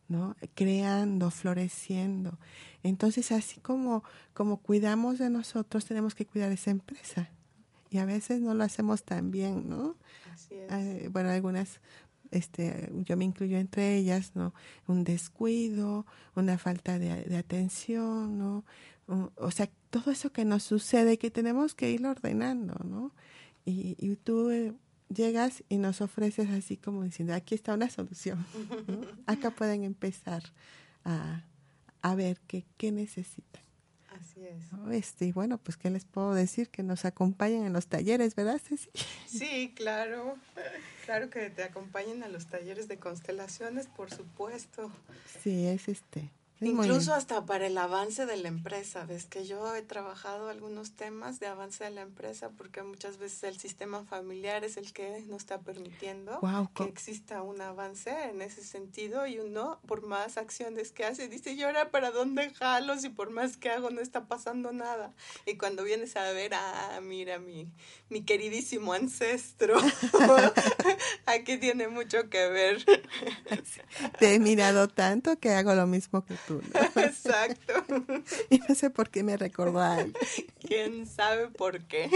¿No? 0.08 0.36
creando, 0.54 1.30
floreciendo. 1.30 2.38
Entonces, 2.82 3.30
así 3.32 3.60
como, 3.60 4.02
como 4.34 4.58
cuidamos 4.58 5.18
de 5.18 5.30
nosotros, 5.30 5.84
tenemos 5.84 6.14
que 6.14 6.26
cuidar 6.26 6.50
esa 6.50 6.70
empresa. 6.70 7.30
Y 7.90 7.98
a 7.98 8.04
veces 8.04 8.40
no 8.40 8.54
lo 8.54 8.64
hacemos 8.64 9.04
tan 9.04 9.30
bien, 9.30 9.68
¿no? 9.68 9.96
Así 10.32 10.54
es. 10.54 11.12
Bueno, 11.12 11.30
algunas, 11.30 11.80
este, 12.30 12.90
yo 13.04 13.16
me 13.16 13.24
incluyo 13.24 13.58
entre 13.58 13.96
ellas, 13.96 14.32
¿no? 14.34 14.54
Un 14.86 15.04
descuido, 15.04 16.06
una 16.34 16.58
falta 16.58 16.98
de, 16.98 17.24
de 17.24 17.36
atención, 17.36 18.38
¿no? 18.38 18.64
O, 19.06 19.32
o 19.36 19.50
sea, 19.50 19.70
todo 19.90 20.10
eso 20.10 20.32
que 20.32 20.44
nos 20.44 20.62
sucede 20.62 21.18
que 21.18 21.30
tenemos 21.30 21.74
que 21.74 21.90
ir 21.90 22.06
ordenando, 22.06 22.74
¿no? 22.84 23.12
Y, 23.64 23.96
y 23.98 24.16
tú 24.16 24.50
eh, 24.50 24.74
llegas 25.08 25.62
y 25.68 25.78
nos 25.78 26.00
ofreces 26.00 26.50
así 26.50 26.76
como 26.76 27.02
diciendo, 27.02 27.34
aquí 27.34 27.54
está 27.54 27.74
una 27.74 27.90
solución, 27.90 28.44
¿no? 28.86 29.00
Acá 29.26 29.50
pueden 29.50 29.84
empezar 29.84 30.42
a, 31.04 31.44
a 32.02 32.14
ver 32.14 32.40
qué, 32.46 32.64
qué 32.76 32.92
necesitan. 32.92 33.62
Así 34.10 34.44
es. 34.44 34.72
¿no? 34.72 34.90
Este, 34.90 35.26
y 35.26 35.32
bueno, 35.32 35.58
pues, 35.58 35.76
¿qué 35.76 35.90
les 35.90 36.04
puedo 36.04 36.34
decir? 36.34 36.70
Que 36.70 36.82
nos 36.82 37.04
acompañen 37.04 37.64
en 37.64 37.72
los 37.72 37.86
talleres, 37.86 38.34
¿verdad, 38.34 38.60
Ceci? 38.62 38.90
Sí, 39.26 39.72
claro. 39.76 40.36
Claro 41.04 41.30
que 41.30 41.50
te 41.50 41.62
acompañen 41.62 42.22
a 42.22 42.28
los 42.28 42.46
talleres 42.46 42.88
de 42.88 42.98
constelaciones, 42.98 43.86
por 43.86 44.10
supuesto. 44.10 44.90
Sí, 45.42 45.66
es 45.66 45.88
este. 45.88 46.30
Incluso 46.60 47.14
hasta 47.14 47.46
para 47.46 47.66
el 47.66 47.78
avance 47.78 48.26
de 48.26 48.36
la 48.36 48.48
empresa. 48.48 49.04
Ves 49.04 49.26
que 49.26 49.46
yo 49.46 49.74
he 49.74 49.82
trabajado 49.82 50.48
algunos 50.48 50.92
temas 50.92 51.38
de 51.38 51.46
avance 51.46 51.84
de 51.84 51.90
la 51.90 52.02
empresa 52.02 52.50
porque 52.56 52.82
muchas 52.82 53.18
veces 53.18 53.44
el 53.44 53.58
sistema 53.58 54.04
familiar 54.04 54.64
es 54.64 54.76
el 54.76 54.92
que 54.92 55.24
no 55.28 55.36
está 55.36 55.60
permitiendo 55.60 56.40
que 56.74 56.84
exista 56.84 57.42
un 57.42 57.60
avance 57.60 58.10
en 58.10 58.42
ese 58.42 58.62
sentido 58.62 59.26
y 59.26 59.38
uno 59.38 59.78
por 59.86 60.02
más 60.02 60.36
acciones 60.36 60.92
que 60.92 61.04
hace 61.04 61.28
dice 61.28 61.56
yo 61.56 61.66
ahora 61.66 61.90
para 61.90 62.10
dónde 62.10 62.50
jalo 62.54 62.98
si 62.98 63.08
por 63.08 63.30
más 63.30 63.56
que 63.56 63.70
hago 63.70 63.90
no 63.90 64.00
está 64.00 64.26
pasando 64.26 64.72
nada 64.72 65.12
y 65.46 65.56
cuando 65.56 65.84
vienes 65.84 66.16
a 66.16 66.30
ver 66.32 66.54
ah 66.54 67.00
mira 67.02 67.38
mi 67.38 67.70
mi 68.08 68.22
queridísimo 68.22 68.92
ancestro 68.92 69.78
aquí 71.26 71.58
tiene 71.58 71.88
mucho 71.88 72.28
que 72.28 72.48
ver 72.48 72.84
Te 74.18 74.34
he 74.34 74.38
mirado 74.38 74.88
tanto 74.88 75.38
que 75.38 75.50
hago 75.50 75.74
lo 75.74 75.86
mismo 75.86 76.24
que 76.24 76.34
tú. 76.46 76.62
¿no? 76.74 76.80
exacto 77.02 77.72
Y 78.50 78.60
no 78.68 78.74
sé 78.74 78.90
por 78.90 79.10
qué 79.10 79.22
me 79.22 79.36
recordó 79.36 79.80
a 79.80 80.00
él. 80.00 80.14
quién 80.60 81.06
sabe 81.06 81.48
por 81.48 81.80
qué 81.84 82.10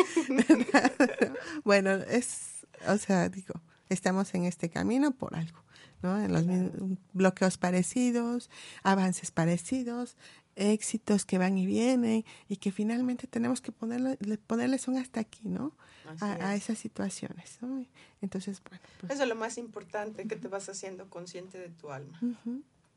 Bueno, 1.65 1.93
es, 1.93 2.67
o 2.87 2.97
sea, 2.99 3.29
digo, 3.29 3.55
estamos 3.89 4.35
en 4.35 4.45
este 4.45 4.71
camino 4.71 5.13
por 5.13 5.37
algo, 5.37 5.63
¿no? 6.03 6.23
En 6.23 6.33
los 6.33 6.45
mismos 6.47 6.99
bloqueos 7.13 7.59
parecidos, 7.59 8.51
avances 8.83 9.31
parecidos, 9.31 10.17
éxitos 10.57 11.25
que 11.25 11.39
van 11.39 11.57
y 11.59 11.67
vienen 11.67 12.25
y 12.49 12.57
que 12.57 12.73
finalmente 12.73 13.27
tenemos 13.27 13.61
que 13.61 13.73
ponerle, 13.73 14.17
le- 14.21 14.39
ponerles 14.39 14.89
un 14.89 14.97
hasta 14.99 15.21
aquí, 15.21 15.49
¿no? 15.49 15.73
A, 16.21 16.33
a 16.49 16.55
es. 16.57 16.65
esas 16.65 16.79
situaciones, 16.79 17.59
¿no? 17.63 17.85
Entonces, 18.21 18.61
bueno, 18.69 18.85
pues, 19.01 19.13
eso 19.13 19.23
es 19.23 19.29
lo 19.29 19.35
más 19.37 19.57
importante 19.57 20.27
que 20.27 20.37
te 20.37 20.49
vas 20.49 20.69
haciendo 20.69 21.09
consciente 21.09 21.59
de 21.59 21.69
tu 21.71 21.91
alma 21.91 22.19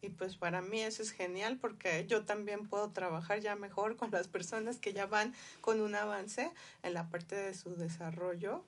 Y 0.01 0.09
pues 0.09 0.35
para 0.37 0.61
mí 0.61 0.81
eso 0.81 1.01
es 1.01 1.11
genial 1.11 1.57
porque 1.57 2.05
yo 2.07 2.25
también 2.25 2.67
puedo 2.67 2.89
trabajar 2.89 3.39
ya 3.39 3.55
mejor 3.55 3.95
con 3.95 4.11
las 4.11 4.27
personas 4.27 4.77
que 4.77 4.93
ya 4.93 5.05
van 5.07 5.33
con 5.61 5.81
un 5.81 5.95
avance 5.95 6.51
en 6.83 6.93
la 6.93 7.09
parte 7.09 7.35
de 7.35 7.53
su 7.53 7.75
desarrollo, 7.75 8.63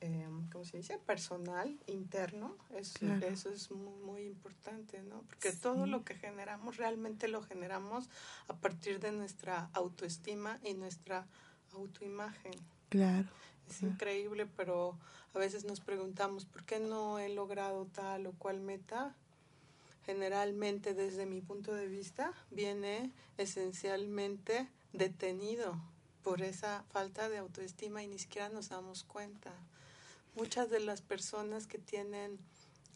eh, 0.00 0.28
¿cómo 0.52 0.64
se 0.64 0.76
dice? 0.78 0.98
Personal, 0.98 1.78
interno. 1.86 2.56
Eso, 2.74 2.98
Claro. 2.98 3.26
eso 3.26 3.50
es 3.50 3.70
muy, 3.70 3.94
muy 4.00 4.22
importante, 4.22 5.02
¿no? 5.02 5.22
Porque 5.22 5.52
todo 5.52 5.86
lo 5.86 6.04
que 6.04 6.14
generamos 6.14 6.76
realmente 6.76 7.28
lo 7.28 7.42
generamos 7.42 8.08
a 8.48 8.54
partir 8.56 9.00
de 9.00 9.12
nuestra 9.12 9.70
autoestima 9.72 10.58
y 10.62 10.74
nuestra 10.74 11.26
autoimagen. 11.72 12.52
claro. 12.88 13.28
Es 13.68 13.78
Claro. 13.78 13.94
increíble, 13.94 14.46
pero 14.46 14.96
a 15.34 15.38
veces 15.38 15.64
nos 15.64 15.80
preguntamos, 15.80 16.44
¿por 16.44 16.64
qué 16.64 16.78
no 16.78 17.18
he 17.18 17.28
logrado 17.28 17.86
tal 17.86 18.26
o 18.28 18.32
cual 18.32 18.60
meta? 18.60 19.16
Generalmente, 20.04 20.94
desde 20.94 21.26
mi 21.26 21.40
punto 21.40 21.74
de 21.74 21.88
vista, 21.88 22.32
viene 22.52 23.10
esencialmente 23.38 24.68
detenido 24.92 25.80
por 26.22 26.42
esa 26.42 26.84
falta 26.90 27.28
de 27.28 27.38
autoestima 27.38 28.02
y 28.02 28.06
ni 28.08 28.18
siquiera 28.18 28.48
nos 28.48 28.68
damos 28.68 29.02
cuenta. 29.02 29.52
Muchas 30.36 30.70
de 30.70 30.80
las 30.80 31.02
personas 31.02 31.66
que 31.66 31.78
tienen 31.78 32.38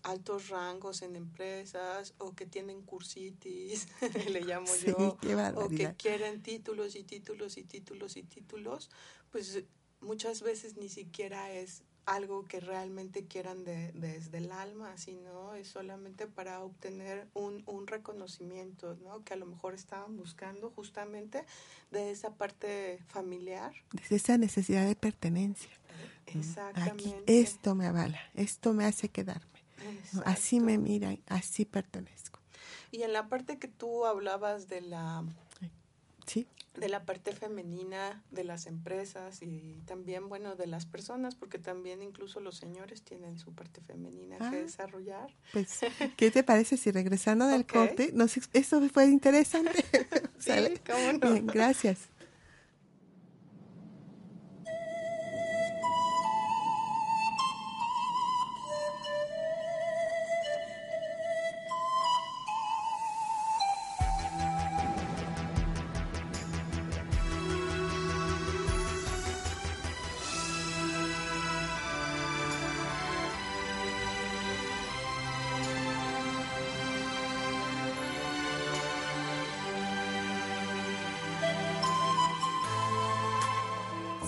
altos 0.03 0.49
rangos 0.49 1.03
en 1.03 1.17
empresas 1.17 2.15
o 2.19 2.35
que 2.35 2.47
tienen 2.47 2.83
cursitis, 2.83 3.89
le 4.31 4.43
llamo 4.43 4.67
Sí, 4.67 4.87
yo, 4.87 5.19
o 5.57 5.69
que 5.69 5.95
quieren 5.97 6.43
títulos 6.43 6.95
y 6.97 7.03
títulos 7.03 7.57
y 7.57 7.65
títulos 7.65 8.17
y 8.17 8.23
títulos, 8.23 8.91
pues 9.31 9.65
muchas 10.01 10.43
veces 10.43 10.77
ni 10.77 10.89
siquiera 10.89 11.53
es 11.53 11.83
algo 12.07 12.45
que 12.47 12.61
realmente 12.61 13.25
quieran 13.27 13.65
de- 13.65 13.93
desde 13.93 14.39
el 14.39 14.51
alma, 14.53 14.97
sino 14.97 15.55
es 15.55 15.69
solamente 15.69 16.27
para 16.27 16.61
obtener 16.65 17.29
un, 17.35 17.63
un 17.67 17.87
reconocimiento, 17.87 18.97
¿no? 19.03 19.23
Que 19.25 19.35
a 19.35 19.37
lo 19.37 19.47
mejor 19.47 19.75
estaban 19.75 20.17
buscando 20.17 20.71
justamente 20.71 21.45
de 21.91 22.11
esa 22.11 22.35
parte 22.35 22.99
familiar. 23.09 23.73
Desde 23.93 24.17
esa 24.17 24.39
necesidad 24.39 24.87
de 24.87 24.97
pertenencia. 24.97 25.71
Exactamente. 26.27 26.93
Aquí 27.11 27.15
esto 27.27 27.75
me 27.75 27.87
avala, 27.87 28.19
esto 28.35 28.73
me 28.73 28.85
hace 28.85 29.09
quedarme. 29.09 29.47
Así 30.25 30.61
me 30.61 30.79
miran, 30.79 31.19
así 31.27 31.65
pertenezco. 31.65 32.39
Y 32.91 33.03
en 33.03 33.13
la 33.13 33.29
parte 33.29 33.59
que 33.59 33.69
tú 33.69 34.05
hablabas 34.07 34.69
de 34.69 34.81
la 34.81 35.25
¿Sí? 36.27 36.47
De 36.77 36.89
la 36.89 37.05
parte 37.05 37.33
femenina 37.33 38.23
de 38.31 38.45
las 38.45 38.67
empresas 38.67 39.43
y 39.43 39.83
también, 39.87 40.29
bueno, 40.29 40.55
de 40.55 40.67
las 40.69 40.87
personas, 40.87 41.35
porque 41.35 41.59
también 41.59 42.01
incluso 42.03 42.39
los 42.41 42.57
señores 42.57 43.03
tienen 43.03 43.39
su 43.39 43.53
parte 43.53 43.81
femenina 43.81 44.37
Ah. 44.41 44.51
que 44.51 44.59
desarrollar. 44.63 45.35
Pues, 45.53 45.81
¿qué 46.17 46.31
te 46.31 46.43
parece 46.45 46.77
si 46.77 46.91
regresando 46.93 47.47
del 47.49 47.63
Ok. 47.63 47.73
corte, 47.73 48.11
nos, 48.13 48.39
eso 48.53 48.81
fue 48.89 49.07
interesante? 49.07 49.73
¿Sale? 50.39 50.77
Sí, 50.77 50.83
cómo 50.87 51.13
no. 51.13 51.19
Bien, 51.33 51.47
gracias. 51.47 52.09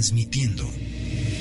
Transmitiendo 0.00 0.64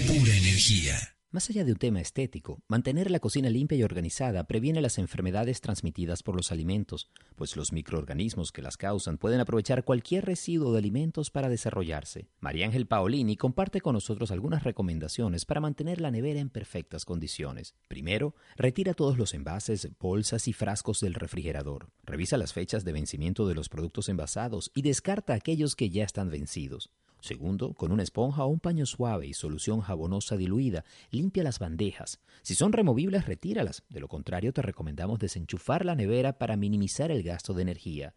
pura 0.06 0.36
energía. 0.36 0.98
Más 1.32 1.50
allá 1.50 1.64
de 1.64 1.72
un 1.72 1.78
tema 1.78 2.02
estético, 2.02 2.62
mantener 2.68 3.10
la 3.10 3.22
cocina 3.22 3.50
limpia 3.50 3.78
y 3.78 3.84
organizada 3.84 4.44
previene 4.48 4.82
las 4.82 4.98
enfermedades 4.98 5.62
transmitidas 5.62 6.24
por 6.24 6.36
los 6.36 6.52
alimentos, 6.52 7.10
pues 7.38 7.56
los 7.56 7.72
microorganismos 7.72 8.52
que 8.52 8.62
las 8.62 8.76
causan 8.76 9.18
pueden 9.18 9.40
aprovechar 9.40 9.86
cualquier 9.86 10.26
residuo 10.26 10.74
de 10.74 10.80
alimentos 10.80 11.32
para 11.32 11.48
desarrollarse. 11.48 12.28
María 12.42 12.66
Ángel 12.66 12.86
Paolini 12.86 13.38
comparte 13.38 13.80
con 13.80 13.94
nosotros 13.94 14.30
algunas 14.30 14.66
recomendaciones 14.66 15.46
para 15.46 15.62
mantener 15.62 16.02
la 16.02 16.12
nevera 16.12 16.42
en 16.42 16.50
perfectas 16.50 17.06
condiciones. 17.06 17.76
Primero, 17.88 18.36
retira 18.58 18.94
todos 18.94 19.18
los 19.18 19.34
envases, 19.34 19.88
bolsas 20.02 20.50
y 20.50 20.54
frascos 20.54 21.00
del 21.00 21.14
refrigerador. 21.14 21.92
Revisa 22.04 22.36
las 22.36 22.52
fechas 22.52 22.84
de 22.84 22.92
vencimiento 22.92 23.48
de 23.48 23.56
los 23.56 23.70
productos 23.70 24.10
envasados 24.10 24.70
y 24.76 24.82
descarta 24.82 25.34
aquellos 25.34 25.78
que 25.78 25.90
ya 25.90 26.04
están 26.04 26.30
vencidos. 26.30 26.92
Segundo, 27.22 27.74
con 27.74 27.92
una 27.92 28.04
esponja 28.04 28.46
o 28.46 28.48
un 28.48 28.60
paño 28.60 28.86
suave 28.86 29.28
y 29.28 29.34
solución 29.34 29.82
jabonosa 29.82 30.38
diluida, 30.38 30.86
limpia 31.12 31.44
las 31.44 31.60
bandejas. 31.60 32.20
Si 32.42 32.56
son 32.56 32.72
removibles, 32.72 33.26
retíralas. 33.26 33.84
De 33.90 34.00
lo 34.00 34.08
contrario, 34.08 34.54
te 34.54 34.62
recomendamos 34.62 35.20
desenchufar 35.20 35.86
la 35.86 35.96
nevera 35.96 36.38
para 36.38 36.56
minimizar 36.56 37.12
el 37.12 37.24
gasto 37.24 37.54
de 37.54 37.64
energía. 37.64 38.14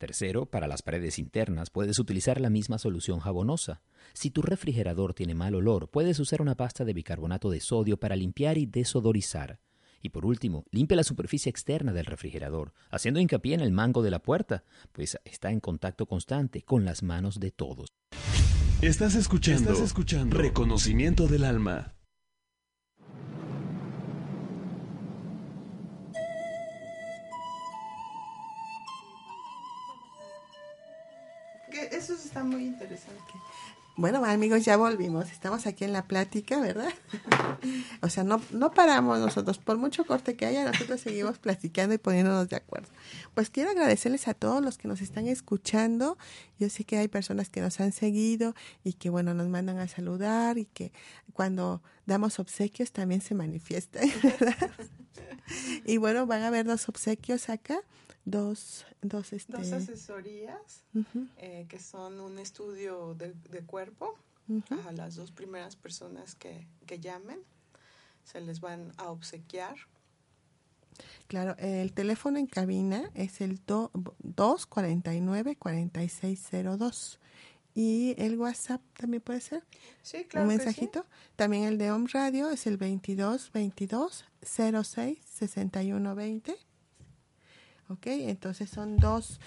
Tercero, 0.00 0.46
para 0.46 0.66
las 0.66 0.80
paredes 0.80 1.18
internas 1.18 1.68
puedes 1.68 1.98
utilizar 1.98 2.40
la 2.40 2.48
misma 2.48 2.78
solución 2.78 3.20
jabonosa. 3.20 3.82
Si 4.14 4.30
tu 4.30 4.40
refrigerador 4.40 5.12
tiene 5.12 5.34
mal 5.34 5.54
olor, 5.54 5.90
puedes 5.90 6.18
usar 6.18 6.40
una 6.40 6.56
pasta 6.56 6.86
de 6.86 6.94
bicarbonato 6.94 7.50
de 7.50 7.60
sodio 7.60 7.98
para 7.98 8.16
limpiar 8.16 8.56
y 8.56 8.64
desodorizar. 8.64 9.60
Y 10.02 10.10
por 10.10 10.24
último, 10.24 10.64
limpia 10.70 10.96
la 10.96 11.04
superficie 11.04 11.50
externa 11.50 11.92
del 11.92 12.06
refrigerador, 12.06 12.72
haciendo 12.90 13.20
hincapié 13.20 13.54
en 13.54 13.60
el 13.60 13.72
mango 13.72 14.02
de 14.02 14.10
la 14.10 14.20
puerta, 14.22 14.64
pues 14.92 15.18
está 15.24 15.50
en 15.50 15.60
contacto 15.60 16.06
constante 16.06 16.62
con 16.62 16.84
las 16.84 17.02
manos 17.02 17.38
de 17.38 17.50
todos. 17.50 17.88
Estás 18.82 19.14
escuchando, 19.14 19.72
Estás 19.72 19.84
escuchando 19.84 20.38
Reconocimiento 20.38 21.26
del 21.26 21.44
Alma. 21.44 21.94
Que 31.70 31.94
eso 31.94 32.14
está 32.14 32.42
muy 32.42 32.64
interesante. 32.64 33.32
Bueno, 34.00 34.24
amigos, 34.24 34.64
ya 34.64 34.78
volvimos. 34.78 35.30
Estamos 35.30 35.66
aquí 35.66 35.84
en 35.84 35.92
la 35.92 36.06
plática, 36.06 36.58
¿verdad? 36.58 36.88
o 38.00 38.08
sea, 38.08 38.24
no, 38.24 38.40
no 38.50 38.70
paramos 38.70 39.18
nosotros. 39.18 39.58
Por 39.58 39.76
mucho 39.76 40.06
corte 40.06 40.36
que 40.36 40.46
haya, 40.46 40.64
nosotros 40.64 41.02
seguimos 41.02 41.38
platicando 41.38 41.94
y 41.94 41.98
poniéndonos 41.98 42.48
de 42.48 42.56
acuerdo. 42.56 42.88
Pues 43.34 43.50
quiero 43.50 43.68
agradecerles 43.68 44.26
a 44.26 44.32
todos 44.32 44.64
los 44.64 44.78
que 44.78 44.88
nos 44.88 45.02
están 45.02 45.26
escuchando. 45.26 46.16
Yo 46.58 46.70
sé 46.70 46.84
que 46.84 46.96
hay 46.96 47.08
personas 47.08 47.50
que 47.50 47.60
nos 47.60 47.78
han 47.78 47.92
seguido 47.92 48.54
y 48.84 48.94
que, 48.94 49.10
bueno, 49.10 49.34
nos 49.34 49.48
mandan 49.48 49.76
a 49.76 49.86
saludar 49.86 50.56
y 50.56 50.64
que 50.64 50.92
cuando 51.34 51.82
damos 52.06 52.38
obsequios 52.38 52.92
también 52.92 53.20
se 53.20 53.34
manifiestan, 53.34 54.08
¿verdad? 54.22 54.70
y 55.84 55.98
bueno, 55.98 56.24
van 56.24 56.40
a 56.40 56.46
haber 56.46 56.64
dos 56.64 56.88
obsequios 56.88 57.50
acá. 57.50 57.78
Dos, 58.24 58.86
dos, 59.02 59.32
este... 59.32 59.52
Dos 59.56 59.72
asesorías 59.72 60.84
eh, 61.38 61.66
que 61.68 61.78
son 61.78 62.20
un 62.20 62.38
estudio 62.38 63.14
de, 63.14 63.34
de 63.50 63.60
cuerpo 63.62 64.16
a 64.86 64.92
las 64.92 65.16
dos 65.16 65.30
primeras 65.30 65.76
personas 65.76 66.34
que, 66.34 66.66
que 66.86 66.98
llamen. 67.00 67.40
Se 68.24 68.40
les 68.40 68.60
van 68.60 68.92
a 68.98 69.10
obsequiar. 69.10 69.76
Claro, 71.28 71.54
el 71.58 71.92
teléfono 71.94 72.38
en 72.38 72.46
cabina 72.46 73.10
es 73.14 73.40
el 73.40 73.58
do- 73.64 73.90
249-4602. 74.22 77.18
Y 77.74 78.14
el 78.18 78.36
WhatsApp 78.38 78.82
también 78.96 79.22
puede 79.22 79.40
ser. 79.40 79.62
Sí, 80.02 80.24
claro. 80.24 80.46
un 80.48 80.52
que 80.52 80.58
sí. 80.58 80.64
mensajito. 80.66 81.06
También 81.36 81.62
el 81.64 81.78
de 81.78 81.90
Home 81.92 82.08
Radio 82.12 82.50
es 82.50 82.66
el 82.66 82.76
22 82.76 83.52
22 83.52 84.24
06 84.42 85.18
61 85.24 86.14
20. 86.16 86.56
Ok, 87.90 88.06
entonces 88.06 88.70
son 88.70 88.98
dos, 88.98 89.40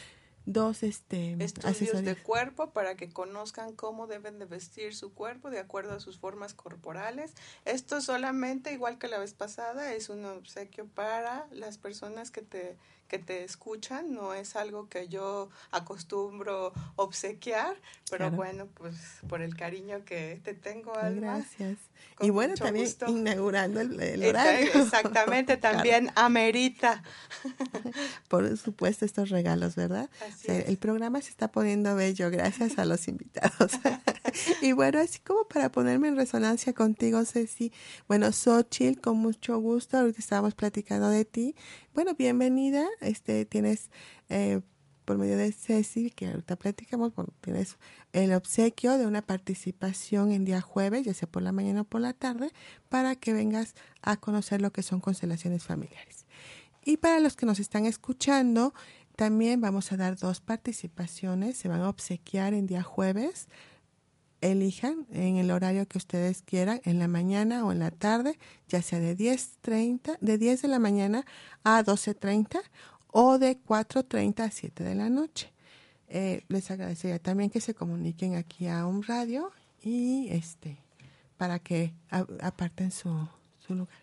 dos 0.46 0.84
este, 0.84 1.42
Estudios 1.42 2.04
de 2.04 2.16
cuerpo 2.18 2.72
para 2.72 2.96
que 2.96 3.10
conozcan 3.10 3.74
cómo 3.74 4.06
deben 4.06 4.38
de 4.38 4.44
vestir 4.46 4.94
su 4.94 5.14
cuerpo 5.14 5.50
de 5.50 5.60
acuerdo 5.60 5.94
a 5.94 6.02
sus 6.02 6.20
formas 6.20 6.54
corporales. 6.54 7.34
Esto 7.64 8.02
solamente, 8.02 8.74
igual 8.74 8.98
que 8.98 9.08
la 9.08 9.18
vez 9.18 9.34
pasada, 9.34 9.94
es 9.94 10.10
un 10.10 10.26
obsequio 10.26 10.88
para 10.88 11.48
las 11.52 11.78
personas 11.78 12.32
que 12.32 12.42
te, 12.42 12.78
que 13.13 13.19
te 13.19 13.43
escuchan. 13.43 14.12
No 14.12 14.34
es 14.34 14.56
algo 14.56 14.89
que 14.89 15.08
yo 15.08 15.49
acostumbro 15.69 16.73
obsequiar, 16.95 17.76
pero 18.10 18.23
Claro. 18.26 18.36
bueno, 18.36 18.67
pues 18.73 18.95
por 19.30 19.43
el 19.43 19.56
cariño 19.56 20.04
que 20.04 20.41
te 20.43 20.56
tengo, 20.56 20.97
Alma. 20.97 21.36
Gracias. 21.38 21.78
Y 22.19 22.32
bueno, 22.32 22.56
también 22.56 22.86
gusto. 22.86 23.06
inaugurando 23.08 23.82
el, 23.82 23.99
el 24.02 24.26
horario. 24.26 24.71
Exactamente, 24.73 25.58
Claro. 25.60 25.76
también 25.78 26.10
amerita. 26.15 27.04
Por 28.30 28.58
supuesto, 28.58 29.06
estos 29.06 29.30
regalos, 29.30 29.76
¿verdad? 29.76 30.10
O 30.28 30.38
sea, 30.38 30.60
el 30.60 30.78
programa 30.78 31.21
se 31.21 31.30
está 31.30 31.49
poniendo 31.52 31.95
bello 31.95 32.30
gracias 32.32 32.78
a 32.80 32.86
los 32.86 33.08
invitados. 33.08 33.73
y 34.62 34.71
bueno, 34.71 34.99
así 34.99 35.19
como 35.19 35.47
para 35.47 35.71
ponerme 35.71 36.08
en 36.08 36.15
resonancia 36.17 36.73
contigo, 36.73 37.23
Ceci. 37.26 37.71
Bueno, 38.08 38.32
Xochitl, 38.32 38.99
con 39.02 39.17
mucho 39.17 39.58
gusto, 39.60 39.97
ahorita 39.97 40.19
estábamos 40.19 40.56
platicando 40.56 41.10
de 41.10 41.26
ti. 41.26 41.56
Bueno, 41.93 42.15
bienvenida. 42.15 42.88
Este, 43.04 43.46
tienes, 43.46 43.89
eh, 44.30 44.62
por 45.06 45.18
medio 45.18 45.38
de 45.38 45.52
Ceci, 45.52 46.12
que 46.12 46.28
ahorita 46.28 46.56
platicamos, 46.56 47.13
tienes 47.42 47.78
el 48.13 48.34
obsequio 48.34 48.98
de 48.98 49.06
una 49.06 49.22
participación 49.22 50.32
en 50.32 50.46
día 50.46 50.62
jueves, 50.62 51.06
ya 51.06 51.13
sea 51.13 51.30
por 51.30 51.42
la 51.42 51.52
mañana 51.52 51.82
o 51.82 51.84
por 51.84 52.02
la 52.02 52.13
tarde, 52.13 52.52
para 52.89 53.16
que 53.16 53.34
vengas 53.34 53.76
a 54.02 54.18
conocer 54.18 54.62
lo 54.62 54.72
que 54.72 54.84
son 54.84 55.02
constelaciones 55.02 55.63
familiares. 55.63 56.26
Y 56.86 56.98
para 56.98 57.20
los 57.20 57.36
que 57.36 57.46
nos 57.46 57.60
están 57.60 57.86
escuchando, 57.86 58.74
también 59.16 59.62
vamos 59.62 59.92
a 59.92 59.98
dar 59.98 60.18
dos 60.18 60.42
participaciones. 60.42 61.58
Se 61.58 61.70
van 61.70 61.82
a 61.82 61.89
obsequiar 61.89 62.54
en 62.54 62.68
día 62.68 62.84
jueves. 62.84 63.48
Elijan 64.42 65.08
en 65.12 65.38
el 65.38 65.52
horario 65.52 65.88
que 65.88 65.98
ustedes 65.98 66.42
quieran, 66.42 66.82
en 66.84 67.00
la 67.00 67.08
mañana 67.08 67.63
o 67.63 67.72
en 67.72 67.80
la 67.80 67.92
tarde, 67.92 68.38
ya 68.68 68.82
sea 68.82 69.00
de 69.00 69.16
10.30, 69.16 70.18
de 70.20 70.38
10 70.38 70.63
de 70.63 70.68
la 70.68 70.80
mañana 70.80 71.26
a 71.63 71.82
12.30 71.82 72.60
o 73.15 73.38
de 73.39 73.58
4.30 73.62 74.39
a 74.43 74.52
7 74.52 74.84
de 74.84 74.95
la 74.95 75.10
noche. 75.10 75.52
Eh, 76.10 76.43
les 76.49 76.69
agradecería 76.69 77.19
también 77.19 77.49
que 77.49 77.62
se 77.62 77.73
comuniquen 77.73 78.36
aquí 78.36 78.67
a 78.67 78.86
un 78.86 79.04
radio 79.04 79.52
y 79.82 80.28
este 80.30 80.78
para 81.38 81.60
que 81.60 81.93
a- 82.10 82.26
aparten 82.41 82.91
su, 82.91 83.28
su 83.65 83.73
lugar. 83.76 83.97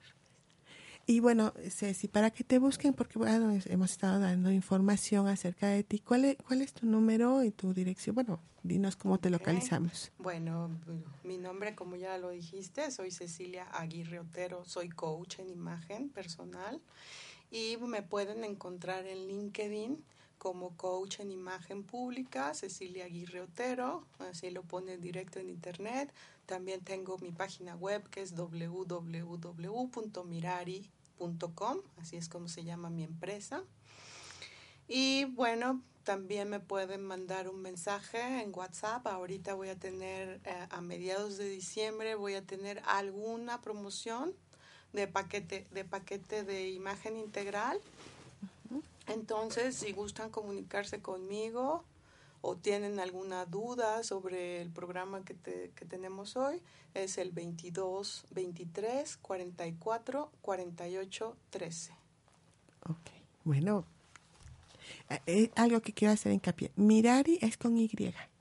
Y 1.07 1.19
bueno, 1.21 1.53
Ceci, 1.71 2.07
para 2.07 2.31
que 2.31 2.45
te 2.45 2.59
busquen, 2.59 2.93
porque 2.95 3.19
bueno, 3.19 3.59
hemos 3.67 3.91
estado 3.91 4.21
dando 4.21 4.53
información 4.53 5.27
acerca 5.27 5.67
de 5.69 5.83
ti. 5.83 5.99
¿Cuál 5.99 6.25
es, 6.25 6.37
cuál 6.47 6.63
es 6.63 6.73
tu 6.73 6.87
número 6.87 7.43
y 7.43 7.51
tu 7.51 7.75
dirección? 7.75 8.15
Bueno, 8.15 8.39
dinos 8.63 8.95
cómo 8.95 9.19
te 9.19 9.29
localizamos. 9.31 10.13
Bueno, 10.19 10.71
mi 11.25 11.37
nombre, 11.37 11.75
como 11.75 11.97
ya 11.97 12.17
lo 12.19 12.31
dijiste, 12.31 12.91
soy 12.93 13.11
Cecilia 13.11 13.65
Aguirre 13.73 14.21
Otero, 14.21 14.65
soy 14.65 14.89
coach 14.89 15.41
en 15.41 15.51
imagen 15.51 16.11
personal 16.11 16.81
y 17.51 17.77
me 17.79 18.03
pueden 18.03 18.45
encontrar 18.45 19.07
en 19.07 19.27
LinkedIn 19.27 20.05
como 20.39 20.75
coach 20.77 21.21
en 21.21 21.31
imagen 21.33 21.85
pública, 21.85 22.55
Cecilia 22.55 23.05
Aguirre 23.05 23.43
Otero, 23.43 24.07
así 24.21 24.51
lo 24.51 24.63
pone 24.63 24.97
directo 24.97 25.39
en 25.39 25.51
internet. 25.51 26.11
También 26.47 26.81
tengo 26.83 27.19
mi 27.19 27.31
página 27.31 27.77
web 27.77 28.09
que 28.09 28.23
es 28.23 28.35
www.mirari.com, 28.35 28.99
así 31.99 32.17
es 32.17 32.31
como 32.31 32.49
se 32.49 32.65
llama 32.65 32.89
mi 32.89 33.05
empresa. 33.05 33.63
Y 34.89 35.27
bueno, 35.27 35.83
también 36.05 36.49
me 36.49 36.59
pueden 36.59 37.05
mandar 37.05 37.49
un 37.49 37.61
mensaje 37.61 38.43
en 38.43 38.51
WhatsApp. 38.55 39.07
Ahorita 39.07 39.53
voy 39.55 39.69
a 39.69 39.79
tener, 39.79 40.41
eh, 40.45 40.67
a 40.71 40.81
mediados 40.81 41.37
de 41.37 41.49
diciembre, 41.49 42.15
voy 42.15 42.35
a 42.35 42.43
tener 42.47 42.83
alguna 42.87 43.61
promoción 43.61 44.35
de 44.93 45.07
paquete, 45.09 45.67
de 45.71 45.85
paquete 45.85 46.45
de 46.45 46.69
imagen 46.71 47.17
integral. 47.17 47.81
Entonces, 49.07 49.75
si 49.77 49.93
gustan 49.93 50.31
comunicarse 50.31 51.01
conmigo 51.01 51.83
o 52.43 52.57
tienen 52.57 53.01
alguna 53.01 53.45
duda 53.45 54.03
sobre 54.05 54.63
el 54.63 54.71
programa 54.71 55.25
que, 55.25 55.35
te- 55.35 55.71
que 55.75 55.85
tenemos 55.85 56.37
hoy, 56.37 56.63
es 56.95 57.19
el 57.19 57.33
22 57.33 58.25
23 58.31 59.17
44 59.17 60.31
48 60.41 61.37
13. 61.51 61.93
Ok. 62.89 62.97
Bueno, 63.45 63.85
eh, 65.09 65.21
eh, 65.27 65.51
algo 65.57 65.81
que 65.81 65.93
quiero 65.93 66.13
hacer 66.13 66.33
hincapié. 66.33 66.71
Mirari 66.77 67.39
es 67.43 67.57
con 67.57 67.77
Y. 67.77 67.91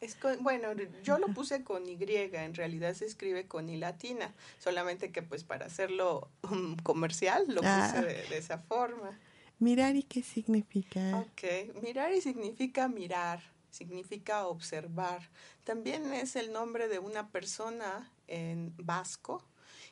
Es 0.02 0.16
con- 0.16 0.42
bueno, 0.44 0.68
yo 1.04 1.18
lo 1.20 1.28
puse 1.28 1.64
con 1.64 1.88
Y, 1.88 1.98
en 2.02 2.54
realidad 2.54 2.94
se 2.94 3.06
escribe 3.06 3.48
con 3.48 3.70
I 3.70 3.78
latina, 3.78 4.34
solamente 4.60 5.12
que 5.12 5.22
pues 5.24 5.44
para 5.44 5.66
hacerlo 5.66 6.30
um, 6.50 6.76
comercial 6.78 7.46
lo 7.48 7.62
puse 7.62 7.70
Ah. 7.70 8.02
de, 8.02 8.14
de 8.28 8.38
esa 8.38 8.58
forma. 8.58 9.18
Mirari, 9.60 10.04
¿qué 10.04 10.24
significa? 10.24 11.18
Ok, 11.18 11.82
mirar 11.84 12.14
y 12.14 12.22
significa 12.22 12.88
mirar, 12.88 13.42
significa 13.72 14.48
observar. 14.48 15.30
También 15.66 16.14
es 16.14 16.36
el 16.38 16.54
nombre 16.54 16.88
de 16.88 17.00
una 17.00 17.30
persona 17.30 18.10
en 18.28 18.74
vasco 18.78 19.44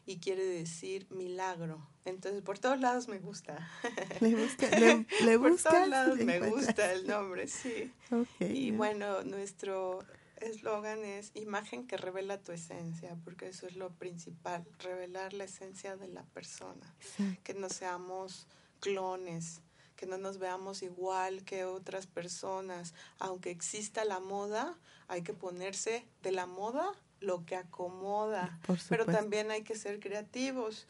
y 0.08 0.20
quiere 0.20 0.44
decir 0.46 1.06
milagro. 1.12 1.86
Entonces, 2.06 2.42
por 2.42 2.58
todos 2.58 2.80
lados 2.80 3.10
me 3.10 3.20
gusta. 3.20 3.70
Le 4.22 4.34
busca, 4.36 4.70
le, 4.80 5.06
le 5.26 5.38
por 5.40 5.52
buscas, 5.52 5.74
todos 5.74 5.88
lados 5.90 6.18
me 6.20 6.38
encuentras. 6.38 6.66
gusta 6.68 6.94
el 6.94 7.06
nombre, 7.08 7.48
sí. 7.48 7.94
Y 8.40 8.72
bueno, 8.72 9.24
nuestro 9.24 10.00
eslogan 10.38 11.04
es 11.04 11.32
imagen 11.36 11.86
que 11.86 11.98
revela 11.98 12.42
tu 12.42 12.54
esencia, 12.54 13.18
porque 13.26 13.48
eso 13.50 13.68
es 13.68 13.76
lo 13.76 13.92
principal, 13.92 14.66
revelar 14.80 15.34
la 15.34 15.44
esencia 15.44 15.98
de 15.98 16.08
la 16.08 16.24
persona, 16.24 16.96
que 17.44 17.54
no 17.54 17.70
seamos 17.70 18.48
clones, 18.80 19.62
que 19.98 20.06
no 20.06 20.18
nos 20.18 20.38
veamos 20.38 20.84
igual 20.84 21.44
que 21.44 21.66
otras 21.66 22.08
personas. 22.08 22.94
Aunque 23.20 23.52
exista 23.52 24.06
la 24.06 24.22
moda, 24.22 24.78
hay 25.10 25.24
que 25.24 25.34
ponerse 25.34 26.08
de 26.24 26.32
la 26.32 26.46
moda 26.46 26.94
lo 27.20 27.46
que 27.46 27.56
acomoda, 27.56 28.60
pero 28.90 29.06
también 29.06 29.52
hay 29.52 29.64
que 29.64 29.76
ser 29.76 30.00
creativos. 30.00 30.88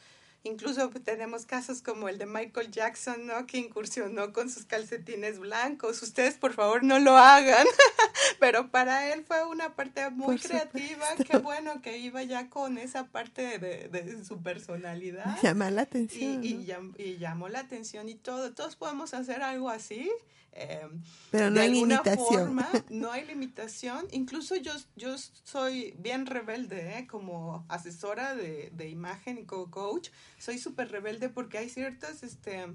Incluso 0.48 0.90
tenemos 0.90 1.46
casos 1.46 1.82
como 1.82 2.10
el 2.10 2.18
de 2.18 2.26
Michael 2.26 2.72
Jackson, 2.72 3.26
¿no? 3.28 3.46
Que 3.46 3.58
incursionó 3.60 4.34
con 4.34 4.50
sus 4.50 4.66
calcetines 4.66 5.38
blancos. 5.40 6.02
Ustedes, 6.02 6.36
por 6.36 6.54
favor, 6.54 6.84
no 6.84 7.00
lo 7.00 7.18
hagan. 7.18 7.66
Pero 8.40 8.70
para 8.72 9.12
él 9.14 9.24
fue 9.26 9.46
una 9.46 9.76
parte 9.76 10.10
muy 10.10 10.38
Por 10.38 10.48
creativa. 10.48 11.06
Qué 11.30 11.38
bueno 11.38 11.82
que 11.82 11.98
iba 11.98 12.24
ya 12.24 12.50
con 12.50 12.78
esa 12.78 13.06
parte 13.08 13.60
de, 13.60 13.90
de 13.90 14.24
su 14.26 14.42
personalidad. 14.42 15.38
Llama 15.42 15.70
la 15.72 15.84
atención. 15.84 16.44
y, 16.44 16.54
¿no? 16.54 16.62
llam- 16.64 16.96
y 16.98 17.18
llamó 17.18 17.48
la 17.50 17.60
atención 17.60 18.10
y 18.10 18.16
todo. 18.16 18.54
Todos 18.54 18.76
podemos 18.76 19.14
hacer 19.14 19.42
algo 19.42 19.70
así. 19.70 20.10
eh, 20.54 20.88
Pero 21.32 21.50
no 21.50 21.56
de 21.56 21.62
hay 21.62 21.68
alguna 21.74 22.02
limitación. 22.04 22.26
forma, 22.46 22.70
no 22.90 23.12
hay 23.12 23.26
limitación. 23.26 24.08
Incluso 24.12 24.56
yo, 24.56 24.74
yo 24.96 25.16
soy 25.44 25.94
bien 26.00 26.26
rebelde, 26.26 26.98
¿eh? 27.00 27.08
como 27.08 27.66
asesora 27.70 28.36
de, 28.36 28.70
de 28.74 28.90
imagen 28.90 29.38
y 29.38 29.46
como 29.46 29.70
coach. 29.72 30.10
Soy 30.38 30.58
súper 30.58 30.92
rebelde 30.92 31.30
porque 31.30 31.58
hay 31.58 31.70
ciertos, 31.70 32.24
este, 32.24 32.68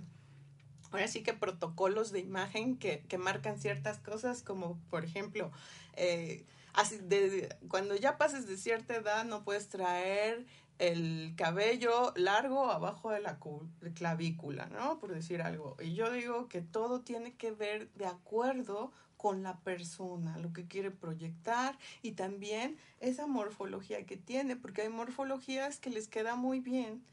ahora 0.91 1.09
sí 1.09 1.23
que 1.23 1.33
protocolos 1.33 2.13
de 2.13 2.21
imagen 2.21 2.77
que, 2.77 3.01
que 3.09 3.19
marcan 3.19 3.59
ciertas 3.59 3.99
cosas, 3.99 4.43
como 4.43 4.79
por 4.91 5.05
ejemplo, 5.05 5.51
eh, 5.95 6.45
así 6.73 6.99
de, 6.99 7.55
cuando 7.69 7.97
ya 7.97 8.19
pases 8.19 8.47
de 8.47 8.57
cierta 8.57 8.97
edad 8.97 9.25
no 9.25 9.45
puedes 9.45 9.69
traer 9.69 10.47
el 10.79 11.35
cabello 11.37 12.13
largo 12.17 12.71
abajo 12.71 13.11
de 13.11 13.21
la 13.21 13.39
clavícula, 13.95 14.67
¿no? 14.67 14.99
Por 14.99 15.15
decir 15.15 15.43
algo. 15.43 15.77
Y 15.81 15.95
yo 15.95 16.11
digo 16.11 16.49
que 16.49 16.61
todo 16.61 17.03
tiene 17.03 17.35
que 17.35 17.53
ver 17.53 17.89
de 17.93 18.07
acuerdo 18.07 18.91
con 19.17 19.45
la 19.45 19.61
persona, 19.61 20.39
lo 20.39 20.53
que 20.53 20.67
quiere 20.67 20.91
proyectar 20.91 21.79
y 22.03 22.13
también 22.13 22.77
esa 22.99 23.29
morfología 23.29 24.05
que 24.05 24.17
tiene, 24.17 24.57
porque 24.57 24.83
hay 24.83 24.89
morfologías 24.89 25.79
que 25.79 25.91
les 25.91 26.09
queda 26.09 26.35
muy 26.35 26.59
bien 26.59 27.05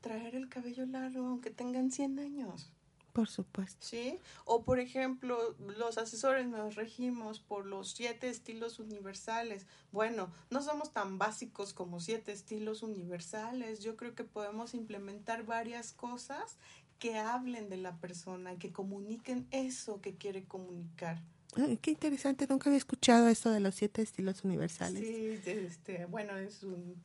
traer 0.00 0.34
el 0.34 0.48
cabello 0.48 0.86
largo 0.86 1.26
aunque 1.26 1.50
tengan 1.50 1.90
100 1.90 2.18
años. 2.18 2.72
Por 3.12 3.28
supuesto. 3.28 3.84
¿sí? 3.84 4.18
O 4.44 4.62
por 4.62 4.78
ejemplo, 4.78 5.56
los 5.76 5.98
asesores 5.98 6.46
nos 6.46 6.76
regimos 6.76 7.40
por 7.40 7.66
los 7.66 7.90
siete 7.92 8.28
estilos 8.28 8.78
universales. 8.78 9.66
Bueno, 9.90 10.30
no 10.50 10.62
somos 10.62 10.92
tan 10.92 11.18
básicos 11.18 11.74
como 11.74 11.98
siete 11.98 12.32
estilos 12.32 12.82
universales. 12.82 13.80
Yo 13.80 13.96
creo 13.96 14.14
que 14.14 14.24
podemos 14.24 14.74
implementar 14.74 15.44
varias 15.44 15.92
cosas 15.92 16.56
que 17.00 17.18
hablen 17.18 17.68
de 17.68 17.78
la 17.78 17.96
persona 17.96 18.58
que 18.58 18.72
comuniquen 18.72 19.48
eso 19.50 20.00
que 20.00 20.14
quiere 20.14 20.44
comunicar. 20.44 21.20
Ay, 21.56 21.78
qué 21.78 21.90
interesante. 21.90 22.46
Nunca 22.48 22.70
había 22.70 22.78
escuchado 22.78 23.28
esto 23.28 23.50
de 23.50 23.58
los 23.58 23.74
siete 23.74 24.02
estilos 24.02 24.44
universales. 24.44 25.00
Sí, 25.00 25.40
este, 25.50 26.06
bueno, 26.06 26.36
es 26.36 26.62
un, 26.62 27.02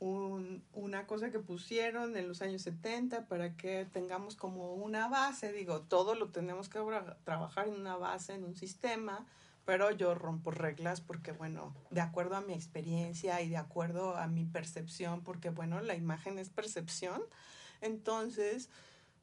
un- 0.00 0.62
una 0.72 1.06
cosa 1.06 1.30
que 1.30 1.38
pusieron 1.38 2.16
en 2.16 2.28
los 2.28 2.42
años 2.42 2.62
70 2.62 3.26
para 3.26 3.56
que 3.56 3.86
tengamos 3.92 4.36
como 4.36 4.74
una 4.74 5.08
base. 5.08 5.52
Digo, 5.52 5.80
todo 5.82 6.14
lo 6.14 6.28
tenemos 6.30 6.68
que 6.68 6.78
tra- 6.80 7.16
trabajar 7.24 7.68
en 7.68 7.74
una 7.74 7.96
base, 7.96 8.34
en 8.34 8.44
un 8.44 8.56
sistema, 8.56 9.26
pero 9.64 9.90
yo 9.92 10.14
rompo 10.14 10.50
reglas 10.50 11.00
porque, 11.00 11.32
bueno, 11.32 11.74
de 11.90 12.02
acuerdo 12.02 12.36
a 12.36 12.40
mi 12.42 12.52
experiencia 12.52 13.40
y 13.40 13.48
de 13.48 13.56
acuerdo 13.56 14.16
a 14.16 14.26
mi 14.26 14.44
percepción, 14.44 15.22
porque, 15.22 15.48
bueno, 15.50 15.80
la 15.80 15.94
imagen 15.94 16.38
es 16.38 16.50
percepción. 16.50 17.22
Entonces, 17.80 18.68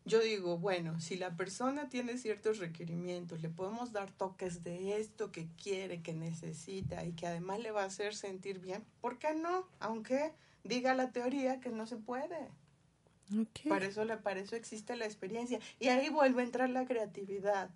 yo 0.05 0.19
digo, 0.19 0.57
bueno, 0.57 0.99
si 0.99 1.15
la 1.15 1.35
persona 1.37 1.89
tiene 1.89 2.17
ciertos 2.17 2.57
requerimientos, 2.57 3.41
le 3.41 3.49
podemos 3.49 3.91
dar 3.91 4.09
toques 4.11 4.63
de 4.63 4.97
esto 4.99 5.31
que 5.31 5.47
quiere, 5.61 6.01
que 6.01 6.13
necesita 6.13 7.05
y 7.05 7.11
que 7.13 7.27
además 7.27 7.59
le 7.59 7.69
va 7.71 7.83
a 7.83 7.85
hacer 7.85 8.15
sentir 8.15 8.59
bien, 8.59 8.83
¿por 8.99 9.19
qué 9.19 9.35
no? 9.35 9.67
Aunque 9.79 10.33
diga 10.63 10.93
la 10.93 11.11
teoría 11.11 11.59
que 11.59 11.69
no 11.69 11.85
se 11.87 11.97
puede. 11.97 12.49
Para 13.69 13.85
eso, 13.85 14.03
le- 14.05 14.17
para 14.17 14.39
eso 14.41 14.55
existe 14.55 14.95
la 14.95 15.05
experiencia. 15.05 15.59
Y 15.79 15.87
ahí 15.87 16.09
vuelve 16.09 16.41
a 16.41 16.45
entrar 16.45 16.69
la 16.69 16.85
creatividad. 16.85 17.69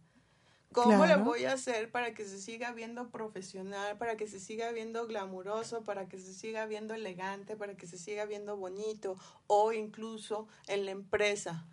¿Cómo 0.74 1.06
Claro. 1.06 1.18
le 1.18 1.24
voy 1.24 1.46
a 1.46 1.54
hacer 1.54 1.90
para 1.90 2.14
que 2.14 2.26
se 2.26 2.38
siga 2.38 2.74
viendo 2.74 3.10
profesional, 3.10 3.98
para 3.98 4.18
que 4.18 4.28
se 4.28 4.42
siga 4.42 4.72
viendo 4.74 5.08
glamuroso, 5.08 5.84
para 5.84 6.10
que 6.10 6.20
se 6.20 6.34
siga 6.34 6.66
viendo 6.66 6.94
elegante, 6.94 7.56
para 7.56 7.76
que 7.78 7.88
se 7.88 7.98
siga 7.98 8.26
viendo 8.26 8.58
bonito 8.58 9.16
o 9.48 9.72
incluso 9.72 10.50
en 10.68 10.84
la 10.86 10.92
empresa? 10.92 11.66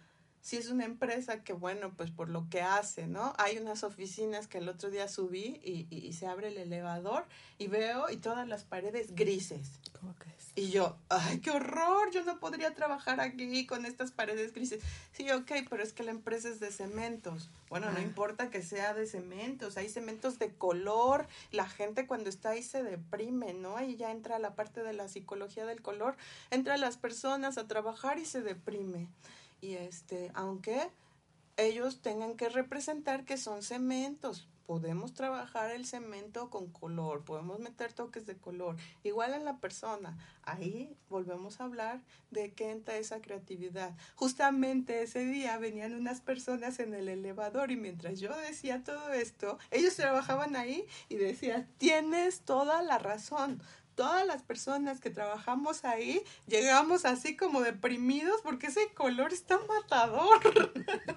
Si 0.43 0.57
es 0.57 0.69
una 0.71 0.85
empresa 0.85 1.45
que, 1.45 1.53
bueno, 1.53 1.93
pues 1.97 2.11
por 2.11 2.29
lo 2.29 2.49
que 2.51 2.63
hace, 2.63 3.07
¿no? 3.07 3.33
Hay 3.39 3.59
unas 3.59 3.85
oficinas 3.85 4.49
que 4.49 4.59
el 4.59 4.69
otro 4.69 4.91
día 4.91 5.07
subí 5.07 5.61
y, 5.63 5.87
y- 5.89 6.05
y 6.05 6.13
se 6.15 6.27
abre 6.27 6.49
el 6.49 6.59
elevador 6.59 7.25
y 7.59 7.69
veo 7.69 8.11
y 8.11 8.17
todas 8.17 8.49
las 8.49 8.65
paredes 8.65 9.15
grises. 9.15 9.71
¿Cómo 10.01 10.15
crees? 10.19 10.33
Y 10.57 10.71
yo, 10.71 10.99
ay, 11.09 11.39
qué 11.39 11.51
horror, 11.53 12.11
yo 12.11 12.25
no 12.25 12.41
podría 12.41 12.75
trabajar 12.75 13.21
aquí 13.21 13.67
con 13.67 13.87
estas 13.87 14.11
paredes 14.11 14.53
grises. 14.53 14.83
Sí, 15.13 15.31
ok, 15.31 15.51
pero 15.71 15.83
es 15.83 15.93
que 15.93 16.03
la 16.03 16.11
empresa 16.11 16.49
es 16.49 16.59
de 16.59 16.73
cementos. 16.73 17.49
Bueno, 17.71 17.91
no 17.93 17.99
Ah. 17.99 18.03
importa 18.03 18.51
que 18.51 18.63
sea 18.63 18.95
de 18.95 19.07
cementos, 19.07 19.77
hay 19.77 19.89
cementos 19.89 20.41
de 20.41 20.53
color, 20.53 21.27
la 21.53 21.69
gente 21.69 22.07
cuando 22.09 22.29
está 22.29 22.51
ahí 22.51 22.63
se 22.65 22.83
deprime, 22.83 23.55
¿no? 23.55 23.77
Ahí 23.77 23.97
ya 23.97 24.11
entra 24.11 24.41
la 24.41 24.57
parte 24.57 24.83
de 24.83 24.93
la 24.93 25.09
psicología 25.09 25.65
del 25.67 25.81
color, 25.83 26.17
entra 26.51 26.77
las 26.79 26.97
personas 26.99 27.57
a 27.59 27.69
trabajar 27.69 28.19
y 28.19 28.25
se 28.27 28.43
deprime. 28.43 29.07
Y 29.63 29.77
este, 29.77 30.33
aunque 30.35 30.91
ellos 31.57 32.03
tengan 32.03 32.37
que 32.37 32.49
representar 32.49 33.25
que 33.25 33.37
son 33.37 33.63
cementos. 33.63 34.49
Podemos 34.67 35.15
trabajar 35.15 35.71
el 35.71 35.87
cemento 35.87 36.49
con 36.49 36.69
color, 36.69 37.25
podemos 37.25 37.59
meter 37.59 37.93
toques 37.93 38.27
de 38.27 38.37
color, 38.37 38.77
igual 39.03 39.35
en 39.35 39.45
la 39.45 39.59
persona. 39.59 40.17
Ahí 40.43 40.97
volvemos 41.11 41.61
a 41.61 41.65
hablar 41.65 42.01
de 42.31 42.53
que 42.53 42.71
entra 42.71 42.97
esa 42.97 43.21
creatividad. 43.21 43.95
Justamente 44.15 45.03
ese 45.03 45.27
día 45.27 45.59
venían 45.59 45.95
unas 45.95 46.21
personas 46.21 46.79
en 46.79 46.95
el 46.95 47.09
elevador 47.09 47.71
y 47.71 47.77
mientras 47.77 48.19
yo 48.19 48.35
decía 48.37 48.83
todo 48.83 49.13
esto, 49.13 49.59
ellos 49.71 49.95
trabajaban 49.95 50.57
ahí 50.57 50.87
y 51.09 51.17
decían, 51.17 51.69
tienes 51.79 52.41
toda 52.41 52.83
la 52.83 52.99
razón. 52.99 53.63
Todas 53.95 54.27
las 54.27 54.43
personas 54.43 55.01
que 55.01 55.11
trabajamos 55.11 55.85
ahí 55.85 56.23
llegamos 56.47 57.05
así 57.05 57.37
como 57.37 57.61
deprimidos 57.61 58.41
porque 58.43 58.69
ese 58.69 58.93
color 58.95 59.33
está 59.33 59.59
matador. 59.69 60.41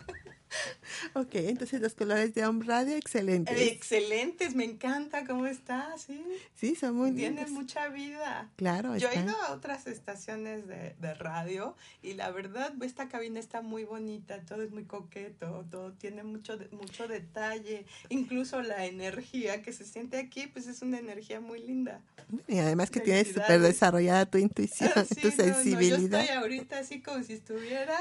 Ok, 1.17 1.35
entonces 1.35 1.79
los 1.79 1.93
colores 1.93 2.33
de 2.35 2.45
Home 2.45 2.65
Radio, 2.65 2.97
excelentes. 2.97 3.57
Excelentes, 3.59 4.53
me 4.53 4.65
encanta 4.65 5.25
cómo 5.25 5.45
está, 5.47 5.97
sí. 5.97 6.21
Sí, 6.55 6.75
son 6.75 6.95
muy 6.95 7.13
Tiene 7.13 7.37
lindos. 7.45 7.51
mucha 7.51 7.87
vida. 7.87 8.49
Claro, 8.57 8.97
Yo 8.97 9.09
he 9.09 9.21
ido 9.21 9.33
a 9.43 9.53
otras 9.53 9.87
estaciones 9.87 10.67
de, 10.67 10.93
de 10.99 11.13
radio 11.13 11.77
y 12.01 12.15
la 12.15 12.31
verdad 12.31 12.73
esta 12.83 13.07
cabina 13.07 13.39
está 13.39 13.61
muy 13.61 13.85
bonita, 13.85 14.41
todo 14.41 14.61
es 14.61 14.71
muy 14.71 14.83
coqueto, 14.83 15.65
todo 15.71 15.93
tiene 15.93 16.23
mucho, 16.23 16.59
mucho 16.71 17.07
detalle, 17.07 17.85
incluso 18.09 18.61
la 18.61 18.85
energía 18.85 19.61
que 19.61 19.71
se 19.71 19.85
siente 19.85 20.17
aquí, 20.17 20.47
pues 20.47 20.67
es 20.67 20.81
una 20.81 20.99
energía 20.99 21.39
muy 21.39 21.61
linda. 21.61 22.01
Y 22.47 22.57
además 22.57 22.91
que 22.91 22.99
tienes 22.99 23.29
súper 23.29 23.61
desarrollada 23.61 24.25
tu 24.25 24.37
intuición, 24.37 24.91
Sí, 25.07 25.15
tu 25.21 25.29
no, 25.29 25.35
no, 25.37 25.43
sensibilidad. 25.43 26.19
yo 26.19 26.19
estoy 26.19 26.35
ahorita 26.35 26.79
así 26.79 27.01
como 27.01 27.23
si 27.23 27.33
estuviera 27.33 27.95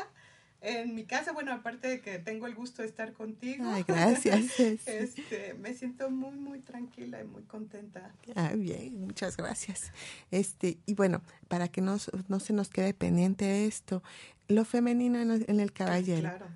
en 0.64 0.94
mi 0.94 1.04
casa, 1.04 1.32
bueno, 1.32 1.52
aparte 1.52 1.88
de 1.88 2.00
que 2.00 2.18
tengo 2.18 2.46
el 2.46 2.54
gusto 2.54 2.82
de 2.82 2.88
estar 2.88 3.12
contigo. 3.12 3.64
Ay, 3.66 3.84
gracias. 3.88 4.58
Este, 4.58 5.54
me 5.54 5.74
siento 5.74 6.10
muy, 6.10 6.36
muy 6.36 6.60
tranquila 6.60 7.20
y 7.20 7.24
muy 7.24 7.42
contenta. 7.42 8.12
Ah, 8.34 8.52
bien, 8.56 9.00
muchas 9.00 9.36
gracias. 9.36 9.92
Este, 10.30 10.78
y 10.86 10.94
bueno, 10.94 11.22
para 11.48 11.68
que 11.68 11.80
no, 11.80 11.98
no 12.28 12.40
se 12.40 12.52
nos 12.52 12.68
quede 12.68 12.94
pendiente 12.94 13.66
esto, 13.66 14.02
lo 14.48 14.64
femenino 14.64 15.20
en 15.20 15.60
el, 15.60 15.72
caballero. 15.72 16.22
Claro. 16.22 16.46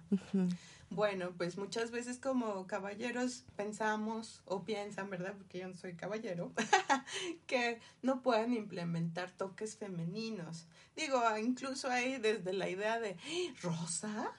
Bueno, 0.90 1.32
pues 1.36 1.58
muchas 1.58 1.90
veces 1.90 2.18
como 2.18 2.66
caballeros 2.66 3.44
pensamos 3.56 4.40
o 4.46 4.64
piensan, 4.64 5.10
¿verdad? 5.10 5.34
Porque 5.36 5.58
yo 5.58 5.68
no 5.68 5.74
soy 5.76 5.94
caballero, 5.94 6.52
que 7.46 7.78
no 8.00 8.22
pueden 8.22 8.54
implementar 8.54 9.30
toques 9.32 9.76
femeninos. 9.76 10.66
Digo, 10.96 11.22
incluso 11.36 11.90
hay 11.90 12.16
desde 12.18 12.52
la 12.54 12.70
idea 12.70 12.98
de 13.00 13.16
"¡Ah! 13.22 13.54
rosa. 13.62 14.32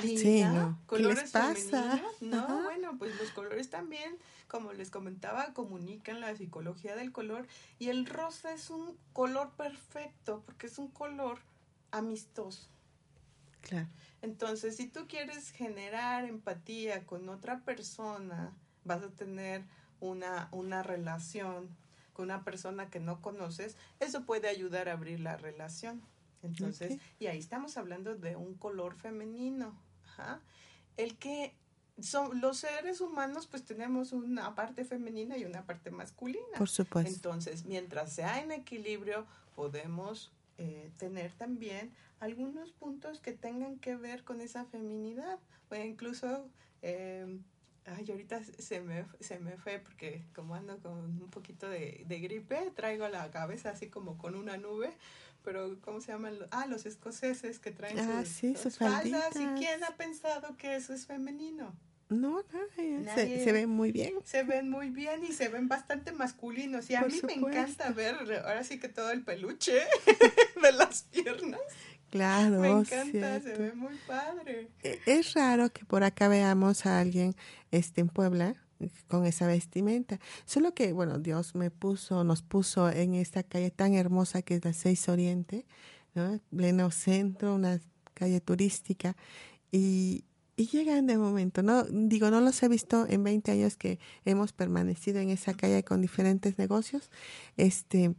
Sí, 0.00 0.42
no. 0.44 0.78
¿Qué 0.80 0.86
colores 0.86 1.22
les 1.22 1.30
pasa? 1.30 1.54
femeninos". 1.54 2.22
No, 2.22 2.38
Ajá. 2.44 2.62
bueno, 2.64 2.98
pues 2.98 3.14
los 3.16 3.30
colores 3.30 3.70
también, 3.70 4.16
como 4.48 4.72
les 4.72 4.90
comentaba, 4.90 5.52
comunican 5.54 6.20
la 6.20 6.34
psicología 6.36 6.96
del 6.96 7.12
color 7.12 7.46
y 7.78 7.88
el 7.88 8.06
rosa 8.06 8.52
es 8.52 8.68
un 8.70 8.96
color 9.12 9.50
perfecto 9.52 10.42
porque 10.44 10.66
es 10.66 10.78
un 10.78 10.88
color 10.88 11.38
amistoso. 11.92 12.68
Claro. 13.60 13.88
Entonces, 14.22 14.76
si 14.76 14.86
tú 14.86 15.06
quieres 15.08 15.50
generar 15.50 16.24
empatía 16.24 17.04
con 17.04 17.28
otra 17.28 17.60
persona, 17.60 18.56
vas 18.84 19.02
a 19.02 19.10
tener 19.10 19.64
una, 20.00 20.48
una 20.52 20.82
relación 20.82 21.68
con 22.12 22.26
una 22.26 22.44
persona 22.44 22.88
que 22.88 23.00
no 23.00 23.20
conoces, 23.20 23.76
eso 24.00 24.24
puede 24.24 24.48
ayudar 24.48 24.88
a 24.88 24.92
abrir 24.92 25.20
la 25.20 25.36
relación. 25.36 26.02
Entonces, 26.42 26.98
y 27.18 27.26
ahí 27.26 27.38
estamos 27.38 27.76
hablando 27.76 28.14
de 28.16 28.36
un 28.36 28.54
color 28.54 28.96
femenino. 28.96 29.76
Ajá. 30.04 30.40
El 30.96 31.16
que 31.16 31.54
son 32.00 32.40
los 32.40 32.58
seres 32.58 33.00
humanos, 33.00 33.46
pues 33.46 33.64
tenemos 33.64 34.12
una 34.12 34.54
parte 34.54 34.84
femenina 34.84 35.36
y 35.36 35.44
una 35.44 35.64
parte 35.64 35.90
masculina. 35.90 36.58
Por 36.58 36.68
supuesto. 36.68 37.10
Entonces, 37.10 37.64
mientras 37.64 38.12
sea 38.12 38.40
en 38.40 38.52
equilibrio, 38.52 39.26
podemos 39.54 40.32
eh, 40.58 40.90
tener 40.98 41.32
también 41.32 41.92
algunos 42.20 42.72
puntos 42.72 43.20
que 43.20 43.32
tengan 43.32 43.78
que 43.78 43.96
ver 43.96 44.24
con 44.24 44.40
esa 44.40 44.64
feminidad. 44.64 45.38
O 45.70 45.74
incluso, 45.74 46.48
eh, 46.82 47.38
ay, 47.86 48.10
ahorita 48.10 48.42
se 48.44 48.80
me, 48.80 49.06
se 49.20 49.38
me 49.40 49.56
fue 49.56 49.78
porque 49.78 50.24
como 50.34 50.54
ando 50.54 50.78
con 50.80 50.94
un 50.94 51.30
poquito 51.30 51.68
de, 51.68 52.04
de 52.06 52.20
gripe, 52.20 52.70
traigo 52.74 53.08
la 53.08 53.30
cabeza 53.30 53.70
así 53.70 53.88
como 53.88 54.18
con 54.18 54.34
una 54.34 54.56
nube. 54.56 54.92
Pero, 55.44 55.80
¿cómo 55.80 56.00
se 56.00 56.12
llaman? 56.12 56.38
Ah, 56.52 56.66
los 56.66 56.86
escoceses 56.86 57.58
que 57.58 57.72
traen 57.72 57.98
Ah, 57.98 58.20
sus, 58.24 58.28
sí, 58.28 58.54
sus 58.54 58.78
faldas. 58.78 59.34
¿Y 59.34 59.44
quién 59.58 59.82
ha 59.82 59.96
pensado 59.96 60.56
que 60.56 60.76
eso 60.76 60.94
es 60.94 61.06
femenino? 61.06 61.74
No, 62.12 62.42
nadie. 62.52 62.98
Nadie. 62.98 63.38
Se, 63.38 63.44
se 63.44 63.52
ve 63.52 63.66
muy 63.66 63.92
bien. 63.92 64.14
se 64.24 64.42
ven 64.44 64.68
muy 64.70 64.90
bien 64.90 65.24
y 65.24 65.32
se 65.32 65.48
ven 65.48 65.68
bastante 65.68 66.12
masculinos. 66.12 66.88
Y 66.90 66.94
a 66.94 67.00
Por 67.00 67.12
mí 67.12 67.20
me 67.24 67.34
encanta 67.34 67.90
ver 67.90 68.16
ahora 68.44 68.62
sí 68.64 68.78
que 68.78 68.88
todo 68.88 69.10
el 69.10 69.22
peluche 69.22 69.72
de 70.62 70.72
las 70.72 71.02
piernas. 71.04 71.60
Claro, 72.10 72.60
me 72.60 72.68
encanta, 72.68 73.40
cierto. 73.40 73.48
se 73.48 73.56
ve 73.56 73.72
muy 73.72 73.96
padre. 74.06 74.68
E- 74.82 75.00
Es 75.06 75.32
raro 75.34 75.70
que 75.72 75.84
por 75.86 76.04
acá 76.04 76.28
veamos 76.28 76.84
a 76.84 77.00
alguien 77.00 77.34
este, 77.70 78.02
en 78.02 78.08
Puebla 78.08 78.54
con 79.08 79.24
esa 79.24 79.46
vestimenta. 79.46 80.18
Solo 80.44 80.74
que, 80.74 80.92
bueno, 80.92 81.18
Dios 81.18 81.54
me 81.54 81.70
puso, 81.70 82.22
nos 82.24 82.42
puso 82.42 82.90
en 82.90 83.14
esta 83.14 83.42
calle 83.42 83.70
tan 83.70 83.94
hermosa 83.94 84.42
que 84.42 84.56
es 84.56 84.64
la 84.64 84.72
6 84.74 85.08
Oriente, 85.08 85.64
¿no? 86.14 86.38
Pleno 86.54 86.90
centro, 86.90 87.54
una 87.54 87.80
calle 88.12 88.40
turística. 88.42 89.16
Y, 89.70 90.24
llegan 90.66 91.06
de 91.06 91.18
momento, 91.18 91.62
¿no? 91.62 91.84
Digo, 91.84 92.30
no 92.30 92.40
los 92.40 92.62
he 92.62 92.68
visto 92.68 93.06
en 93.08 93.24
20 93.24 93.52
años 93.52 93.76
que 93.76 93.98
hemos 94.24 94.52
permanecido 94.52 95.20
en 95.20 95.30
esa 95.30 95.54
calle 95.54 95.82
con 95.84 96.00
diferentes 96.00 96.58
negocios. 96.58 97.10
Este, 97.56 98.14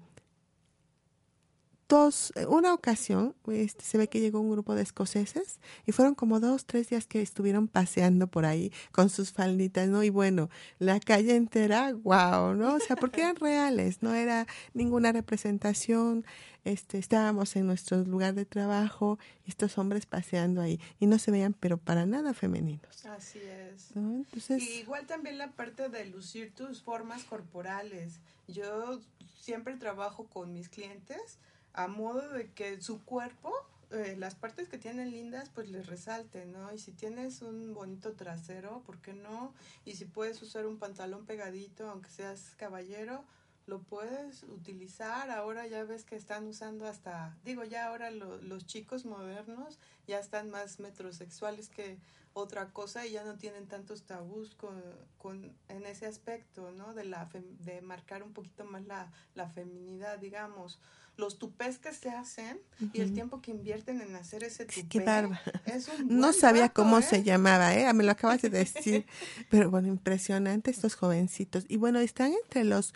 dos, 1.93 2.33
una 2.47 2.73
ocasión, 2.73 3.35
este, 3.51 3.83
se 3.83 3.99
ve 3.99 4.09
que 4.09 4.19
llegó 4.19 4.39
un 4.39 4.49
grupo 4.49 4.73
de 4.73 4.81
escoceses 4.81 5.59
y 5.85 5.91
fueron 5.91 6.15
como 6.15 6.39
dos, 6.39 6.65
tres 6.65 6.89
días 6.89 7.05
que 7.05 7.21
estuvieron 7.21 7.67
paseando 7.67 8.25
por 8.25 8.45
ahí 8.45 8.73
con 8.91 9.11
sus 9.11 9.31
falditas, 9.31 9.89
¿no? 9.89 10.01
Y 10.01 10.09
bueno, 10.09 10.49
la 10.79 10.99
calle 10.99 11.35
entera, 11.35 11.93
wow, 11.93 12.55
¿no? 12.55 12.73
O 12.73 12.79
sea, 12.79 12.95
porque 12.95 13.21
eran 13.21 13.35
reales, 13.35 14.01
no 14.01 14.15
era 14.15 14.47
ninguna 14.73 15.11
representación, 15.11 16.25
este, 16.63 16.97
estábamos 16.97 17.55
en 17.55 17.67
nuestro 17.67 18.03
lugar 18.03 18.33
de 18.33 18.45
trabajo 18.45 19.19
estos 19.45 19.77
hombres 19.77 20.07
paseando 20.07 20.61
ahí 20.61 20.79
y 20.99 21.05
no 21.05 21.19
se 21.19 21.29
veían, 21.29 21.53
pero 21.53 21.77
para 21.77 22.07
nada 22.07 22.33
femeninos, 22.33 23.05
Así 23.05 23.37
es. 23.37 23.95
¿no? 23.95 24.15
Entonces, 24.15 24.63
Y 24.63 24.79
igual 24.79 25.05
también 25.05 25.37
la 25.37 25.51
parte 25.51 25.89
de 25.89 26.05
lucir 26.05 26.55
tus 26.55 26.81
formas 26.81 27.23
corporales. 27.25 28.19
Yo 28.47 28.99
siempre 29.39 29.75
trabajo 29.75 30.25
con 30.25 30.53
mis 30.53 30.69
clientes 30.69 31.37
a 31.73 31.87
modo 31.87 32.29
de 32.29 32.51
que 32.51 32.79
su 32.81 33.03
cuerpo, 33.03 33.51
eh, 33.91 34.15
las 34.17 34.35
partes 34.35 34.69
que 34.69 34.77
tienen 34.77 35.11
lindas, 35.11 35.49
pues 35.53 35.69
les 35.69 35.87
resalten, 35.87 36.51
¿no? 36.51 36.73
Y 36.73 36.79
si 36.79 36.91
tienes 36.91 37.41
un 37.41 37.73
bonito 37.73 38.13
trasero, 38.13 38.81
¿por 38.85 38.99
qué 38.99 39.13
no? 39.13 39.53
Y 39.85 39.95
si 39.95 40.05
puedes 40.05 40.41
usar 40.41 40.65
un 40.65 40.77
pantalón 40.77 41.25
pegadito, 41.25 41.89
aunque 41.89 42.09
seas 42.09 42.53
caballero, 42.57 43.23
lo 43.65 43.81
puedes 43.81 44.43
utilizar. 44.43 45.29
Ahora 45.31 45.67
ya 45.67 45.83
ves 45.85 46.03
que 46.03 46.15
están 46.15 46.47
usando 46.47 46.85
hasta, 46.87 47.37
digo, 47.45 47.63
ya 47.63 47.87
ahora 47.87 48.11
lo- 48.11 48.41
los 48.41 48.65
chicos 48.65 49.05
modernos 49.05 49.79
ya 50.07 50.19
están 50.19 50.49
más 50.49 50.79
metrosexuales 50.79 51.69
que 51.69 51.97
otra 52.35 52.71
cosa 52.71 53.05
y 53.05 53.11
ya 53.11 53.23
no 53.23 53.37
tienen 53.37 53.67
tantos 53.67 54.03
tabús 54.03 54.55
con, 54.55 54.81
con 55.19 55.55
en 55.69 55.85
ese 55.85 56.07
aspecto, 56.07 56.71
¿no? 56.71 56.93
De 56.95 57.03
la 57.05 57.29
fem- 57.29 57.57
de 57.59 57.81
marcar 57.81 58.23
un 58.23 58.33
poquito 58.33 58.65
más 58.65 58.83
la, 58.85 59.11
la 59.35 59.47
feminidad, 59.49 60.17
digamos. 60.19 60.79
Los 61.15 61.37
tupés 61.37 61.77
que 61.77 61.93
se 61.93 62.09
hacen 62.09 62.59
y 62.91 63.01
el 63.01 63.13
tiempo 63.13 63.39
que 63.39 63.51
invierten 63.51 64.01
en 64.01 64.15
hacer 64.15 64.43
ese 64.43 64.65
tupé. 64.65 64.89
qué 64.89 65.73
es 65.75 65.87
un 65.87 66.07
No 66.09 66.33
sabía 66.33 66.63
rato, 66.63 66.73
cómo 66.81 66.97
¿eh? 66.97 67.03
se 67.03 67.21
llamaba, 67.21 67.75
¿eh? 67.75 67.93
Me 67.93 68.03
lo 68.03 68.11
acabas 68.11 68.41
de 68.41 68.49
decir. 68.65 69.05
Pero 69.51 69.69
bueno, 69.69 69.87
impresionante 69.89 70.71
estos 70.71 70.95
jovencitos. 70.95 71.65
Y 71.69 71.77
bueno, 71.77 71.99
están 71.99 72.33
entre 72.33 72.63
los, 72.63 72.95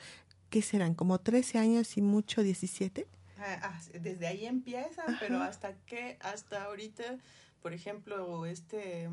¿qué 0.50 0.62
serán? 0.62 0.94
Como 0.96 1.20
13 1.20 1.58
años 1.60 1.98
y 1.98 2.02
mucho 2.02 2.42
17. 2.44 3.08
Ah, 3.40 3.80
desde 4.02 4.28
ahí 4.28 4.46
empiezan, 4.46 5.18
pero 5.20 5.36
Ajá. 5.38 5.48
hasta 5.48 5.74
que, 5.86 6.18
hasta 6.22 6.64
ahorita, 6.64 7.18
por 7.62 7.72
ejemplo, 7.74 8.46
este, 8.48 9.08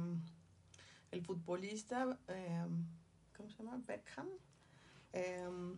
el 1.12 1.22
futbolista, 1.22 2.18
em, 2.28 2.84
¿cómo 3.36 3.50
se 3.50 3.58
llama? 3.62 3.80
Beckham. 3.86 4.28
em, 5.12 5.76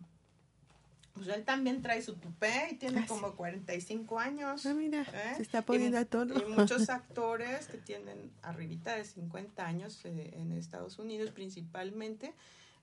pues 1.13 1.27
él 1.29 1.43
también 1.45 1.81
trae 1.81 2.01
su 2.01 2.15
tupé 2.15 2.69
y 2.71 2.75
tiene 2.75 3.01
Ah, 3.01 3.05
como 3.07 3.35
45 3.35 4.19
años. 4.19 4.65
Ah, 4.67 4.73
mira, 4.75 5.01
¿eh? 5.01 5.33
se 5.35 5.41
está 5.41 5.63
poniendo 5.63 5.97
y, 5.97 6.01
a 6.01 6.05
tono. 6.05 6.35
y 6.39 6.45
muchos 6.45 6.89
actores 6.89 7.67
que 7.67 7.77
tienen 7.79 8.31
arribita 8.43 8.95
de 8.95 9.03
50 9.03 9.65
años 9.65 9.99
eh, 10.05 10.31
en 10.35 10.51
Estados 10.53 10.99
Unidos 10.99 11.31
principalmente, 11.31 12.33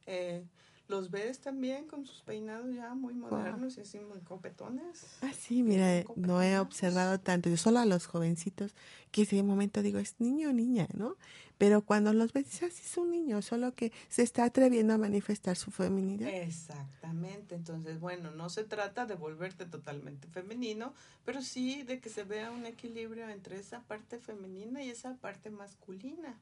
eh, 0.07 0.43
los 0.89 1.11
ves 1.11 1.39
también 1.39 1.87
con 1.87 2.05
sus 2.05 2.21
peinados 2.21 2.75
ya 2.75 2.95
muy 2.95 3.15
modernos 3.15 3.79
y 3.79 3.81
así 3.81 4.01
muy 4.01 4.21
copetones. 4.21 5.07
Ah, 5.23 5.33
sí, 5.33 5.63
mira, 5.63 6.05
Con 6.05 6.21
no 6.21 6.43
he 6.43 6.59
observado 6.59 7.19
tanto. 7.19 7.49
Yo 7.49 7.57
solo 7.57 7.79
a 7.79 7.87
los 7.87 8.07
jovencitos, 8.07 8.75
que 9.11 9.23
ese 9.23 9.43
momento 9.43 9.81
digo, 9.83 9.99
es 9.99 10.17
niño 10.19 10.51
o 10.51 10.53
niña, 10.53 10.87
¿no? 10.95 11.17
Pero 11.57 11.83
cuando 11.83 12.13
los 12.13 12.33
ves, 12.33 12.47
dices, 12.47 12.63
ah, 12.65 12.75
sí, 12.75 12.83
es 12.85 12.97
un 12.99 13.11
niño, 13.11 13.41
solo 13.41 13.75
que 13.75 13.93
se 14.09 14.23
está 14.23 14.45
atreviendo 14.45 14.93
a 14.93 14.99
manifestar 14.99 15.57
su 15.57 15.71
feminidad. 15.71 16.29
Exactamente, 16.29 17.55
entonces 17.55 18.01
bueno, 18.01 18.31
no 18.33 18.51
se 18.51 18.65
trata 18.65 19.07
de 19.07 19.15
volverte 19.15 19.65
totalmente 19.65 20.29
femenino, 20.29 20.93
pero 21.25 21.41
sí 21.41 21.83
de 21.85 22.01
que 22.01 22.11
se 22.11 22.25
vea 22.25 22.51
un 22.51 22.67
equilibrio 22.67 23.29
entre 23.29 23.59
esa 23.59 23.81
parte 23.83 24.19
femenina 24.19 24.83
y 24.83 24.91
esa 24.91 25.15
parte 25.15 25.49
masculina. 25.49 26.39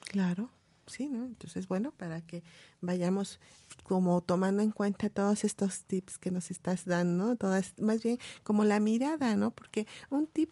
Claro. 0.00 0.48
Sí, 0.86 1.08
¿no? 1.08 1.24
Entonces, 1.24 1.68
bueno, 1.68 1.92
para 1.92 2.20
que 2.20 2.42
vayamos 2.80 3.40
como 3.84 4.20
tomando 4.22 4.62
en 4.62 4.70
cuenta 4.70 5.08
todos 5.10 5.44
estos 5.44 5.84
tips 5.84 6.18
que 6.18 6.30
nos 6.30 6.50
estás 6.50 6.84
dando, 6.84 7.36
todas, 7.36 7.74
más 7.80 8.02
bien 8.02 8.18
como 8.42 8.64
la 8.64 8.80
mirada, 8.80 9.36
¿no? 9.36 9.50
Porque 9.50 9.86
un 10.10 10.26
tip, 10.26 10.50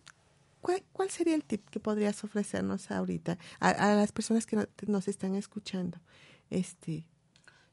¿cuál, 0.61 0.83
cuál 0.93 1.11
sería 1.11 1.35
el 1.35 1.45
tip 1.45 1.69
que 1.71 1.81
podrías 1.81 2.23
ofrecernos 2.25 2.91
ahorita 2.91 3.39
a, 3.61 3.69
a 3.71 3.95
las 3.95 4.13
personas 4.13 4.47
que 4.47 4.57
no- 4.57 4.67
nos 4.87 5.09
están 5.09 5.35
escuchando? 5.35 5.99
Este, 6.51 7.07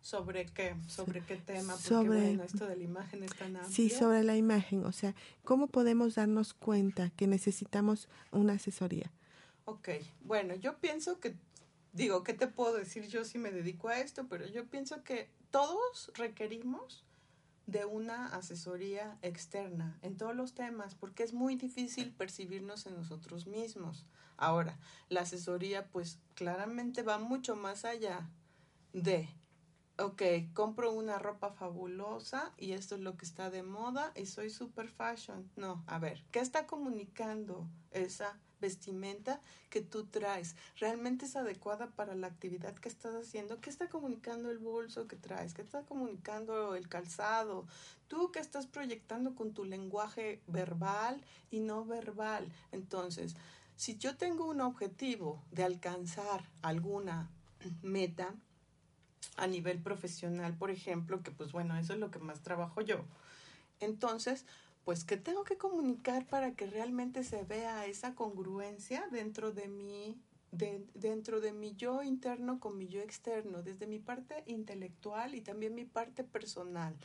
¿Sobre 0.01 0.45
qué? 0.45 0.76
¿Sobre 0.88 1.22
qué 1.22 1.36
tema? 1.36 1.74
Porque 1.74 1.89
Sobre- 1.89 2.07
bueno, 2.28 2.43
esto 2.43 2.66
de 2.68 2.78
la 2.78 2.84
imagen 2.84 3.24
es 3.24 3.32
tan 3.36 3.55
amplio. 3.57 3.70
sí, 3.70 3.89
sobre 3.89 4.24
la 4.24 4.38
imagen, 4.38 4.86
o 4.86 4.93
sea, 4.93 5.14
¿cómo 5.43 5.68
podemos 5.68 6.16
darnos 6.16 6.53
cuenta 6.53 7.10
que 7.12 7.28
necesitamos 7.28 8.07
una 8.32 8.53
asesoría? 8.53 9.12
Ok, 9.66 9.89
bueno, 10.22 10.55
yo 10.55 10.78
pienso 10.80 11.20
que, 11.20 11.36
digo, 11.93 12.23
¿qué 12.23 12.33
te 12.33 12.47
puedo 12.47 12.73
decir 12.73 13.07
yo 13.07 13.23
si 13.25 13.37
me 13.37 13.51
dedico 13.51 13.89
a 13.89 13.99
esto? 13.99 14.27
Pero 14.27 14.47
yo 14.47 14.67
pienso 14.67 15.03
que 15.03 15.29
todos 15.51 16.11
requerimos 16.15 17.05
de 17.69 17.85
una 17.85 18.27
asesoría 18.27 19.17
externa 19.21 19.99
en 20.01 20.17
todos 20.17 20.35
los 20.35 20.53
temas, 20.53 20.95
porque 20.95 21.23
es 21.23 21.33
muy 21.33 21.55
difícil 21.55 22.11
percibirnos 22.11 22.87
en 22.87 22.95
nosotros 22.95 23.45
mismos. 23.45 24.07
Ahora, 24.37 24.79
la 25.09 25.21
asesoría 25.21 25.87
pues 25.87 26.19
claramente 26.33 27.03
va 27.03 27.19
mucho 27.19 27.55
más 27.55 27.85
allá 27.85 28.27
de, 28.93 29.29
ok, 29.99 30.21
compro 30.53 30.91
una 30.91 31.19
ropa 31.19 31.51
fabulosa 31.51 32.53
y 32.57 32.71
esto 32.71 32.95
es 32.95 33.01
lo 33.01 33.17
que 33.17 33.25
está 33.25 33.51
de 33.51 33.61
moda 33.61 34.13
y 34.15 34.25
soy 34.25 34.49
super 34.49 34.87
fashion. 34.87 35.51
No, 35.55 35.83
a 35.85 35.99
ver, 35.99 36.25
¿qué 36.31 36.39
está 36.39 36.65
comunicando 36.65 37.67
esa 37.91 38.39
vestimenta 38.60 39.41
que 39.70 39.82
tú 39.82 40.05
traes? 40.05 40.55
¿Realmente 40.78 41.26
es 41.26 41.36
adecuada 41.36 41.88
para 41.88 42.16
la 42.16 42.28
actividad 42.28 42.76
que 42.76 42.89
estás 42.89 43.16
haciendo? 43.16 43.62
¿Qué 43.62 43.70
está 43.70 43.89
comunicando 43.89 44.49
el 44.51 44.60
bolso 44.60 45.07
que 45.07 45.16
traes? 45.16 45.53
¿Qué 45.53 45.62
está 45.62 45.84
comunicando 45.84 46.76
el 46.76 46.88
calzado? 46.88 47.66
Tú 48.07 48.32
que 48.32 48.39
estás 48.39 48.68
proyectando 48.68 49.36
con 49.36 49.53
tu 49.53 49.66
lenguaje 49.66 50.41
verbal 50.47 51.24
y 51.51 51.60
no 51.60 51.86
verbal. 51.86 52.51
Entonces, 52.72 53.36
si 53.76 53.97
yo 53.97 54.18
tengo 54.18 54.45
un 54.45 54.62
objetivo 54.62 55.41
de 55.51 55.64
alcanzar 55.64 56.43
alguna 56.62 57.30
meta, 57.82 58.34
a 59.39 59.47
nivel 59.47 59.80
profesional, 59.80 60.55
por 60.55 60.70
ejemplo, 60.70 61.24
que 61.24 61.32
pues 61.32 61.51
bueno, 61.51 61.78
eso 61.78 61.93
es 61.93 61.99
lo 61.99 62.12
que 62.12 62.20
más 62.20 62.41
trabajo 62.41 62.82
yo. 62.82 63.05
Entonces, 63.80 64.45
pues, 64.89 65.03
¿qué 65.03 65.17
tengo 65.17 65.43
que 65.43 65.55
comunicar 65.55 66.25
para 66.25 66.55
que 66.55 66.65
realmente 66.65 67.23
se 67.23 67.43
vea 67.43 67.85
esa 67.85 68.15
congruencia 68.15 69.07
dentro 69.11 69.51
de 69.51 69.67
mí, 69.67 70.17
de- 70.51 70.83
dentro 70.95 71.41
de 71.41 71.53
mi 71.53 71.75
yo 71.75 72.01
interno 72.01 72.59
con 72.59 72.75
mi 72.75 72.87
yo 72.87 72.99
externo, 72.99 73.61
desde 73.61 73.85
mi 73.85 73.99
parte 73.99 74.43
intelectual 74.47 75.35
y 75.35 75.41
también 75.41 75.75
mi 75.75 75.85
parte 75.85 76.23
personal? 76.23 76.95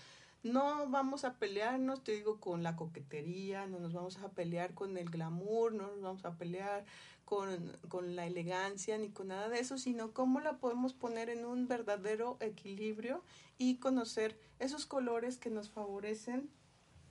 No 0.43 0.89
vamos 0.89 1.27
a 1.27 1.35
pelearnos, 1.35 2.03
te 2.03 2.13
digo, 2.13 2.41
con 2.41 2.63
la 2.63 2.75
coquetería, 2.75 3.67
no 3.67 3.79
nos 3.81 3.93
vamos 3.93 4.17
a 4.17 4.31
pelear 4.31 4.73
con 4.73 4.97
el 4.97 5.11
glamour, 5.11 5.75
no 5.75 5.89
nos 5.89 6.01
vamos 6.01 6.25
a 6.25 6.39
pelear 6.39 6.87
con, 7.27 7.71
con 7.91 8.17
la 8.17 8.27
elegancia 8.27 8.97
ni 8.97 9.11
con 9.11 9.29
nada 9.29 9.51
de 9.51 9.59
eso, 9.61 9.77
sino 9.77 10.15
cómo 10.15 10.41
la 10.41 10.57
podemos 10.57 10.95
poner 10.95 11.29
en 11.29 11.45
un 11.45 11.69
verdadero 11.69 12.39
equilibrio 12.41 13.23
y 13.59 13.77
conocer 13.77 14.39
esos 14.59 14.87
colores 14.87 15.37
que 15.37 15.51
nos 15.51 15.69
favorecen 15.69 16.49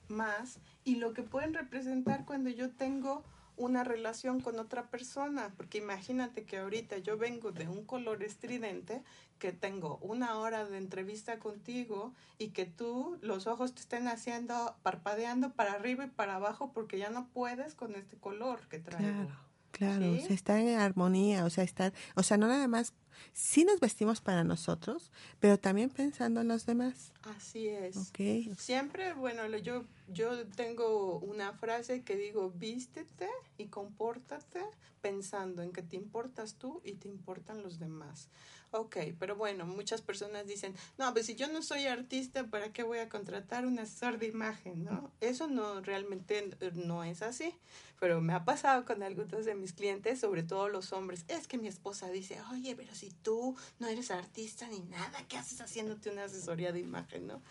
más 0.08 0.58
y 0.84 0.96
lo 0.96 1.12
que 1.12 1.22
pueden 1.22 1.54
representar 1.54 2.24
cuando 2.24 2.50
yo 2.50 2.70
tengo 2.70 3.22
una 3.56 3.84
relación 3.84 4.40
con 4.40 4.58
otra 4.58 4.90
persona, 4.90 5.52
porque 5.56 5.78
imagínate 5.78 6.44
que 6.44 6.58
ahorita 6.58 6.98
yo 6.98 7.16
vengo 7.16 7.52
de 7.52 7.68
un 7.68 7.84
color 7.84 8.22
estridente, 8.22 9.02
que 9.38 9.52
tengo 9.52 9.98
una 9.98 10.38
hora 10.38 10.64
de 10.64 10.78
entrevista 10.78 11.38
contigo 11.38 12.12
y 12.38 12.48
que 12.48 12.66
tú 12.66 13.16
los 13.20 13.46
ojos 13.46 13.74
te 13.74 13.80
estén 13.80 14.08
haciendo, 14.08 14.74
parpadeando 14.82 15.52
para 15.52 15.74
arriba 15.74 16.04
y 16.04 16.08
para 16.08 16.36
abajo 16.36 16.72
porque 16.72 16.98
ya 16.98 17.10
no 17.10 17.28
puedes 17.28 17.74
con 17.74 17.94
este 17.94 18.16
color 18.16 18.66
que 18.68 18.80
traigo. 18.80 19.08
Claro, 19.08 19.36
claro, 19.70 20.14
¿Sí? 20.14 20.22
o 20.22 20.26
sea, 20.26 20.34
estar 20.34 20.58
en 20.58 20.78
armonía, 20.78 21.44
o 21.44 21.50
sea, 21.50 21.62
estar, 21.62 21.92
o 22.16 22.22
sea, 22.22 22.36
no 22.36 22.48
nada 22.48 22.66
más, 22.66 22.92
sí 23.32 23.64
nos 23.64 23.80
vestimos 23.80 24.20
para 24.20 24.44
nosotros, 24.44 25.10
pero 25.40 25.58
también 25.58 25.90
pensando 25.90 26.40
en 26.40 26.48
los 26.48 26.66
demás, 26.66 27.12
Así 27.36 27.68
es. 27.68 27.96
¿ok? 27.96 28.54
Siempre, 28.58 29.14
bueno, 29.14 29.46
yo, 29.58 29.84
yo 30.08 30.46
tengo 30.48 31.18
una 31.20 31.52
frase 31.52 32.02
que 32.02 32.16
digo, 32.16 32.50
vístete 32.50 33.28
y 33.56 33.66
compórtate 33.66 34.60
pensando 35.00 35.62
en 35.62 35.72
que 35.72 35.82
te 35.82 35.96
importas 35.96 36.54
tú 36.54 36.80
y 36.84 36.92
te 36.94 37.08
importan 37.08 37.62
los 37.62 37.78
demás. 37.78 38.28
Ok, 38.76 38.96
pero 39.20 39.36
bueno, 39.36 39.66
muchas 39.66 40.02
personas 40.02 40.48
dicen, 40.48 40.74
no, 40.98 41.12
pues 41.12 41.26
si 41.26 41.36
yo 41.36 41.46
no 41.46 41.62
soy 41.62 41.86
artista, 41.86 42.44
¿para 42.48 42.72
qué 42.72 42.82
voy 42.82 42.98
a 42.98 43.08
contratar 43.08 43.66
un 43.66 43.78
asesor 43.78 44.18
de 44.18 44.26
imagen? 44.26 44.82
¿no? 44.82 45.12
Eso 45.20 45.46
no 45.46 45.80
realmente 45.80 46.50
eh, 46.60 46.72
no 46.74 47.04
es 47.04 47.22
así, 47.22 47.54
pero 48.00 48.20
me 48.20 48.32
ha 48.32 48.44
pasado 48.44 48.84
con 48.84 49.04
algunos 49.04 49.44
de 49.44 49.54
mis 49.54 49.74
clientes, 49.74 50.18
sobre 50.18 50.42
todo 50.42 50.68
los 50.68 50.92
hombres, 50.92 51.24
es 51.28 51.46
que 51.46 51.56
mi 51.56 51.68
esposa 51.68 52.10
dice, 52.10 52.40
oye, 52.50 52.74
pero 52.74 52.92
si 52.96 53.03
tú 53.10 53.56
no 53.78 53.86
eres 53.88 54.10
artista 54.10 54.68
ni 54.68 54.80
nada, 54.80 55.18
¿qué 55.28 55.36
haces 55.36 55.60
haciéndote 55.60 56.10
una 56.10 56.24
asesoría 56.24 56.72
de 56.72 56.80
imagen? 56.80 57.26
¿no? 57.26 57.42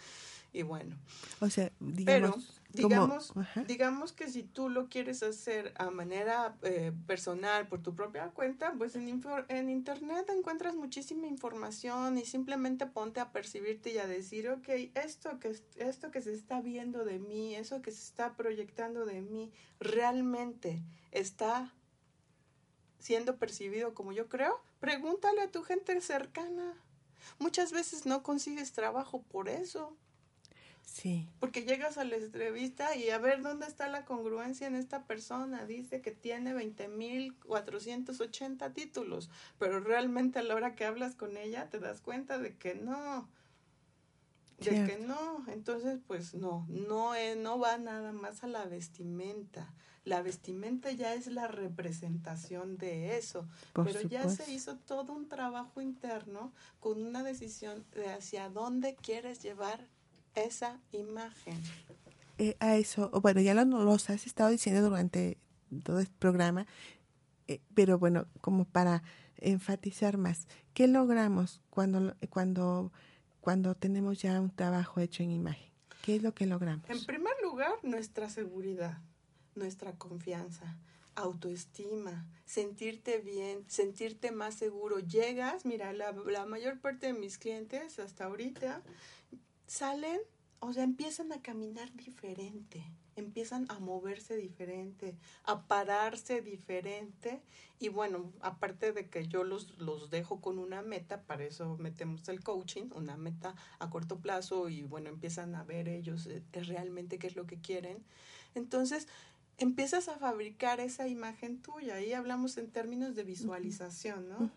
Y 0.56 0.62
bueno, 0.62 0.96
O 1.40 1.50
sea, 1.50 1.72
pero 2.06 2.28
digamos, 2.28 2.62
digamos, 2.74 3.28
como, 3.32 3.46
digamos 3.66 4.14
que 4.14 4.30
si 4.30 4.44
tú 4.44 4.70
lo 4.70 4.88
quieres 4.88 5.24
hacer 5.24 5.74
a 5.78 5.90
manera 5.90 6.56
eh, 6.62 6.92
personal 7.08 7.68
por 7.68 7.82
tu 7.82 7.96
propia 7.96 8.28
cuenta, 8.30 8.72
pues 8.78 8.96
en, 8.96 9.10
internet 9.10 10.30
encuentras 10.30 10.76
muchísima 10.76 11.26
información 11.26 12.20
y 12.20 12.26
simplemente 12.26 12.86
ponte 12.86 13.20
a 13.20 13.32
percibirte 13.32 13.94
y 13.94 13.98
a 13.98 14.06
decir, 14.06 14.48
ok, 14.48 14.70
esto 14.94 15.40
que, 15.40 15.50
es- 15.50 15.64
esto 15.76 16.12
que 16.12 16.22
se 16.22 16.34
está 16.34 16.62
viendo 16.62 17.04
de 17.04 17.18
mí, 17.18 17.56
eso 17.56 17.82
que 17.82 17.90
se 17.90 18.04
está 18.04 18.36
proyectando 18.36 19.06
de 19.06 19.22
mí, 19.22 19.52
realmente 19.80 20.84
está 21.12 21.74
siendo 23.00 23.38
percibido 23.38 23.96
como 23.96 24.12
yo 24.14 24.30
creo, 24.30 24.62
pregúntale 24.84 25.42
a 25.44 25.50
tu 25.50 25.64
gente 25.64 26.00
cercana. 26.02 26.74
Muchas 27.40 27.72
veces 27.72 28.06
no 28.06 28.22
consigues 28.22 28.74
trabajo 28.74 29.24
por 29.24 29.48
eso. 29.48 29.96
sí, 30.82 31.30
Porque 31.40 31.64
llegas 31.64 31.98
a 31.98 32.04
la 32.04 32.18
entrevista 32.18 32.94
y 32.98 33.10
a 33.10 33.18
ver 33.18 33.42
dónde 33.42 33.66
está 33.66 33.88
la 33.88 34.04
congruencia 34.04 34.68
en 34.68 34.76
esta 34.76 35.08
persona. 35.08 35.66
Dice 35.66 36.02
que 36.02 36.12
tiene 36.12 36.54
20.480 36.54 38.74
títulos, 38.74 39.30
pero 39.58 39.80
realmente 39.80 40.40
a 40.40 40.44
la 40.44 40.54
hora 40.54 40.76
que 40.76 40.84
hablas 40.84 41.16
con 41.16 41.38
ella 41.38 41.70
te 41.70 41.80
das 41.80 42.02
cuenta 42.02 42.38
de 42.38 42.58
que 42.58 42.76
no. 42.76 43.30
De 44.58 44.84
que 44.84 44.86
Cierto. 44.86 44.98
no. 44.98 45.46
Entonces, 45.48 46.02
pues 46.06 46.34
no, 46.34 46.68
no, 46.70 47.16
eh, 47.16 47.38
no 47.38 47.58
va 47.58 47.78
nada 47.78 48.12
más 48.12 48.44
a 48.44 48.48
la 48.48 48.66
vestimenta. 48.66 49.74
La 50.06 50.22
vestimenta 50.22 50.92
ya 50.92 51.14
es 51.14 51.28
la 51.28 51.48
representación 51.48 52.78
de 52.78 53.18
eso. 53.18 53.48
por 53.72 53.86
pero 53.86 54.02
ya 54.02 54.28
se 54.30 54.52
hizo 54.52 54.78
todo 54.78 55.14
un 55.14 55.30
trabajo 55.30 55.82
interno 55.82 56.52
con 56.80 57.02
una 57.02 57.24
decisión 57.24 57.86
de 57.94 58.12
hacia 58.12 58.50
dónde 58.50 58.96
quieres 58.96 59.42
llevar 59.42 59.88
esa 60.36 60.80
imagen. 60.92 61.58
Eh, 62.38 62.58
a 62.60 62.76
eso, 62.76 63.10
bueno, 63.22 63.42
ya 63.42 63.54
lo, 63.54 63.64
los 63.64 64.10
has 64.10 64.26
estado 64.26 64.50
diciendo 64.50 64.82
durante 64.82 65.38
todo 65.84 66.00
el 66.00 66.08
programa, 66.08 66.66
eh, 67.48 67.62
pero 67.74 68.00
bueno, 68.00 68.28
como 68.42 68.66
para 68.66 69.04
enfatizar 69.38 70.18
más, 70.18 70.48
¿qué 70.74 70.88
logramos 70.88 71.62
cuando, 71.70 72.16
cuando, 72.30 72.92
cuando 73.42 73.76
tenemos 73.76 74.22
ya 74.22 74.40
un 74.42 74.50
trabajo 74.50 75.00
hecho 75.00 75.24
en 75.24 75.32
imagen? 75.32 75.72
¿Qué 76.02 76.18
es 76.18 76.24
lo 76.24 76.34
que 76.34 76.46
logramos? 76.46 76.90
En 76.90 77.06
primer 77.06 77.34
lugar, 77.42 77.72
nuestra 77.84 78.30
seguridad, 78.30 79.00
nuestra 79.56 79.94
confianza, 79.98 80.78
autoestima, 81.16 82.26
sentirte 82.46 83.20
bien, 83.20 83.64
sentirte 83.68 84.32
más 84.32 84.56
seguro. 84.56 85.00
Llegas, 85.00 85.66
mira, 85.66 85.94
la, 85.94 86.12
la 86.12 86.46
mayor 86.46 86.80
parte 86.80 87.08
de 87.08 87.14
mis 87.14 87.38
clientes 87.38 88.00
hasta 88.00 88.26
ahorita 88.26 88.82
salen, 89.68 90.20
o 90.60 90.74
sea, 90.74 90.84
empiezan 90.84 91.32
a 91.32 91.42
caminar 91.42 91.94
diferente, 91.94 92.84
empiezan 93.16 93.66
a 93.70 93.80
moverse 93.80 94.36
diferente, 94.36 95.16
a 95.44 95.68
pararse 95.68 96.42
diferente. 96.42 97.42
Y 97.80 97.90
bueno, 97.90 98.32
aparte 98.40 98.94
de 98.94 99.10
que 99.10 99.28
yo 99.28 99.44
los, 99.44 99.78
los 99.78 100.10
dejo 100.10 100.42
con 100.42 100.58
una 100.58 100.82
meta, 100.82 101.22
para 101.24 101.44
eso 101.44 101.78
metemos 101.78 102.28
el 102.30 102.42
coaching, 102.44 102.90
una 102.96 103.18
meta 103.18 103.56
a 103.80 103.90
corto 103.90 104.20
plazo 104.20 104.70
y 104.70 104.84
bueno, 104.84 105.10
empiezan 105.10 105.56
a 105.56 105.64
ver 105.64 105.88
ellos 105.88 106.28
eh, 106.28 106.44
realmente 106.54 107.20
qué 107.20 107.28
es 107.28 107.36
lo 107.36 107.46
que 107.46 107.60
quieren. 107.60 108.04
Entonces, 108.56 109.08
empiezas 109.58 110.08
a 110.08 110.18
fabricar 110.18 110.80
esa 110.80 111.08
imagen 111.08 111.62
tuya. 111.62 111.96
Ahí 111.96 112.14
hablamos 112.14 112.58
en 112.58 112.72
términos 112.72 113.16
de 113.16 113.24
visualización, 113.24 114.30
¿no? 114.30 114.52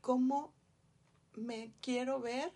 ¿Cómo 0.00 0.52
me 1.34 1.72
quiero 1.80 2.20
ver 2.20 2.52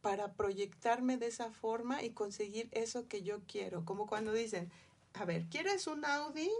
para 0.00 0.32
proyectarme 0.34 1.16
de 1.16 1.26
esa 1.26 1.50
forma 1.50 2.02
y 2.02 2.10
conseguir 2.10 2.68
eso 2.72 3.08
que 3.08 3.22
yo 3.22 3.40
quiero? 3.46 3.84
Como 3.84 4.06
cuando 4.06 4.32
dicen, 4.32 4.70
a 5.14 5.24
ver, 5.24 5.46
¿quieres 5.46 5.86
un 5.86 6.04
Audi? 6.04 6.50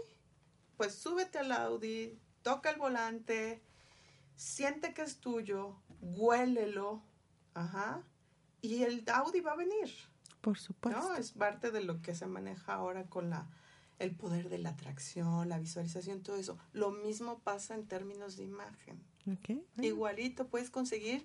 Pues 0.77 0.95
súbete 0.95 1.39
al 1.39 1.51
Audi, 1.51 2.17
toca 2.41 2.69
el 2.69 2.77
volante, 2.77 3.61
siente 4.35 4.93
que 4.93 5.01
es 5.01 5.17
tuyo, 5.17 5.75
huélelo, 6.01 7.01
ajá, 7.53 8.01
y 8.61 8.83
el 8.83 9.03
Audi 9.09 9.41
va 9.41 9.53
a 9.53 9.57
venir. 9.57 9.89
Por 10.41 10.57
supuesto. 10.57 11.01
¿no? 11.01 11.15
Es 11.15 11.31
parte 11.31 11.71
de 11.71 11.81
lo 11.81 12.01
que 12.01 12.15
se 12.15 12.27
maneja 12.27 12.73
ahora 12.73 13.05
con 13.05 13.29
la 13.29 13.47
el 13.99 14.15
poder 14.15 14.49
de 14.49 14.57
la 14.57 14.69
atracción, 14.69 15.49
la 15.49 15.59
visualización, 15.59 16.21
todo 16.21 16.37
eso. 16.37 16.57
Lo 16.73 16.91
mismo 16.91 17.39
pasa 17.39 17.75
en 17.75 17.85
términos 17.85 18.37
de 18.37 18.43
imagen. 18.43 18.99
Igualito 19.77 20.47
puedes 20.47 20.71
conseguir 20.71 21.23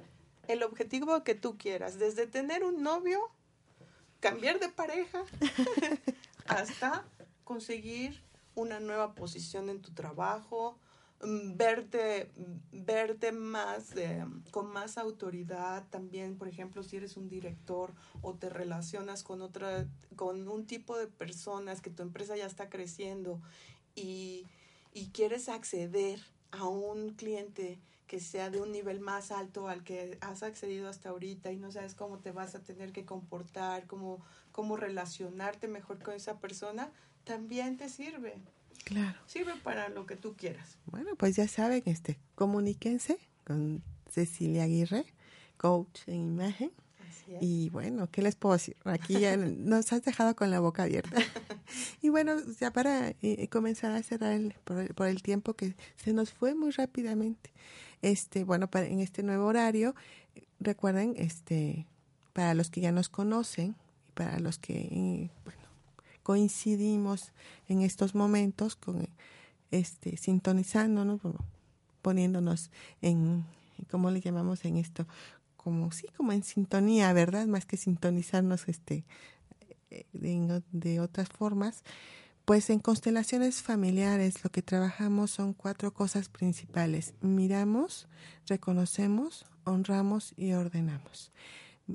el 0.49 0.63
objetivo 0.63 1.23
que 1.25 1.35
tú 1.35 1.57
quieras, 1.57 1.99
desde 1.99 2.27
tener 2.27 2.65
un 2.65 2.83
novio, 2.83 3.21
cambiar 4.21 4.61
de 4.61 4.69
pareja, 4.69 5.23
hasta 6.47 7.05
conseguir 7.45 8.21
una 8.55 8.79
nueva 8.81 9.15
posición 9.15 9.71
en 9.71 9.81
tu 9.81 9.93
trabajo, 9.93 10.77
verte, 11.25 12.31
verte 12.73 13.33
más 13.33 13.97
eh, 13.97 14.25
con 14.51 14.73
más 14.73 14.99
autoridad 14.99 15.87
también, 15.91 16.37
por 16.37 16.49
ejemplo, 16.49 16.83
si 16.83 16.97
eres 16.97 17.17
un 17.17 17.29
director 17.29 17.95
o 18.23 18.35
te 18.35 18.49
relacionas 18.51 19.23
con 19.23 19.43
otra, 19.43 19.87
con 20.17 20.49
un 20.49 20.67
tipo 20.67 20.99
de 20.99 21.07
personas 21.07 21.81
que 21.81 21.91
tu 21.91 22.03
empresa 22.03 22.37
ya 22.37 22.47
está 22.47 22.69
creciendo 22.69 23.41
y, 23.95 24.47
y 24.93 25.11
quieres 25.11 25.49
acceder 25.49 26.21
a 26.51 26.65
un 26.67 27.11
cliente 27.15 27.81
que 28.07 28.21
sea 28.21 28.51
de 28.51 28.61
un 28.61 28.71
nivel 28.71 29.01
más 29.01 29.31
alto 29.31 29.69
al 29.69 29.83
que 29.83 30.19
has 30.21 30.43
accedido 30.43 30.89
hasta 30.89 31.09
ahorita 31.09 31.53
y 31.53 31.57
no 31.57 31.73
sabes 31.73 31.95
cómo 31.95 32.19
te 32.19 32.33
vas 32.33 32.55
a 32.55 32.63
tener 32.63 32.93
que 32.93 33.05
comportar, 33.05 33.87
cómo, 33.87 34.23
cómo 34.53 34.77
relacionarte 34.77 35.69
mejor 35.69 36.03
con 36.03 36.15
esa 36.15 36.39
persona, 36.39 36.93
también 37.25 37.77
te 37.77 37.89
sirve. 37.89 38.37
Claro. 38.85 39.19
Sirve 39.27 39.55
para 39.63 39.89
lo 39.89 40.07
que 40.07 40.17
tú 40.17 40.35
quieras. 40.37 40.77
Bueno, 40.87 41.15
pues 41.17 41.37
ya 41.37 41.49
saben, 41.49 41.83
este, 41.87 42.19
comuníquense 42.35 43.19
con 43.47 43.83
Cecilia 44.11 44.65
Aguirre, 44.65 45.05
coach 45.57 46.01
en 46.07 46.17
imagen. 46.29 46.71
Así 47.09 47.35
es. 47.35 47.39
Y 47.43 47.71
bueno, 47.71 48.09
¿qué 48.11 48.21
les 48.23 48.35
puedo 48.37 48.55
decir? 48.55 48.77
Aquí 48.85 49.19
ya 49.21 49.37
nos 49.39 49.93
has 49.93 50.03
dejado 50.05 50.37
con 50.37 50.51
la 50.51 50.61
boca 50.61 50.83
abierta. 50.83 51.17
y 52.03 52.09
bueno, 52.11 52.35
ya 52.61 52.71
para 52.73 53.15
eh, 53.23 53.49
comenzar 53.49 53.93
a 53.93 54.03
cerrar 54.03 54.33
el- 54.33 54.55
por, 54.65 54.79
el, 54.81 54.95
por 54.95 55.07
el 55.09 55.23
tiempo 55.23 55.55
que 55.55 55.75
se 55.97 56.13
nos 56.13 56.33
fue 56.33 56.55
muy 56.55 56.71
rápidamente. 56.71 57.51
Este, 58.03 58.45
bueno, 58.45 58.69
para, 58.71 58.87
en 58.87 59.01
este 59.01 59.23
nuevo 59.23 59.47
horario, 59.47 59.95
recuerden, 60.61 61.15
este, 61.17 61.87
para 62.35 62.53
los 62.55 62.69
que 62.71 62.83
ya 62.83 62.93
nos 62.93 63.09
conocen 63.09 63.75
y 64.09 64.13
para 64.13 64.39
los 64.41 64.59
que, 64.59 64.75
eh, 64.75 65.31
bueno, 65.45 65.61
coincidimos 66.25 67.33
en 67.69 67.83
estos 67.83 68.17
momentos 68.17 68.75
con, 68.75 69.09
este, 69.71 70.17
sintonizándonos, 70.17 71.21
poniéndonos 72.03 72.73
en, 73.03 73.45
¿cómo 73.91 74.11
le 74.11 74.21
llamamos 74.21 74.65
en 74.65 74.79
esto? 74.79 75.07
Como, 75.57 75.93
sí, 75.93 76.09
como 76.17 76.33
en 76.33 76.43
sintonía, 76.43 77.13
¿verdad? 77.13 77.47
Más 77.47 77.67
que 77.67 77.77
sintonizarnos, 77.77 78.69
este, 78.69 79.05
eh, 79.91 80.07
de, 80.13 80.63
de 80.73 81.01
otras 81.01 81.29
formas. 81.29 81.85
Pues 82.45 82.69
en 82.69 82.79
constelaciones 82.79 83.63
familiares 83.63 84.43
lo 84.45 84.51
que 84.51 84.63
trabajamos 84.63 85.31
son 85.31 85.55
cuatro 85.55 85.95
cosas 85.95 86.29
principales. 86.29 87.15
Miramos, 87.21 88.09
reconocemos, 88.47 89.47
honramos 89.65 90.35
y 90.37 90.53
ordenamos. 90.53 91.33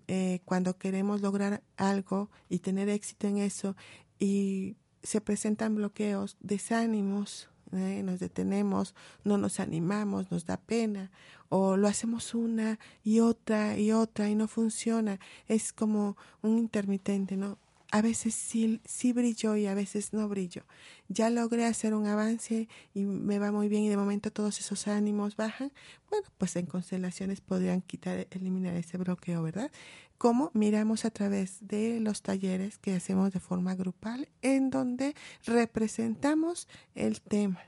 Eh, 0.07 0.41
cuando 0.45 0.77
queremos 0.77 1.21
lograr 1.21 1.63
algo 1.75 2.29
y 2.47 2.59
tener 2.59 2.89
éxito 2.89 3.27
en 3.27 3.37
eso 3.37 3.75
y 4.19 4.75
se 5.01 5.21
presentan 5.21 5.75
bloqueos, 5.75 6.37
desánimos, 6.41 7.49
eh, 7.71 8.01
nos 8.03 8.19
detenemos, 8.19 8.95
no 9.23 9.37
nos 9.37 9.59
animamos, 9.59 10.31
nos 10.31 10.45
da 10.45 10.57
pena, 10.57 11.11
o 11.49 11.77
lo 11.77 11.87
hacemos 11.87 12.33
una 12.33 12.79
y 13.03 13.19
otra 13.19 13.77
y 13.77 13.91
otra 13.91 14.29
y 14.29 14.35
no 14.35 14.47
funciona. 14.47 15.19
Es 15.47 15.73
como 15.73 16.17
un 16.41 16.57
intermitente, 16.57 17.37
¿no? 17.37 17.57
A 17.91 18.03
veces 18.03 18.35
sí, 18.35 18.81
sí 18.85 19.13
brillo 19.13 19.55
y 19.55 19.65
a 19.65 19.73
veces 19.73 20.13
no 20.13 20.29
brillo. 20.29 20.63
Ya 21.07 21.31
logré 21.31 21.65
hacer 21.65 21.95
un 21.95 22.05
avance 22.05 22.67
y 22.93 23.05
me 23.05 23.39
va 23.39 23.51
muy 23.51 23.67
bien 23.67 23.83
y 23.83 23.89
de 23.89 23.97
momento 23.97 24.31
todos 24.31 24.59
esos 24.59 24.87
ánimos 24.87 25.35
bajan. 25.35 25.71
Bueno, 26.11 26.27
pues 26.37 26.55
en 26.55 26.67
constelaciones 26.67 27.41
podrían 27.41 27.81
quitar, 27.81 28.27
eliminar 28.29 28.75
ese 28.75 28.97
bloqueo, 28.97 29.41
¿verdad? 29.41 29.71
Como 30.19 30.51
miramos 30.53 31.03
a 31.03 31.09
través 31.09 31.67
de 31.67 31.99
los 31.99 32.21
talleres 32.21 32.77
que 32.77 32.93
hacemos 32.93 33.33
de 33.33 33.39
forma 33.39 33.73
grupal, 33.73 34.27
en 34.43 34.69
donde 34.69 35.15
representamos 35.45 36.67
el 36.93 37.21
tema. 37.21 37.61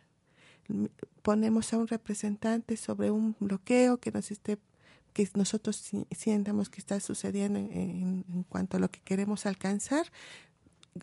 Ponemos 1.23 1.73
a 1.73 1.77
un 1.77 1.87
representante 1.87 2.77
sobre 2.77 3.09
un 3.09 3.35
bloqueo 3.39 3.97
que 3.97 4.11
nos 4.11 4.29
esté 4.29 4.59
que 5.13 5.27
nosotros 5.35 5.75
si- 5.77 6.07
sientamos 6.11 6.69
que 6.69 6.79
está 6.79 6.99
sucediendo 6.99 7.59
en, 7.59 7.71
en- 7.71 8.43
cuanto 8.49 8.77
a 8.77 8.79
lo 8.79 8.89
que 8.91 8.99
queremos 9.01 9.45
alcanzar. 9.45 10.05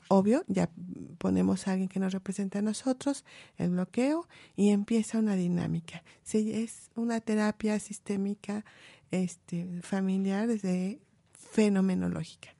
Obvio, 0.09 0.45
ya 0.49 0.69
ponemos 1.17 1.67
a 1.67 1.73
alguien 1.73 1.89
que 1.89 1.99
nos 1.99 2.13
representa 2.13 2.59
a 2.59 2.63
nosotros, 2.63 3.25
el 3.57 3.71
bloqueo, 3.71 4.29
y 4.55 4.69
empieza 4.71 5.19
una 5.19 5.35
dinámica. 5.35 6.03
Sí, 6.23 6.53
es 6.53 6.91
una 6.95 7.21
terapia 7.21 7.79
sistémica 7.81 8.65
este, 9.11 9.81
familiar 9.83 10.47
desde 10.47 11.01
fenomenológica. 11.33 12.51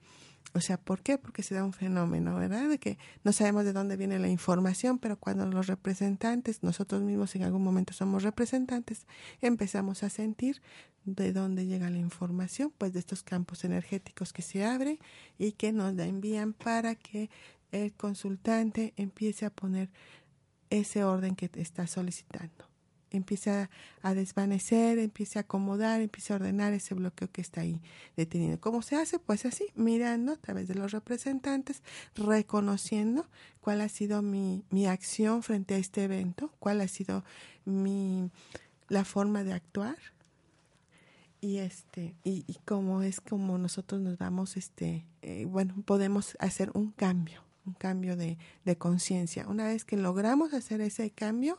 O 0.55 0.61
sea, 0.63 0.79
¿por 0.79 1.03
qué? 1.03 1.19
Porque 1.19 1.43
se 1.43 1.55
da 1.55 1.63
un 1.63 1.75
fenómeno, 1.75 2.35
¿verdad? 2.37 2.69
De 2.71 2.79
que 2.79 2.97
no 3.23 3.33
sabemos 3.33 3.65
de 3.67 3.75
dónde 3.75 3.99
viene 3.99 4.19
la 4.19 4.29
información, 4.29 4.99
pero 4.99 5.19
cuando 5.19 5.45
los 5.47 5.67
representantes, 5.67 6.63
nosotros 6.63 7.03
mismos 7.03 7.37
en 7.37 7.43
algún 7.43 7.63
momento 7.63 7.93
somos 7.93 8.23
representantes, 8.23 9.07
empezamos 9.43 10.03
a 10.03 10.09
sentir 10.09 10.63
de 11.05 11.33
dónde 11.33 11.67
llega 11.67 11.91
la 11.91 11.99
información, 11.99 12.73
pues 12.77 12.93
de 12.93 12.99
estos 12.99 13.23
campos 13.23 13.65
energéticos 13.65 14.33
que 14.33 14.43
se 14.43 14.65
abren 14.65 14.99
y 15.39 15.53
que 15.53 15.73
nos 15.73 15.95
la 15.95 16.07
envían 16.07 16.53
para 16.53 16.95
que 16.95 17.31
el 17.73 17.93
consultante 17.93 18.93
empiece 18.97 19.47
a 19.47 19.51
poner 19.51 19.91
ese 20.71 21.05
orden 21.05 21.35
que 21.35 21.49
te 21.49 21.61
está 21.61 21.87
solicitando. 21.87 22.67
Empieza 23.11 23.71
a 24.03 24.13
desvanecer, 24.13 24.99
empieza 24.99 25.39
a 25.39 25.43
acomodar, 25.43 26.03
empieza 26.03 26.35
a 26.35 26.37
ordenar 26.37 26.75
ese 26.75 26.95
bloqueo 26.95 27.31
que 27.33 27.41
está 27.41 27.63
ahí 27.63 27.81
detenido. 28.17 28.61
¿Cómo 28.61 28.83
se 28.83 28.97
hace? 28.97 29.19
Pues 29.19 29.47
así, 29.47 29.65
mirando 29.75 30.33
a 30.33 30.37
través 30.37 30.69
de 30.69 30.75
los 30.75 30.93
representantes, 30.93 31.83
reconociendo 32.15 33.27
cuál 33.63 33.81
ha 33.81 33.89
sido 33.89 34.21
mi, 34.21 34.63
mi 34.69 34.87
acción 34.87 35.43
frente 35.43 35.75
a 35.75 35.79
este 35.79 36.05
evento, 36.05 36.53
cuál 36.59 36.83
ha 36.83 36.89
sido 36.89 37.25
mi 37.65 38.31
la 38.89 39.05
forma 39.05 39.45
de 39.45 39.53
actuar 39.53 39.97
y 41.41 41.59
este 41.59 42.15
y, 42.25 42.45
y 42.47 42.59
es 43.05 43.21
como 43.21 43.59
nosotros 43.59 44.01
nos 44.01 44.19
damos 44.19 44.57
este 44.57 45.05
eh, 45.23 45.45
bueno 45.45 45.75
podemos 45.85 46.37
hacer 46.41 46.71
un 46.75 46.91
cambio 46.93 47.43
un 47.67 47.75
cambio 47.75 48.17
de, 48.17 48.39
de 48.65 48.77
conciencia 48.77 49.47
una 49.49 49.67
vez 49.67 49.85
que 49.85 49.97
logramos 49.97 50.55
hacer 50.55 50.81
ese 50.81 51.11
cambio 51.11 51.59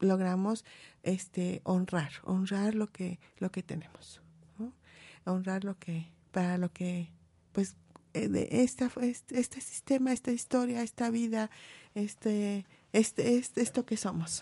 logramos 0.00 0.64
este 1.02 1.60
honrar 1.64 2.12
honrar 2.24 2.74
lo 2.74 2.90
que 2.90 3.20
lo 3.38 3.50
que 3.50 3.62
tenemos 3.62 4.20
honrar 5.24 5.64
lo 5.64 5.78
que 5.78 6.08
para 6.32 6.58
lo 6.58 6.72
que 6.72 7.10
pues 7.52 7.76
eh, 8.12 8.28
de 8.28 8.48
esta 8.50 8.90
este, 9.02 9.40
este 9.40 9.60
sistema 9.60 10.12
esta 10.12 10.32
historia 10.32 10.82
esta 10.82 11.10
vida 11.10 11.50
este 11.94 12.66
este, 12.94 13.36
este 13.36 13.60
esto 13.60 13.84
que 13.84 13.96
somos. 13.96 14.40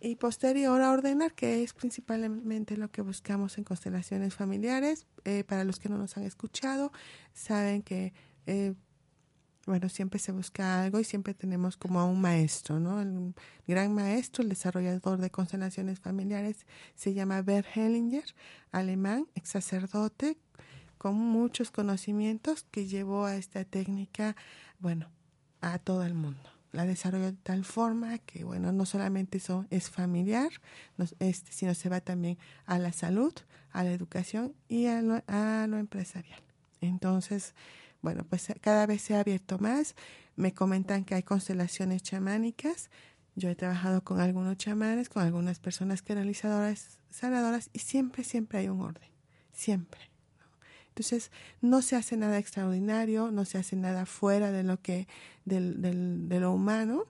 Y 0.00 0.16
posterior 0.16 0.80
a 0.80 0.92
ordenar, 0.92 1.34
que 1.34 1.62
es 1.62 1.72
principalmente 1.72 2.76
lo 2.76 2.90
que 2.90 3.02
buscamos 3.02 3.58
en 3.58 3.64
constelaciones 3.64 4.34
familiares. 4.34 5.06
Eh, 5.24 5.44
para 5.44 5.64
los 5.64 5.78
que 5.78 5.88
no 5.88 5.98
nos 5.98 6.16
han 6.16 6.24
escuchado, 6.24 6.92
saben 7.32 7.82
que, 7.82 8.12
eh, 8.46 8.74
bueno, 9.66 9.88
siempre 9.88 10.18
se 10.18 10.32
busca 10.32 10.82
algo 10.82 11.00
y 11.00 11.04
siempre 11.04 11.34
tenemos 11.34 11.76
como 11.76 12.00
a 12.00 12.04
un 12.04 12.20
maestro, 12.20 12.80
¿no? 12.80 13.00
El 13.00 13.34
gran 13.66 13.94
maestro, 13.94 14.42
el 14.42 14.48
desarrollador 14.48 15.20
de 15.20 15.30
constelaciones 15.30 16.00
familiares, 16.00 16.66
se 16.94 17.12
llama 17.14 17.42
Bert 17.42 17.66
Hellinger, 17.74 18.24
alemán, 18.72 19.26
ex 19.34 19.50
sacerdote, 19.50 20.38
con 20.96 21.16
muchos 21.16 21.70
conocimientos 21.70 22.64
que 22.70 22.86
llevó 22.86 23.24
a 23.26 23.36
esta 23.36 23.64
técnica, 23.64 24.36
bueno, 24.80 25.10
a 25.60 25.78
todo 25.78 26.04
el 26.04 26.14
mundo 26.14 26.57
la 26.72 26.86
desarrolló 26.86 27.26
de 27.26 27.32
tal 27.32 27.64
forma 27.64 28.18
que, 28.18 28.44
bueno, 28.44 28.72
no 28.72 28.86
solamente 28.86 29.38
eso 29.38 29.66
es 29.70 29.90
familiar, 29.90 30.50
no, 30.96 31.06
este, 31.18 31.52
sino 31.52 31.74
se 31.74 31.88
va 31.88 32.00
también 32.00 32.38
a 32.66 32.78
la 32.78 32.92
salud, 32.92 33.32
a 33.70 33.84
la 33.84 33.92
educación 33.92 34.54
y 34.68 34.86
a 34.86 35.02
lo, 35.02 35.22
a 35.26 35.66
lo 35.68 35.78
empresarial. 35.78 36.42
Entonces, 36.80 37.54
bueno, 38.02 38.24
pues 38.28 38.52
cada 38.60 38.86
vez 38.86 39.02
se 39.02 39.14
ha 39.14 39.20
abierto 39.20 39.58
más. 39.58 39.94
Me 40.36 40.54
comentan 40.54 41.04
que 41.04 41.14
hay 41.14 41.22
constelaciones 41.22 42.02
chamánicas. 42.02 42.90
Yo 43.34 43.48
he 43.48 43.54
trabajado 43.54 44.02
con 44.04 44.20
algunos 44.20 44.56
chamanes, 44.56 45.08
con 45.08 45.22
algunas 45.22 45.58
personas 45.58 46.02
canalizadoras, 46.02 46.98
sanadoras, 47.10 47.70
y 47.72 47.80
siempre, 47.80 48.24
siempre 48.24 48.58
hay 48.58 48.68
un 48.68 48.80
orden. 48.80 49.08
Siempre. 49.52 50.00
Entonces, 50.98 51.30
no 51.60 51.80
se 51.80 51.94
hace 51.94 52.16
nada 52.16 52.38
extraordinario, 52.38 53.30
no 53.30 53.44
se 53.44 53.56
hace 53.56 53.76
nada 53.76 54.04
fuera 54.04 54.50
de 54.50 54.64
lo 54.64 54.82
que, 54.82 55.06
del, 55.44 55.80
del, 55.80 56.28
de 56.28 56.40
lo 56.40 56.52
humano, 56.52 57.04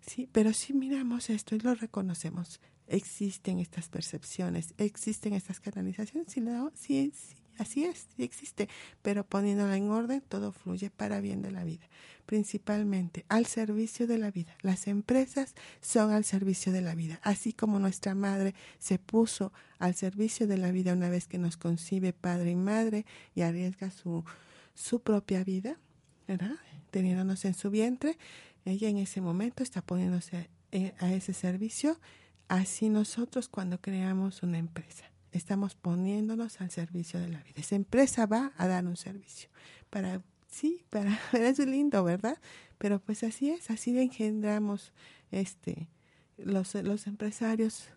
sí, 0.00 0.30
pero 0.32 0.54
sí 0.54 0.72
miramos 0.72 1.28
esto 1.28 1.54
y 1.54 1.58
lo 1.58 1.74
reconocemos. 1.74 2.58
existen 2.86 3.58
estas 3.58 3.88
percepciones, 3.88 4.72
existen 4.78 5.34
estas 5.34 5.60
canalizaciones, 5.60 6.32
sí, 6.32 6.42
sí, 6.74 7.12
sí, 7.14 7.34
así 7.58 7.84
es, 7.84 8.08
existe, 8.18 8.68
pero 9.02 9.24
poniéndola 9.24 9.76
en 9.76 9.90
orden, 9.90 10.22
todo 10.22 10.52
fluye 10.52 10.90
para 10.90 11.20
bien 11.20 11.42
de 11.42 11.50
la 11.50 11.64
vida, 11.64 11.88
principalmente 12.26 13.24
al 13.28 13.46
servicio 13.46 14.06
de 14.06 14.18
la 14.18 14.30
vida. 14.30 14.56
Las 14.62 14.86
empresas 14.86 15.54
son 15.80 16.12
al 16.12 16.24
servicio 16.24 16.72
de 16.72 16.80
la 16.80 16.94
vida, 16.94 17.20
así 17.22 17.52
como 17.52 17.78
nuestra 17.78 18.14
madre 18.14 18.54
se 18.78 18.98
puso 18.98 19.52
al 19.78 19.94
servicio 19.94 20.46
de 20.46 20.58
la 20.58 20.70
vida 20.70 20.92
una 20.92 21.08
vez 21.08 21.26
que 21.26 21.38
nos 21.38 21.56
concibe 21.56 22.12
padre 22.12 22.50
y 22.52 22.56
madre 22.56 23.06
y 23.34 23.42
arriesga 23.42 23.90
su, 23.90 24.24
su 24.74 25.00
propia 25.00 25.44
vida. 25.44 25.78
Teniéndonos 26.90 27.44
en 27.44 27.54
su 27.54 27.70
vientre, 27.70 28.16
ella 28.64 28.88
en 28.88 28.98
ese 28.98 29.20
momento 29.20 29.62
está 29.62 29.82
poniéndose 29.82 30.48
eh, 30.72 30.94
a 30.98 31.12
ese 31.12 31.34
servicio 31.34 31.98
Así 32.48 32.88
nosotros 32.90 33.48
cuando 33.48 33.80
creamos 33.80 34.42
una 34.42 34.58
empresa, 34.58 35.10
estamos 35.34 35.74
poniéndonos 35.74 36.60
al 36.60 36.70
servicio 36.70 37.20
de 37.20 37.28
la 37.28 37.42
vida. 37.42 37.54
Esa 37.56 37.74
empresa 37.74 38.26
va 38.26 38.52
a 38.56 38.68
dar 38.68 38.86
un 38.86 38.96
servicio. 38.96 39.50
Para, 39.90 40.22
sí, 40.46 40.84
para, 40.90 41.18
es 41.32 41.58
lindo, 41.58 42.02
¿verdad? 42.04 42.38
Pero 42.78 43.00
pues 43.00 43.22
así 43.24 43.50
es, 43.50 43.70
así 43.70 43.98
engendramos 43.98 44.92
este, 45.30 45.88
los, 46.36 46.74
los 46.76 47.06
empresarios. 47.06 47.88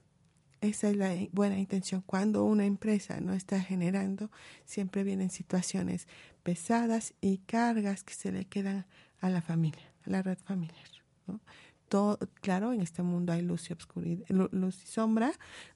Esa 0.59 0.89
es 0.89 0.97
la 0.97 1.15
buena 1.31 1.59
intención. 1.59 2.01
Cuando 2.01 2.43
una 2.43 2.65
empresa 2.65 3.19
no 3.21 3.33
está 3.33 3.61
generando, 3.61 4.31
siempre 4.65 5.03
vienen 5.03 5.29
situaciones 5.29 6.07
pesadas 6.41 7.13
y 7.21 7.37
cargas 7.39 8.03
que 8.03 8.15
se 8.15 8.31
le 8.31 8.45
quedan 8.45 8.87
a 9.21 9.29
la 9.29 9.41
familia, 9.41 9.91
a 10.05 10.09
la 10.09 10.23
red 10.23 10.39
familiar. 10.39 10.87
¿no? 11.27 11.39
Todo, 11.87 12.19
claro, 12.41 12.73
en 12.73 12.81
este 12.81 13.03
mundo 13.03 13.33
hay 13.33 13.41
luz 13.41 13.69
y 13.69 13.73
obscuridad, 13.73 14.25
luz 14.29 14.83
y 14.83 14.87
sombra, 14.87 15.31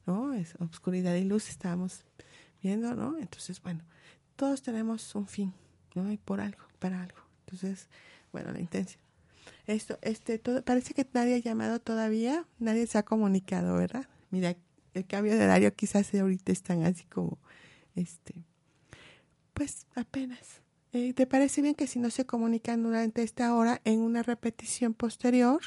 ¿no? 0.05 0.33
Es 0.33 0.55
obscuridad 0.59 1.15
y 1.15 1.23
luz, 1.23 1.49
estamos 1.49 2.03
viendo, 2.61 2.95
¿no? 2.95 3.17
Entonces, 3.17 3.61
bueno, 3.61 3.83
todos 4.35 4.61
tenemos 4.61 5.15
un 5.15 5.27
fin, 5.27 5.53
¿no? 5.95 6.11
Y 6.11 6.17
por 6.17 6.41
algo, 6.41 6.63
para 6.79 7.01
algo. 7.01 7.19
Entonces, 7.45 7.89
bueno, 8.31 8.51
la 8.51 8.59
intención. 8.59 9.01
Esto, 9.65 9.97
este, 10.01 10.37
todo, 10.39 10.63
parece 10.63 10.93
que 10.93 11.07
nadie 11.13 11.35
ha 11.35 11.39
llamado 11.39 11.79
todavía, 11.79 12.45
nadie 12.59 12.87
se 12.87 12.97
ha 12.97 13.03
comunicado, 13.03 13.75
¿verdad? 13.75 14.07
Mira, 14.29 14.55
el 14.93 15.05
cambio 15.05 15.35
de 15.35 15.43
horario 15.43 15.73
quizás 15.73 16.13
ahorita 16.13 16.51
están 16.51 16.83
así 16.83 17.05
como, 17.05 17.37
este, 17.95 18.43
pues 19.53 19.87
apenas, 19.95 20.60
eh, 20.93 21.13
¿Te 21.13 21.25
parece 21.25 21.61
bien 21.61 21.75
que 21.75 21.87
si 21.87 21.99
no 21.99 22.09
se 22.09 22.25
comunican 22.25 22.83
durante 22.83 23.23
esta 23.23 23.55
hora 23.55 23.81
en 23.85 23.99
una 23.99 24.23
repetición 24.23 24.93
posterior 24.93 25.61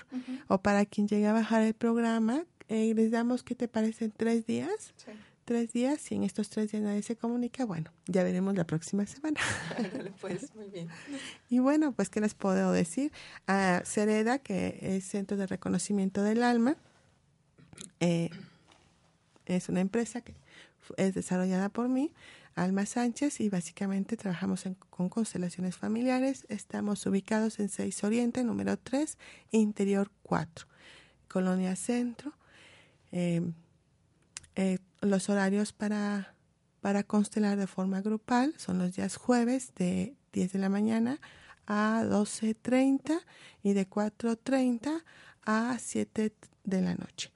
o 0.48 0.58
para 0.58 0.84
quien 0.84 1.08
llegue 1.08 1.26
a 1.26 1.32
bajar 1.32 1.62
el 1.62 1.74
programa, 1.74 2.44
eh, 2.68 2.92
les 2.94 3.10
damos, 3.10 3.42
¿qué 3.42 3.54
te 3.54 3.68
parecen? 3.68 4.12
¿Tres 4.16 4.46
días? 4.46 4.94
Sí. 4.96 5.12
Tres 5.44 5.74
días, 5.74 6.00
si 6.00 6.14
en 6.14 6.24
estos 6.24 6.48
tres 6.48 6.72
días 6.72 6.82
nadie 6.82 7.02
se 7.02 7.16
comunica, 7.16 7.66
bueno, 7.66 7.90
ya 8.06 8.22
veremos 8.22 8.54
la 8.54 8.64
próxima 8.64 9.04
semana. 9.04 9.40
pues, 10.20 10.54
muy 10.54 10.70
bien. 10.70 10.88
Y 11.50 11.58
bueno, 11.58 11.92
pues, 11.92 12.08
¿qué 12.08 12.20
les 12.20 12.34
puedo 12.34 12.72
decir? 12.72 13.12
A 13.46 13.82
Cereda, 13.84 14.38
que 14.38 14.78
es 14.80 15.04
Centro 15.04 15.36
de 15.36 15.46
Reconocimiento 15.46 16.22
del 16.22 16.42
Alma, 16.42 16.76
eh, 18.00 18.30
es 19.46 19.68
una 19.68 19.80
empresa 19.80 20.22
que 20.22 20.34
es 20.96 21.14
desarrollada 21.14 21.68
por 21.68 21.88
mí, 21.88 22.10
Alma 22.54 22.86
Sánchez 22.86 23.40
y 23.40 23.48
básicamente 23.48 24.16
trabajamos 24.16 24.64
con 24.90 25.08
constelaciones 25.08 25.76
familiares. 25.76 26.46
Estamos 26.48 27.04
ubicados 27.06 27.58
en 27.58 27.68
6 27.68 28.04
Oriente, 28.04 28.44
número 28.44 28.78
3, 28.78 29.18
Interior 29.50 30.10
4, 30.22 30.66
Colonia 31.28 31.74
Centro. 31.76 32.32
Eh, 33.12 33.42
eh, 34.56 34.78
los 35.00 35.28
horarios 35.28 35.72
para, 35.72 36.34
para 36.80 37.02
constelar 37.02 37.58
de 37.58 37.66
forma 37.66 38.00
grupal 38.00 38.54
son 38.56 38.78
los 38.78 38.94
días 38.94 39.16
jueves 39.16 39.72
de 39.74 40.14
10 40.32 40.52
de 40.52 40.58
la 40.58 40.68
mañana 40.68 41.20
a 41.66 42.04
12.30 42.04 43.20
y 43.62 43.72
de 43.72 43.88
4.30 43.88 45.02
a 45.44 45.76
7 45.78 46.32
de 46.64 46.82
la 46.82 46.94
noche 46.94 47.32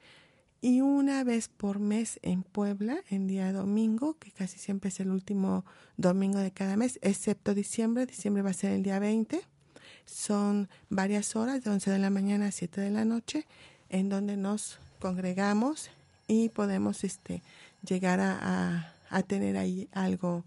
y 0.60 0.80
una 0.80 1.22
vez 1.22 1.48
por 1.48 1.78
mes 1.78 2.18
en 2.22 2.42
Puebla, 2.42 2.98
en 3.10 3.28
día 3.28 3.52
domingo, 3.52 4.18
que 4.18 4.32
casi 4.32 4.58
siempre 4.58 4.88
es 4.88 4.98
el 4.98 5.10
último 5.10 5.64
domingo 5.96 6.38
de 6.38 6.50
cada 6.50 6.76
mes, 6.76 6.98
excepto 7.02 7.54
diciembre. 7.54 8.06
Diciembre 8.06 8.42
va 8.42 8.50
a 8.50 8.54
ser 8.54 8.72
el 8.72 8.82
día 8.82 8.98
20. 8.98 9.40
Son 10.04 10.68
varias 10.90 11.36
horas, 11.36 11.62
de 11.62 11.70
11 11.70 11.90
de 11.90 11.98
la 11.98 12.10
mañana 12.10 12.46
a 12.46 12.52
7 12.52 12.80
de 12.80 12.90
la 12.90 13.04
noche, 13.04 13.46
en 13.88 14.08
donde 14.08 14.36
nos 14.36 14.80
congregamos 14.98 15.90
y 16.26 16.48
podemos 16.48 17.04
este, 17.04 17.42
llegar 17.86 18.18
a, 18.20 18.94
a, 19.10 19.22
tener 19.22 19.56
ahí 19.56 19.88
algo, 19.92 20.44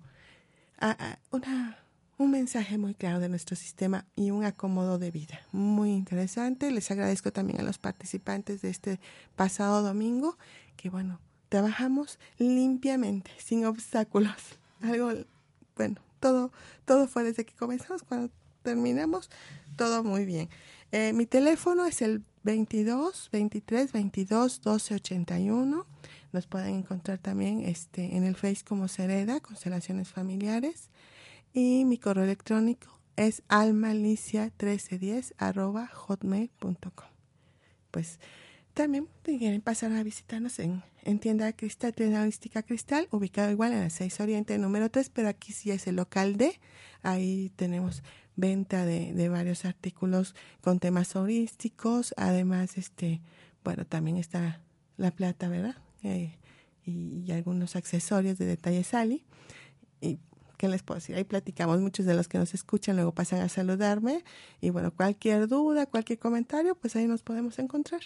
a, 0.80 1.18
una 1.32 1.78
un 2.22 2.30
mensaje 2.30 2.78
muy 2.78 2.94
claro 2.94 3.20
de 3.20 3.30
nuestro 3.30 3.56
sistema 3.56 4.06
y 4.16 4.30
un 4.30 4.46
acomodo 4.46 5.00
de 5.00 5.10
vida. 5.10 5.42
Muy 5.52 5.92
interesante. 5.92 6.70
Les 6.70 6.92
agradezco 6.92 7.34
también 7.34 7.60
a 7.60 7.64
los 7.64 7.80
participantes 7.80 8.62
de 8.62 8.70
este 8.70 9.00
pasado 9.36 9.82
domingo, 9.82 10.38
que 10.78 10.92
bueno, 10.92 11.20
trabajamos 11.50 12.20
limpiamente, 12.38 13.32
sin 13.40 13.66
obstáculos. 13.66 14.36
Algo, 14.82 15.12
bueno, 15.76 16.00
todo, 16.20 16.52
todo 16.86 17.08
fue 17.08 17.24
desde 17.24 17.44
que 17.44 17.56
comenzamos, 17.56 18.04
cuando 18.04 18.32
terminamos, 18.62 19.32
todo 19.76 20.04
muy 20.04 20.24
bien. 20.26 20.48
Eh, 20.92 21.14
mi 21.14 21.26
teléfono 21.26 21.88
es 21.88 22.04
el 22.04 22.24
22 22.44 23.30
23 23.32 23.94
22 23.94 24.62
12 24.62 24.94
81. 24.94 25.88
Nos 26.34 26.46
pueden 26.46 26.76
encontrar 26.76 27.18
también 27.18 27.64
este, 27.66 28.16
en 28.16 28.26
el 28.26 28.36
Face 28.36 28.64
como 28.64 28.88
Sereda, 28.88 29.40
Constelaciones 29.40 30.10
Familiares. 30.10 30.91
Y 31.54 31.86
mi 31.86 31.98
correo 31.98 32.24
electrónico 32.24 33.00
es 33.16 33.44
almalicia1310 33.48 35.34
arroba 35.38 35.88
hotmail.com. 35.88 37.10
Pues 37.92 38.20
también 38.74 39.08
quieren 39.24 39.62
pasar 39.62 39.92
a 39.92 40.04
visitarnos 40.04 40.60
en, 40.60 40.82
en 41.04 41.20
Tienda 41.20 41.52
Cristal, 41.54 41.94
Tienda 41.94 42.22
Holística 42.22 42.64
Cristal, 42.64 43.08
ubicado 43.12 43.52
igual 43.52 43.74
en 43.74 43.82
la 43.82 43.90
6 43.90 44.22
Oriente 44.22 44.58
número 44.58 44.90
3, 44.90 45.10
pero 45.10 45.28
aquí 45.28 45.52
sí 45.52 45.72
es 45.72 45.88
el 45.88 45.98
local 45.98 46.38
D. 46.38 46.60
Ahí 47.02 47.52
tenemos 47.58 48.02
venta 48.38 48.86
de, 48.86 49.14
de 49.14 49.30
varios 49.30 49.66
artículos 49.66 50.36
con 50.62 50.80
temas 50.80 51.16
holísticos. 51.18 52.14
Además, 52.16 52.78
este, 52.78 53.22
bueno, 53.64 53.86
también 53.86 54.16
está 54.16 54.62
la 54.96 55.12
plata, 55.12 55.50
¿verdad? 55.50 55.76
Eh, 56.04 56.38
y, 56.86 57.24
y, 57.26 57.32
algunos 57.32 57.76
accesorios 57.76 58.38
de 58.38 58.46
detalle 58.46 58.84
Sally. 58.84 59.26
Y 60.00 60.20
¿qué 60.62 60.68
les 60.68 60.84
puedo 60.84 61.00
decir? 61.00 61.16
Ahí 61.16 61.24
platicamos, 61.24 61.80
muchos 61.80 62.06
de 62.06 62.14
los 62.14 62.28
que 62.28 62.38
nos 62.38 62.54
escuchan 62.54 62.96
luego 62.96 63.16
pasan 63.16 63.40
a 63.40 63.50
saludarme 63.50 64.24
y 64.62 64.70
bueno, 64.70 64.94
cualquier 64.94 65.48
duda, 65.48 65.88
cualquier 65.88 66.20
comentario, 66.20 66.76
pues 66.76 66.96
ahí 66.96 67.08
nos 67.08 67.24
podemos 67.24 67.58
encontrar. 67.58 68.02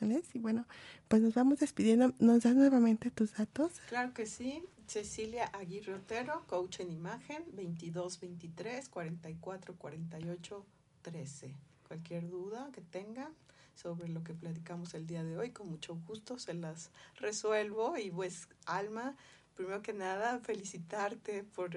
¿Vale? 0.00 0.22
Y 0.32 0.38
bueno, 0.38 0.66
pues 1.08 1.20
nos 1.20 1.34
vamos 1.34 1.58
despidiendo. 1.58 2.14
¿Nos 2.18 2.44
das 2.44 2.56
nuevamente 2.56 3.10
tus 3.10 3.34
datos? 3.34 3.72
Claro 3.90 4.14
que 4.14 4.24
sí. 4.24 4.64
Cecilia 4.86 5.44
Aguirre 5.52 5.94
Otero, 5.94 6.44
coach 6.46 6.80
en 6.80 6.90
imagen, 6.90 7.44
22 7.52 8.18
23 8.20 8.88
44 8.88 9.74
48 9.76 10.66
13. 11.02 11.54
Cualquier 11.86 12.30
duda 12.30 12.70
que 12.72 12.80
tengan 12.80 13.34
sobre 13.74 14.08
lo 14.08 14.24
que 14.24 14.32
platicamos 14.32 14.94
el 14.94 15.06
día 15.06 15.22
de 15.24 15.36
hoy, 15.36 15.50
con 15.50 15.68
mucho 15.68 15.94
gusto 16.06 16.38
se 16.38 16.54
las 16.54 16.90
resuelvo 17.16 17.98
y 17.98 18.10
pues 18.10 18.48
Alma, 18.64 19.14
primero 19.54 19.82
que 19.82 19.92
nada, 19.92 20.40
felicitarte 20.40 21.44
por, 21.44 21.70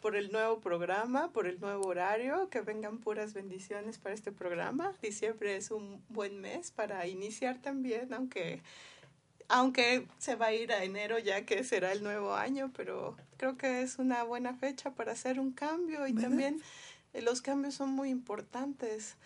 por 0.00 0.16
el 0.16 0.30
nuevo 0.32 0.60
programa, 0.60 1.32
por 1.32 1.46
el 1.46 1.60
nuevo 1.60 1.86
horario, 1.86 2.48
que 2.50 2.60
vengan 2.60 2.98
puras 2.98 3.34
bendiciones 3.34 3.98
para 3.98 4.14
este 4.14 4.32
programa. 4.32 4.94
Diciembre 5.02 5.56
es 5.56 5.70
un 5.70 6.02
buen 6.08 6.40
mes 6.40 6.70
para 6.70 7.06
iniciar 7.06 7.58
también, 7.58 8.12
aunque 8.14 8.62
aunque 9.48 10.06
se 10.18 10.36
va 10.36 10.46
a 10.46 10.52
ir 10.52 10.72
a 10.72 10.84
enero 10.84 11.18
ya 11.18 11.46
que 11.46 11.64
será 11.64 11.92
el 11.92 12.02
nuevo 12.02 12.34
año, 12.34 12.70
pero 12.76 13.16
creo 13.38 13.56
que 13.56 13.80
es 13.80 13.98
una 13.98 14.22
buena 14.22 14.54
fecha 14.54 14.90
para 14.90 15.12
hacer 15.12 15.40
un 15.40 15.52
cambio 15.52 16.06
y 16.06 16.12
también 16.12 16.60
los 17.14 17.40
cambios 17.40 17.74
son 17.74 17.90
muy 17.90 18.10
importantes 18.10 19.16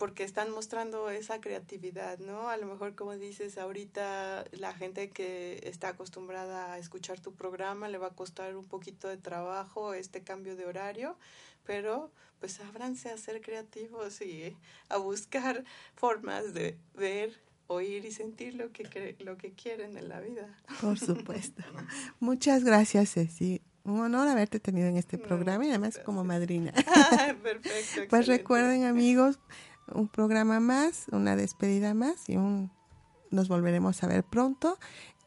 porque 0.00 0.24
están 0.24 0.50
mostrando 0.50 1.10
esa 1.10 1.42
creatividad, 1.42 2.18
¿no? 2.20 2.48
A 2.48 2.56
lo 2.56 2.66
mejor, 2.66 2.94
como 2.94 3.14
dices, 3.18 3.58
ahorita 3.58 4.46
la 4.52 4.72
gente 4.72 5.10
que 5.10 5.60
está 5.64 5.88
acostumbrada 5.88 6.72
a 6.72 6.78
escuchar 6.78 7.20
tu 7.20 7.34
programa 7.34 7.86
le 7.86 7.98
va 7.98 8.06
a 8.06 8.14
costar 8.14 8.56
un 8.56 8.64
poquito 8.64 9.08
de 9.08 9.18
trabajo 9.18 9.92
este 9.92 10.22
cambio 10.22 10.56
de 10.56 10.64
horario, 10.64 11.18
pero 11.66 12.10
pues 12.38 12.60
ábranse 12.60 13.10
a 13.10 13.18
ser 13.18 13.42
creativos 13.42 14.22
y 14.22 14.56
a 14.88 14.96
buscar 14.96 15.64
formas 15.96 16.54
de 16.54 16.78
ver, 16.94 17.38
oír 17.66 18.06
y 18.06 18.10
sentir 18.10 18.54
lo 18.54 18.72
que, 18.72 19.16
lo 19.18 19.36
que 19.36 19.52
quieren 19.52 19.98
en 19.98 20.08
la 20.08 20.20
vida. 20.20 20.48
Por 20.80 20.98
supuesto. 20.98 21.62
Muchas 22.20 22.64
gracias, 22.64 23.12
Ceci. 23.12 23.60
Un 23.84 24.00
honor 24.00 24.28
haberte 24.28 24.60
tenido 24.60 24.88
en 24.88 24.96
este 24.96 25.18
programa 25.18 25.66
y 25.66 25.68
además 25.68 25.98
como 26.04 26.24
madrina. 26.24 26.72
Perfecto. 27.42 28.02
pues 28.08 28.26
recuerden 28.26 28.84
amigos, 28.84 29.38
un 29.94 30.08
programa 30.08 30.60
más, 30.60 31.06
una 31.12 31.36
despedida 31.36 31.94
más 31.94 32.28
y 32.28 32.36
un 32.36 32.70
nos 33.30 33.48
volveremos 33.48 34.02
a 34.02 34.08
ver 34.08 34.24
pronto 34.24 34.78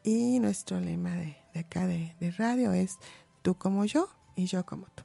y 0.02 0.38
nuestro 0.38 0.78
lema 0.78 1.14
de, 1.14 1.36
de 1.54 1.60
acá 1.60 1.86
de, 1.86 2.14
de 2.20 2.30
radio 2.32 2.72
es 2.72 2.98
tú 3.42 3.54
como 3.54 3.84
yo 3.84 4.08
y 4.36 4.46
yo 4.46 4.66
como 4.66 4.86
tú. 4.94 5.04